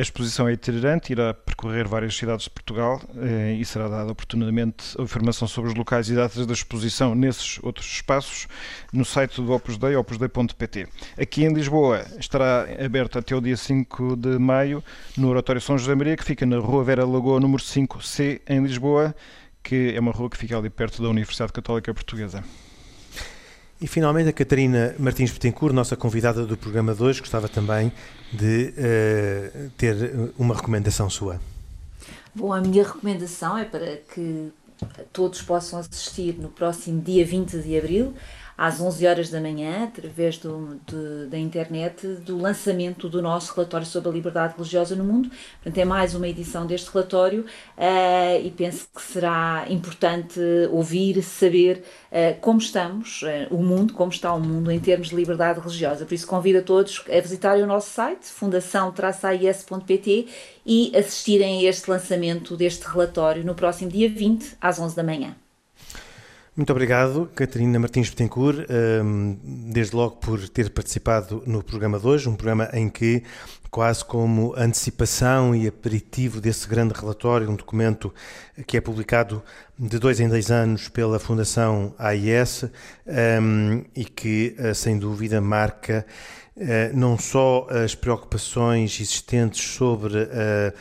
A 0.00 0.02
exposição 0.02 0.48
é 0.48 0.54
itinerante, 0.54 1.12
irá 1.12 1.34
percorrer 1.34 1.86
várias 1.86 2.16
cidades 2.16 2.44
de 2.44 2.50
Portugal 2.50 3.02
eh, 3.18 3.58
e 3.60 3.64
será 3.66 3.86
dada 3.86 4.10
oportunamente 4.10 4.98
a 4.98 5.02
informação 5.02 5.46
sobre 5.46 5.72
os 5.72 5.76
locais 5.76 6.08
e 6.08 6.14
datas 6.14 6.46
da 6.46 6.54
exposição 6.54 7.14
nesses 7.14 7.58
outros 7.62 7.84
espaços 7.84 8.48
no 8.94 9.04
site 9.04 9.42
do 9.42 9.52
Opus 9.52 9.76
Dei, 9.76 9.94
opusdei.pt. 9.94 10.88
Aqui 11.20 11.44
em 11.44 11.52
Lisboa 11.52 12.06
estará 12.18 12.66
aberto 12.82 13.18
até 13.18 13.36
o 13.36 13.42
dia 13.42 13.58
5 13.58 14.16
de 14.16 14.38
maio 14.38 14.82
no 15.18 15.28
Oratório 15.28 15.60
São 15.60 15.76
José 15.76 15.94
Maria, 15.94 16.16
que 16.16 16.24
fica 16.24 16.46
na 16.46 16.56
Rua 16.56 16.82
Vera 16.82 17.04
Lagoa, 17.04 17.38
número 17.38 17.62
5C, 17.62 18.40
em 18.48 18.62
Lisboa, 18.62 19.14
que 19.62 19.92
é 19.94 20.00
uma 20.00 20.12
rua 20.12 20.30
que 20.30 20.38
fica 20.38 20.56
ali 20.56 20.70
perto 20.70 21.02
da 21.02 21.10
Universidade 21.10 21.52
Católica 21.52 21.92
Portuguesa. 21.92 22.42
E 23.80 23.86
finalmente 23.86 24.28
a 24.28 24.32
Catarina 24.32 24.94
Martins 24.98 25.30
Betancourt, 25.30 25.74
nossa 25.74 25.96
convidada 25.96 26.44
do 26.44 26.56
programa 26.56 26.94
2, 26.94 27.20
gostava 27.20 27.48
também 27.48 27.90
de 28.30 28.74
uh, 28.76 29.70
ter 29.78 30.12
uma 30.38 30.54
recomendação 30.54 31.08
sua. 31.08 31.40
Bom, 32.34 32.52
a 32.52 32.60
minha 32.60 32.84
recomendação 32.84 33.56
é 33.56 33.64
para 33.64 33.96
que 33.96 34.52
todos 35.12 35.40
possam 35.42 35.78
assistir 35.78 36.36
no 36.38 36.48
próximo 36.48 37.00
dia 37.00 37.24
20 37.24 37.58
de 37.58 37.78
abril 37.78 38.14
às 38.60 38.78
11 38.78 39.06
horas 39.06 39.30
da 39.30 39.40
manhã, 39.40 39.84
através 39.84 40.36
do, 40.36 40.78
de, 40.86 41.30
da 41.30 41.38
internet, 41.38 42.06
do 42.06 42.36
lançamento 42.36 43.08
do 43.08 43.22
nosso 43.22 43.54
relatório 43.54 43.86
sobre 43.86 44.10
a 44.10 44.12
liberdade 44.12 44.52
religiosa 44.54 44.94
no 44.94 45.02
mundo. 45.02 45.30
Portanto, 45.30 45.78
é 45.78 45.84
mais 45.86 46.14
uma 46.14 46.28
edição 46.28 46.66
deste 46.66 46.92
relatório 46.92 47.46
uh, 47.78 48.44
e 48.44 48.50
penso 48.50 48.86
que 48.94 49.00
será 49.00 49.64
importante 49.70 50.38
ouvir, 50.70 51.22
saber 51.22 51.82
uh, 52.12 52.38
como 52.42 52.58
estamos, 52.58 53.22
uh, 53.22 53.48
o 53.50 53.62
mundo, 53.62 53.94
como 53.94 54.12
está 54.12 54.34
o 54.34 54.40
mundo 54.40 54.70
em 54.70 54.78
termos 54.78 55.08
de 55.08 55.16
liberdade 55.16 55.58
religiosa. 55.58 56.04
Por 56.04 56.12
isso, 56.12 56.26
convido 56.26 56.58
a 56.58 56.62
todos 56.62 57.02
a 57.08 57.18
visitarem 57.18 57.62
o 57.62 57.66
nosso 57.66 57.88
site, 57.88 58.26
fundação-ais.pt 58.26 60.26
e 60.66 60.92
assistirem 60.94 61.60
a 61.60 61.70
este 61.70 61.90
lançamento 61.90 62.58
deste 62.58 62.86
relatório 62.86 63.42
no 63.42 63.54
próximo 63.54 63.90
dia 63.90 64.10
20, 64.10 64.58
às 64.60 64.78
11 64.78 64.94
da 64.94 65.02
manhã. 65.02 65.34
Muito 66.60 66.72
obrigado, 66.72 67.30
Catarina 67.34 67.78
Martins 67.78 68.10
Betancourt, 68.10 68.66
ehm, 68.68 69.34
desde 69.72 69.96
logo 69.96 70.16
por 70.16 70.46
ter 70.46 70.68
participado 70.68 71.42
no 71.46 71.64
programa 71.64 71.98
de 71.98 72.06
hoje, 72.06 72.28
um 72.28 72.36
programa 72.36 72.68
em 72.74 72.90
que, 72.90 73.22
quase 73.70 74.04
como 74.04 74.52
antecipação 74.54 75.56
e 75.56 75.66
aperitivo 75.66 76.38
desse 76.38 76.68
grande 76.68 76.92
relatório, 76.92 77.48
um 77.48 77.56
documento 77.56 78.12
que 78.66 78.76
é 78.76 78.80
publicado 78.82 79.42
de 79.78 79.98
dois 79.98 80.20
em 80.20 80.28
dois 80.28 80.50
anos 80.50 80.86
pela 80.88 81.18
Fundação 81.18 81.94
AIS 81.98 82.66
ehm, 83.06 83.84
e 83.96 84.04
que, 84.04 84.54
eh, 84.58 84.74
sem 84.74 84.98
dúvida, 84.98 85.40
marca 85.40 86.04
eh, 86.58 86.90
não 86.92 87.16
só 87.18 87.66
as 87.70 87.94
preocupações 87.94 89.00
existentes 89.00 89.62
sobre 89.62 90.24
a 90.24 90.74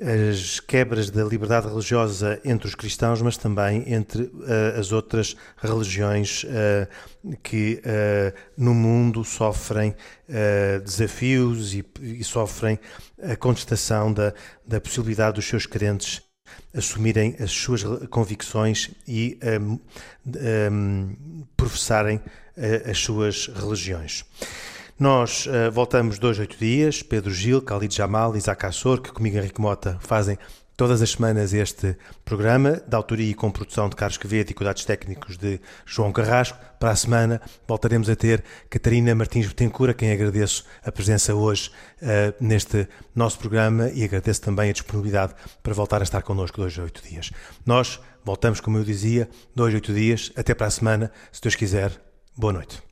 as 0.00 0.60
quebras 0.60 1.10
da 1.10 1.24
liberdade 1.24 1.66
religiosa 1.66 2.40
entre 2.44 2.68
os 2.68 2.74
cristãos, 2.74 3.20
mas 3.20 3.36
também 3.36 3.92
entre 3.92 4.22
uh, 4.22 4.78
as 4.78 4.92
outras 4.92 5.36
religiões 5.56 6.44
uh, 6.44 7.36
que 7.42 7.82
uh, 7.84 8.38
no 8.56 8.72
mundo 8.74 9.24
sofrem 9.24 9.94
desafios 10.84 11.72
e, 11.74 11.82
e, 12.02 12.22
sofrem 12.22 12.78
a 13.22 13.34
contestação 13.34 14.12
da, 14.12 14.34
da 14.66 14.78
possibilidade 14.78 15.36
dos 15.36 15.46
seus 15.46 15.64
crentes 15.64 16.22
assumirem 16.74 17.34
as 17.40 17.50
suas 17.50 17.82
convicções 18.10 18.90
e 19.06 19.38
um, 19.58 19.78
um, 20.70 21.46
professarem 21.56 22.20
as 22.84 22.98
suas 22.98 23.46
religiões. 23.46 24.24
Nós 24.98 25.46
uh, 25.46 25.70
voltamos 25.70 26.18
dois, 26.18 26.38
oito 26.38 26.58
dias. 26.58 27.02
Pedro 27.02 27.32
Gil, 27.32 27.60
Khalid 27.60 27.94
Jamal, 27.94 28.36
Isaac 28.36 28.66
Assor, 28.66 29.00
que 29.00 29.12
comigo 29.12 29.36
Henrique 29.36 29.60
Mota 29.60 29.96
fazem 30.00 30.36
todas 30.76 31.02
as 31.02 31.10
semanas 31.10 31.52
este 31.52 31.96
programa, 32.24 32.80
da 32.86 32.96
autoria 32.96 33.30
e 33.30 33.34
com 33.34 33.50
produção 33.50 33.88
de 33.88 33.96
Carlos 33.96 34.16
Quevedo 34.16 34.50
e 34.50 34.54
cuidados 34.54 34.84
técnicos 34.84 35.36
de 35.36 35.60
João 35.84 36.12
Carrasco. 36.12 36.58
Para 36.80 36.90
a 36.90 36.96
semana 36.96 37.40
voltaremos 37.66 38.08
a 38.08 38.16
ter 38.16 38.42
Catarina 38.70 39.14
Martins 39.14 39.46
Betancourt, 39.46 39.90
a 39.90 39.94
quem 39.94 40.12
agradeço 40.12 40.64
a 40.84 40.90
presença 40.90 41.34
hoje 41.34 41.70
uh, 42.02 42.34
neste 42.40 42.88
nosso 43.14 43.38
programa 43.38 43.90
e 43.90 44.02
agradeço 44.02 44.40
também 44.40 44.70
a 44.70 44.72
disponibilidade 44.72 45.34
para 45.62 45.74
voltar 45.74 46.00
a 46.00 46.04
estar 46.04 46.22
connosco 46.22 46.60
dois, 46.60 46.76
oito 46.78 47.02
dias. 47.08 47.30
Nós 47.64 48.00
voltamos, 48.24 48.60
como 48.60 48.78
eu 48.78 48.84
dizia, 48.84 49.28
dois, 49.54 49.72
oito 49.74 49.92
dias. 49.92 50.32
Até 50.36 50.54
para 50.54 50.66
a 50.66 50.70
semana, 50.70 51.12
se 51.30 51.40
Deus 51.40 51.54
quiser. 51.54 51.92
Boa 52.36 52.52
noite. 52.52 52.82